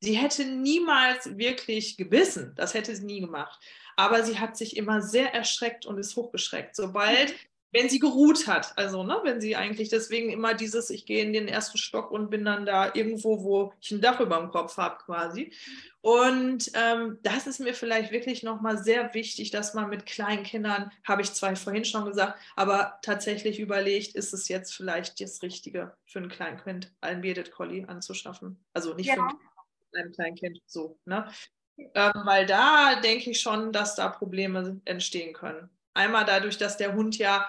Sie 0.01 0.15
hätte 0.15 0.45
niemals 0.45 1.39
wirklich 1.39 1.97
gebissen, 1.97 2.53
das 2.57 2.75
hätte 2.75 2.95
sie 2.95 3.07
nie 3.07 3.21
gemacht. 3.21 3.59
Aber 3.97 4.23
sie 4.25 4.39
hat 4.39 4.59
sich 4.59 4.77
immer 4.77 5.01
sehr 5.01 5.33
erschreckt 5.33 5.87
und 5.87 5.97
ist 5.97 6.17
hochgeschreckt. 6.17 6.77
Sobald 6.77 7.35
wenn 7.77 7.91
sie 7.91 7.99
geruht 7.99 8.47
hat. 8.47 8.73
Also, 8.79 9.03
ne, 9.03 9.21
wenn 9.23 9.39
sie 9.39 9.55
eigentlich 9.55 9.91
deswegen 9.91 10.31
immer 10.31 10.55
dieses, 10.55 10.89
ich 10.89 11.05
gehe 11.05 11.23
in 11.23 11.35
den 11.35 11.47
ersten 11.47 11.77
Stock 11.77 12.11
und 12.11 12.31
bin 12.31 12.43
dann 12.43 12.65
da 12.65 12.95
irgendwo, 12.95 13.43
wo 13.43 13.73
ich 13.83 13.91
ein 13.91 14.01
Dach 14.01 14.19
über 14.19 14.39
dem 14.39 14.49
Kopf 14.49 14.79
habe, 14.79 14.97
quasi. 15.05 15.53
Und 16.01 16.71
ähm, 16.73 17.19
das 17.23 17.47
ist 17.47 17.61
mir 17.61 17.75
vielleicht 17.75 18.13
wirklich 18.13 18.43
nochmal 18.43 18.83
sehr 18.83 19.13
wichtig, 19.13 19.51
dass 19.51 19.75
man 19.75 19.91
mit 19.91 20.07
kleinen 20.07 20.43
Kindern, 20.43 20.91
habe 21.05 21.21
ich 21.21 21.35
zwar 21.35 21.55
vorhin 21.55 21.85
schon 21.85 22.07
gesagt, 22.07 22.39
aber 22.55 22.99
tatsächlich 23.03 23.61
überlegt, 23.61 24.15
ist 24.15 24.33
es 24.33 24.49
jetzt 24.49 24.75
vielleicht 24.75 25.21
das 25.21 25.43
Richtige 25.43 25.95
für 26.07 26.21
ein 26.21 26.31
Kleinkind, 26.31 26.95
einen 27.03 27.21
Bearded 27.21 27.51
Collie 27.51 27.87
anzuschaffen. 27.87 28.65
Also 28.73 28.95
nicht 28.95 29.09
ja. 29.09 29.17
für 29.17 30.01
ein 30.01 30.13
Kleinkind, 30.13 30.63
so. 30.65 30.99
Ne? 31.05 31.29
Ähm, 31.77 32.13
weil 32.25 32.47
da 32.47 33.01
denke 33.03 33.33
ich 33.33 33.41
schon, 33.41 33.71
dass 33.71 33.97
da 33.97 34.09
Probleme 34.09 34.81
entstehen 34.87 35.35
können. 35.35 35.69
Einmal 35.93 36.25
dadurch, 36.25 36.57
dass 36.57 36.79
der 36.79 36.95
Hund 36.95 37.19
ja 37.19 37.47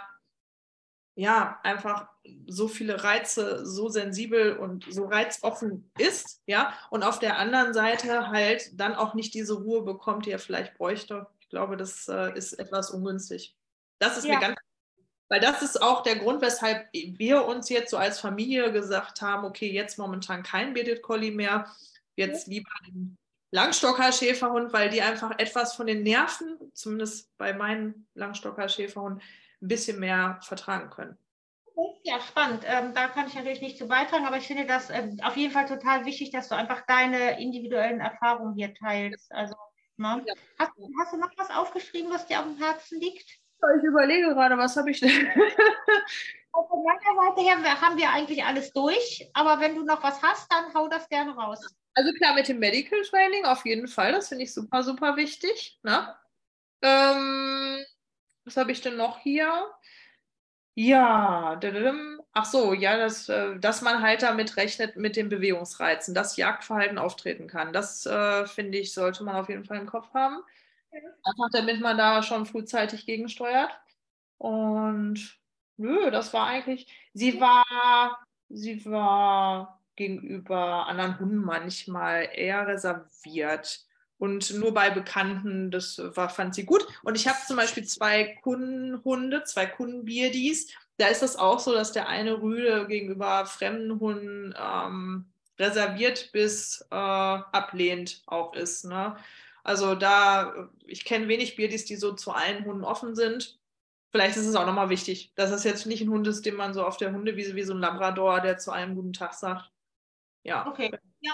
ja, 1.17 1.60
einfach 1.63 2.08
so 2.45 2.67
viele 2.67 3.03
Reize, 3.03 3.65
so 3.65 3.89
sensibel 3.89 4.56
und 4.56 4.86
so 4.88 5.05
reizoffen 5.05 5.89
ist, 5.97 6.43
ja, 6.45 6.78
und 6.91 7.01
auf 7.01 7.18
der 7.18 7.39
anderen 7.39 7.74
Seite 7.74 8.28
halt 8.28 8.80
dann 8.80 8.93
auch 8.93 9.15
nicht 9.15 9.34
diese 9.34 9.55
Ruhe 9.55 9.82
bekommt, 9.82 10.28
die 10.28 10.32
er 10.32 10.38
vielleicht 10.38 10.78
bräuchte. 10.78 11.26
Ich 11.39 11.49
glaube, 11.49 11.76
das 11.76 12.07
äh, 12.07 12.38
ist 12.38 12.53
etwas 12.53 12.91
ungünstig. 12.91 13.55
Das 13.97 14.15
ist 14.15 14.26
ja. 14.26 14.36
mir 14.36 14.41
ganz, 14.41 14.57
weil 15.28 15.39
das 15.39 15.63
ist 15.63 15.82
auch 15.82 16.03
der 16.03 16.18
Grund, 16.18 16.43
weshalb 16.43 16.88
wir 16.93 17.45
uns 17.45 17.68
jetzt 17.70 17.89
so 17.89 17.97
als 17.97 18.20
Familie 18.20 18.72
gesagt 18.72 19.24
haben, 19.24 19.43
okay, 19.43 19.72
jetzt 19.72 19.97
momentan 19.97 20.43
kein 20.43 20.76
Bearded 20.76 21.01
Collie 21.01 21.32
mehr, 21.32 21.65
jetzt 22.15 22.45
lieber 22.45 22.70
den 22.86 23.18
Langstocker 23.49 24.11
Schäferhund, 24.11 24.72
weil 24.72 24.91
die 24.91 25.01
einfach 25.01 25.32
etwas 25.39 25.74
von 25.74 25.88
den 25.88 26.03
Nerven, 26.03 26.59
zumindest 26.74 27.36
bei 27.39 27.53
meinem 27.53 28.05
Langstocker 28.13 28.70
Schäferhund, 28.70 29.24
ein 29.62 29.68
bisschen 29.68 29.99
mehr 29.99 30.39
vertragen 30.41 30.89
können. 30.89 31.18
Ja, 32.03 32.20
spannend. 32.22 32.64
Ähm, 32.66 32.93
da 32.93 33.08
kann 33.08 33.28
ich 33.28 33.36
natürlich 33.36 33.62
nicht 33.62 33.78
zu 33.78 33.88
beitragen, 33.88 34.26
aber 34.26 34.38
ich 34.38 34.47
finde 34.47 34.66
das 34.66 34.89
ähm, 34.89 35.20
auf 35.24 35.36
jeden 35.36 35.51
Fall 35.51 35.68
total 35.68 36.05
wichtig, 36.05 36.32
dass 36.32 36.47
du 36.47 36.55
einfach 36.55 36.82
deine 36.88 37.39
individuellen 37.39 37.99
Erfahrungen 37.99 38.55
hier 38.55 38.74
teilst. 38.74 39.32
Also 39.32 39.55
Ne? 39.97 40.24
Ja. 40.28 40.34
Hast, 40.60 40.72
hast, 40.99 41.14
du 41.14 41.18
noch 41.18 41.32
was 41.38 41.49
aufgeschrieben, 41.49 42.12
was 42.12 42.28
dir 42.28 42.39
auf 42.39 42.45
dem 42.45 42.58
Herzen 42.58 42.99
liegt? 42.99 43.28
Ich 43.78 43.84
überlege 43.84 44.28
gerade, 44.30 44.58
was 44.58 44.78
habe 44.78 44.91
ich 44.91 44.99
denn? 44.99 45.10
Von 46.51 46.84
meiner 46.84 47.36
Seite 47.36 47.41
her 47.41 47.82
haben 47.82 47.97
wir 47.97 48.10
eigentlich 48.10 48.43
alles 48.43 48.74
durch, 48.74 49.30
aber 49.34 49.60
wenn 49.60 49.76
du 49.76 49.84
noch 49.84 50.01
was 50.01 50.22
hast, 50.24 50.51
dann 50.51 50.74
hau 50.74 50.88
das 50.88 51.08
gerne 51.08 51.36
raus. 51.36 51.60
Also 51.93 52.12
klar, 52.14 52.34
mit 52.34 52.47
dem 52.47 52.60
Medical 52.60 52.99
Training 53.03 53.45
auf 53.45 53.66
jeden 53.66 53.88
Fall, 53.88 54.12
das 54.12 54.30
finde 54.30 54.43
ich 54.43 54.53
super, 54.53 54.82
super 54.82 55.18
wichtig. 55.18 55.80
Ne? 55.84 56.16
Ähm, 56.82 57.84
was 58.48 58.58
habe 58.58 58.72
ich 58.72 58.82
denn 58.82 58.98
noch 58.98 59.20
hier? 59.20 59.70
Ja, 60.74 61.60
ach 62.34 62.45
so, 62.45 62.74
ja, 62.74 62.98
dass, 62.98 63.30
äh, 63.30 63.60
dass 63.60 63.82
man 63.82 64.02
halt 64.02 64.22
damit 64.22 64.58
rechnet 64.58 64.95
mit 64.95 65.16
den 65.16 65.28
Bewegungsreizen, 65.28 66.14
dass 66.14 66.38
Jagdverhalten 66.38 66.98
auftreten 66.98 67.48
kann. 67.48 67.74
Das 67.74 68.06
äh, 68.06 68.45
finde 68.45 68.78
ich, 68.78 68.93
sollte 68.93 69.24
man 69.24 69.36
auf 69.36 69.50
jeden 69.50 69.66
Fall 69.66 69.78
im 69.78 69.88
Kopf 69.88 70.14
haben. 70.14 70.38
Einfach 70.91 71.50
damit 71.52 71.82
man 71.82 71.98
da 71.98 72.24
schon 72.24 72.45
frühzeitig 72.45 73.06
gegensteuert. 73.06 73.72
Und 74.38 75.39
nö, 75.78 76.12
das 76.12 76.34
war 76.34 76.48
eigentlich, 76.48 76.88
sie 77.14 77.39
war, 77.41 78.24
sie 78.50 78.86
war 78.86 79.82
gegenüber 79.95 80.88
anderen 80.88 81.20
Hunden 81.20 81.38
manchmal 81.38 82.30
eher 82.34 82.68
reserviert. 82.68 83.87
Und 84.20 84.53
nur 84.55 84.74
bei 84.74 84.89
Bekannten, 84.89 85.70
das 85.70 86.01
war, 86.15 86.30
fand 86.30 86.55
sie 86.55 86.65
gut. 86.65 86.86
Und 87.03 87.15
ich 87.15 87.28
habe 87.28 87.38
zum 87.45 87.55
Beispiel 87.55 87.86
zwei 87.86 88.38
Kundenhunde, 88.41 89.43
zwei 89.43 89.68
Kundenbirdis. 89.68 90.70
Da 90.97 91.07
ist 91.07 91.22
das 91.22 91.36
auch 91.36 91.59
so, 91.59 91.72
dass 91.74 91.91
der 91.91 92.07
eine 92.07 92.41
Rüde 92.41 92.88
gegenüber 92.88 93.45
fremden 93.45 93.99
Hunden 93.99 94.55
ähm, 94.57 95.26
reserviert 95.59 96.32
bis 96.32 96.82
äh, 96.89 96.95
ablehnend 96.95 98.24
auch 98.26 98.55
ist. 98.55 98.86
Ne? 98.86 99.15
Also 99.63 99.93
da, 99.93 100.70
ich 100.86 101.05
kenne 101.05 101.28
wenig 101.28 101.55
Birdis, 101.55 101.86
die 101.86 101.95
so 101.95 102.13
zu 102.13 102.32
allen 102.32 102.65
Hunden 102.65 102.84
offen 102.84 103.15
sind. 103.15 103.59
Vielleicht 104.11 104.38
ist 104.38 104.47
es 104.47 104.55
auch 104.55 104.65
nochmal 104.65 104.89
wichtig, 104.89 105.34
dass 105.36 105.51
es 105.51 105.63
jetzt 105.63 105.86
nicht 105.86 106.01
ein 106.01 106.09
Hund 106.09 106.26
ist, 106.28 106.45
den 106.45 106.55
man 106.55 106.74
so 106.74 106.86
auf 106.86 106.97
der 106.97 107.11
Hundewiese 107.11 107.55
wie 107.55 107.63
so 107.63 107.74
ein 107.74 107.80
Labrador, 107.80 108.39
der 108.39 108.57
zu 108.57 108.72
einem 108.72 108.95
guten 108.95 109.13
Tag 109.13 109.34
sagt. 109.34 109.70
Ja. 110.43 110.65
Okay. 110.65 110.89
Ja, 111.20 111.34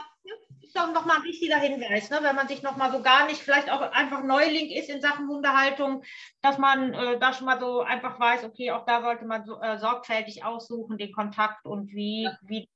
ist 0.73 0.81
doch 0.81 0.91
nochmal 0.91 1.17
ein 1.17 1.23
wichtiger 1.23 1.57
Hinweis, 1.57 2.09
ne? 2.09 2.19
wenn 2.21 2.35
man 2.35 2.47
sich 2.47 2.63
nochmal 2.63 2.91
so 2.91 3.01
gar 3.01 3.27
nicht, 3.27 3.41
vielleicht 3.41 3.69
auch 3.69 3.81
einfach 3.91 4.23
Neuling 4.23 4.71
ist 4.71 4.89
in 4.89 5.01
Sachen 5.01 5.27
Hundehaltung, 5.27 6.03
dass 6.41 6.57
man 6.57 6.93
äh, 6.93 7.19
da 7.19 7.33
schon 7.33 7.45
mal 7.45 7.59
so 7.59 7.81
einfach 7.81 8.19
weiß, 8.19 8.43
okay, 8.43 8.71
auch 8.71 8.85
da 8.85 9.01
sollte 9.01 9.25
man 9.25 9.45
so, 9.45 9.61
äh, 9.61 9.77
sorgfältig 9.77 10.43
aussuchen, 10.43 10.97
den 10.97 11.11
Kontakt 11.11 11.65
und 11.65 11.91
wie, 11.91 12.23
ja. 12.23 12.37
wie 12.41 12.67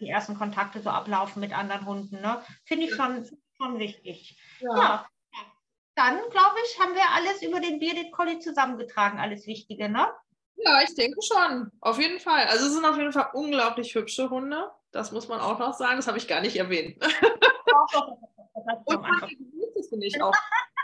die 0.00 0.08
ersten 0.08 0.38
Kontakte 0.38 0.80
so 0.80 0.88
ablaufen 0.88 1.40
mit 1.40 1.56
anderen 1.56 1.84
Hunden. 1.84 2.20
Ne? 2.20 2.42
Finde 2.64 2.86
ich 2.86 2.94
schon, 2.94 3.28
schon 3.58 3.78
wichtig. 3.78 4.38
Ja. 4.60 4.76
ja. 4.76 5.06
Dann, 5.96 6.16
glaube 6.30 6.56
ich, 6.64 6.80
haben 6.80 6.94
wir 6.94 7.10
alles 7.14 7.42
über 7.42 7.60
den 7.60 7.78
Bearded 7.78 8.10
Collie 8.12 8.38
zusammengetragen, 8.38 9.20
alles 9.20 9.46
Wichtige, 9.46 9.88
ne? 9.88 10.08
Ja, 10.56 10.82
ich 10.82 10.94
denke 10.94 11.20
schon. 11.22 11.70
Auf 11.80 11.98
jeden 12.00 12.20
Fall. 12.20 12.46
Also 12.46 12.66
es 12.66 12.72
sind 12.72 12.84
auf 12.84 12.96
jeden 12.96 13.12
Fall 13.12 13.28
unglaublich 13.34 13.94
hübsche 13.94 14.30
Hunde. 14.30 14.70
Das 14.94 15.10
muss 15.10 15.26
man 15.26 15.40
auch 15.40 15.58
noch 15.58 15.74
sagen. 15.74 15.96
Das 15.96 16.06
habe 16.06 16.18
ich 16.18 16.28
gar 16.28 16.40
nicht 16.40 16.54
erwähnt. 16.54 17.02
Und 17.02 17.10
von 18.84 19.02
der 19.02 19.28
Größe 19.28 19.88
finde 19.88 20.06
ich 20.06 20.22
auch. 20.22 20.32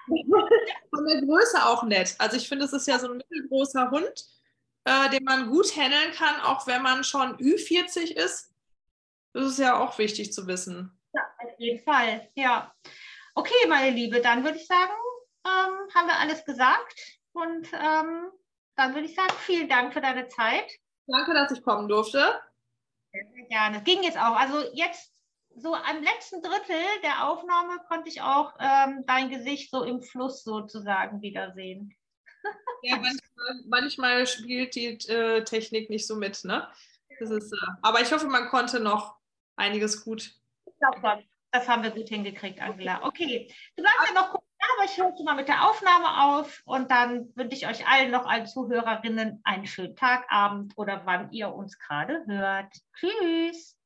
von 0.90 1.06
der 1.06 1.22
Größe 1.22 1.64
auch 1.64 1.84
nett. 1.84 2.16
Also 2.18 2.36
ich 2.36 2.48
finde, 2.48 2.64
es 2.64 2.72
ist 2.72 2.88
ja 2.88 2.98
so 2.98 3.08
ein 3.08 3.18
mittelgroßer 3.18 3.88
Hund, 3.92 4.26
äh, 4.84 5.08
den 5.10 5.22
man 5.22 5.48
gut 5.48 5.76
handeln 5.76 6.10
kann, 6.12 6.40
auch 6.40 6.66
wenn 6.66 6.82
man 6.82 7.04
schon 7.04 7.36
Ü40 7.36 8.16
ist. 8.16 8.52
Das 9.32 9.46
ist 9.46 9.60
ja 9.60 9.78
auch 9.78 9.96
wichtig 9.98 10.32
zu 10.32 10.48
wissen. 10.48 10.98
Ja, 11.12 11.22
auf 11.38 11.58
jeden 11.58 11.84
Fall. 11.84 12.28
Ja. 12.34 12.74
Okay, 13.36 13.68
meine 13.68 13.94
Liebe, 13.94 14.20
dann 14.20 14.42
würde 14.42 14.58
ich 14.58 14.66
sagen, 14.66 14.90
ähm, 15.46 15.94
haben 15.94 16.08
wir 16.08 16.18
alles 16.18 16.44
gesagt. 16.44 16.98
Und 17.32 17.68
ähm, 17.74 18.32
dann 18.74 18.94
würde 18.94 19.06
ich 19.06 19.14
sagen, 19.14 19.32
vielen 19.38 19.68
Dank 19.68 19.92
für 19.92 20.00
deine 20.00 20.26
Zeit. 20.26 20.68
Danke, 21.06 21.32
dass 21.32 21.52
ich 21.52 21.62
kommen 21.62 21.86
durfte. 21.88 22.40
Sehr 23.12 23.46
gerne. 23.48 23.82
Ging 23.82 24.02
jetzt 24.02 24.18
auch. 24.18 24.36
Also 24.36 24.62
jetzt 24.74 25.12
so 25.56 25.74
am 25.74 26.02
letzten 26.02 26.42
Drittel 26.42 26.82
der 27.02 27.28
Aufnahme 27.28 27.78
konnte 27.88 28.08
ich 28.08 28.22
auch 28.22 28.54
ähm, 28.60 29.04
dein 29.06 29.30
Gesicht 29.30 29.70
so 29.70 29.82
im 29.82 30.00
Fluss 30.00 30.44
sozusagen 30.44 31.22
wiedersehen. 31.22 31.94
Ja, 32.82 32.96
manchmal, 32.96 33.62
manchmal 33.66 34.26
spielt 34.26 34.74
die 34.74 34.94
äh, 35.10 35.44
Technik 35.44 35.90
nicht 35.90 36.06
so 36.06 36.16
mit, 36.16 36.42
ne? 36.44 36.66
Das 37.18 37.28
ist, 37.28 37.52
äh, 37.52 37.56
aber 37.82 38.00
ich 38.00 38.10
hoffe, 38.10 38.26
man 38.26 38.48
konnte 38.48 38.80
noch 38.80 39.18
einiges 39.56 40.02
gut. 40.02 40.34
Ich 40.64 40.72
glaube, 40.78 41.22
das 41.50 41.68
haben 41.68 41.82
wir 41.82 41.90
gut 41.90 42.08
hingekriegt, 42.08 42.58
Angela. 42.58 43.04
Okay, 43.04 43.52
du 43.76 43.82
bleibst 43.82 44.08
ja 44.08 44.14
noch 44.14 44.30
kurz 44.30 44.49
da, 44.60 44.66
aber 44.76 44.84
ich 44.84 44.96
höre 44.98 45.24
mal 45.24 45.34
mit 45.34 45.48
der 45.48 45.68
Aufnahme 45.68 46.36
auf 46.36 46.62
und 46.64 46.90
dann 46.90 47.32
wünsche 47.34 47.56
ich 47.56 47.66
euch 47.66 47.88
allen 47.88 48.10
noch 48.10 48.26
allen 48.26 48.46
Zuhörerinnen 48.46 49.40
einen 49.44 49.66
schönen 49.66 49.96
Tag, 49.96 50.26
Abend 50.30 50.74
oder 50.76 51.02
wann 51.06 51.32
ihr 51.32 51.52
uns 51.52 51.78
gerade 51.78 52.24
hört. 52.26 52.72
Tschüss. 52.94 53.79